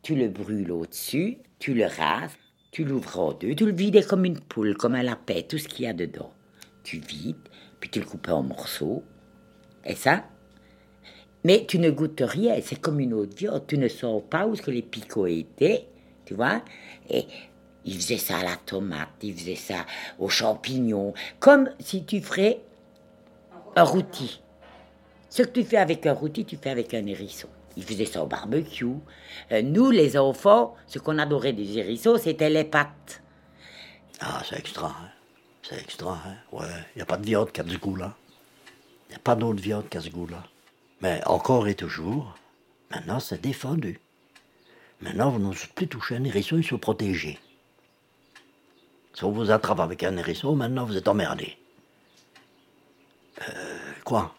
tu 0.02 0.14
le 0.14 0.28
brûles 0.28 0.72
au-dessus, 0.72 1.38
tu 1.58 1.72
le 1.72 1.86
rases, 1.86 2.36
tu 2.72 2.84
l'ouvres 2.84 3.20
en 3.20 3.32
deux, 3.32 3.54
tu 3.54 3.64
le 3.64 3.72
vides 3.72 4.06
comme 4.06 4.24
une 4.24 4.40
poule, 4.40 4.76
comme 4.76 4.94
un 4.94 5.02
lapin, 5.02 5.42
tout 5.48 5.58
ce 5.58 5.68
qu'il 5.68 5.84
y 5.84 5.88
a 5.88 5.92
dedans. 5.92 6.32
Tu 6.82 6.98
vides, 6.98 7.36
puis 7.78 7.90
tu 7.90 8.00
le 8.00 8.06
coupes 8.06 8.28
en 8.28 8.42
morceaux. 8.42 9.04
Et 9.84 9.94
ça, 9.94 10.24
mais 11.44 11.64
tu 11.66 11.78
ne 11.78 11.90
goûtes 11.90 12.22
rien, 12.24 12.56
c'est 12.62 12.80
comme 12.80 13.00
une 13.00 13.14
autre 13.14 13.36
viande. 13.36 13.66
Tu 13.66 13.76
ne 13.78 13.88
sens 13.88 14.22
pas 14.28 14.46
où 14.46 14.54
ce 14.54 14.62
que 14.62 14.70
les 14.70 14.82
picots 14.82 15.26
étaient, 15.26 15.86
tu 16.24 16.34
vois? 16.34 16.62
Il 17.84 17.96
faisait 17.96 18.18
ça 18.18 18.38
à 18.38 18.44
la 18.44 18.56
tomate, 18.56 19.08
il 19.22 19.36
faisait 19.36 19.56
ça 19.56 19.86
aux 20.18 20.28
champignons, 20.28 21.14
comme 21.40 21.70
si 21.80 22.04
tu 22.04 22.20
ferais 22.20 22.60
un 23.76 23.82
rôti. 23.82 24.40
Ce 25.30 25.42
que 25.42 25.48
tu 25.48 25.64
fais 25.64 25.78
avec 25.78 26.06
un 26.06 26.12
rôti, 26.12 26.44
tu 26.44 26.56
fais 26.56 26.70
avec 26.70 26.94
un 26.94 27.06
hérisson. 27.06 27.48
Il 27.76 27.84
faisait 27.84 28.04
ça 28.04 28.22
au 28.22 28.26
barbecue. 28.26 28.86
Euh, 29.50 29.62
nous, 29.62 29.90
les 29.90 30.18
enfants, 30.18 30.76
ce 30.86 30.98
qu'on 30.98 31.18
adorait 31.18 31.54
des 31.54 31.78
hérissons, 31.78 32.18
c'était 32.18 32.50
les 32.50 32.64
pâtes. 32.64 33.22
Ah, 34.20 34.42
c'est 34.48 34.58
extra. 34.58 34.88
Hein. 34.88 35.08
C'est 35.62 35.80
extra. 35.80 36.20
Hein. 36.26 36.36
Ouais, 36.52 36.66
il 36.94 36.98
n'y 36.98 37.02
a 37.02 37.06
pas 37.06 37.16
de 37.16 37.24
viande 37.24 37.50
qui 37.50 37.60
a 37.60 37.64
ce 37.66 37.76
goût-là. 37.78 38.14
Il 39.08 39.12
n'y 39.12 39.16
a 39.16 39.20
pas 39.20 39.34
d'autre 39.34 39.62
viande 39.62 39.88
qui 39.88 39.96
a 39.96 40.00
ce 40.02 40.10
goût-là. 40.10 40.44
Mais 41.00 41.20
encore 41.26 41.66
et 41.66 41.74
toujours, 41.74 42.34
maintenant, 42.90 43.18
c'est 43.18 43.40
défendu. 43.40 44.00
Maintenant, 45.00 45.30
vous 45.30 45.40
n'osez 45.40 45.66
plus 45.74 45.88
toucher 45.88 46.16
un 46.16 46.24
hérisson, 46.24 46.58
il 46.58 46.64
se 46.64 46.74
protéger. 46.74 47.38
Si 49.14 49.24
on 49.24 49.30
vous 49.30 49.50
attrape 49.50 49.80
avec 49.80 50.02
un 50.04 50.16
hérisson, 50.16 50.56
maintenant 50.56 50.84
vous 50.84 50.96
êtes 50.96 51.08
emmerdé. 51.08 51.56
Euh, 53.40 53.92
quoi? 54.04 54.34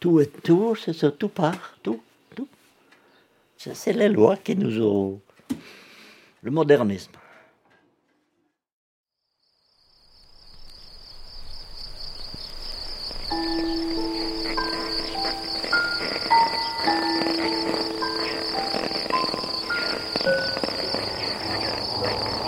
Tout 0.00 0.20
est 0.20 0.42
tout, 0.42 0.74
c'est 0.76 0.92
ça, 0.92 1.10
tout 1.10 1.28
part, 1.28 1.76
tout, 1.82 2.00
tout. 2.34 2.48
C'est 3.56 3.92
les 3.92 4.08
lois 4.08 4.36
qui 4.36 4.56
nous 4.56 4.80
ont. 4.80 5.20
Le 6.42 6.50
modernisme. 6.50 7.12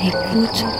Écoute. 0.02 0.80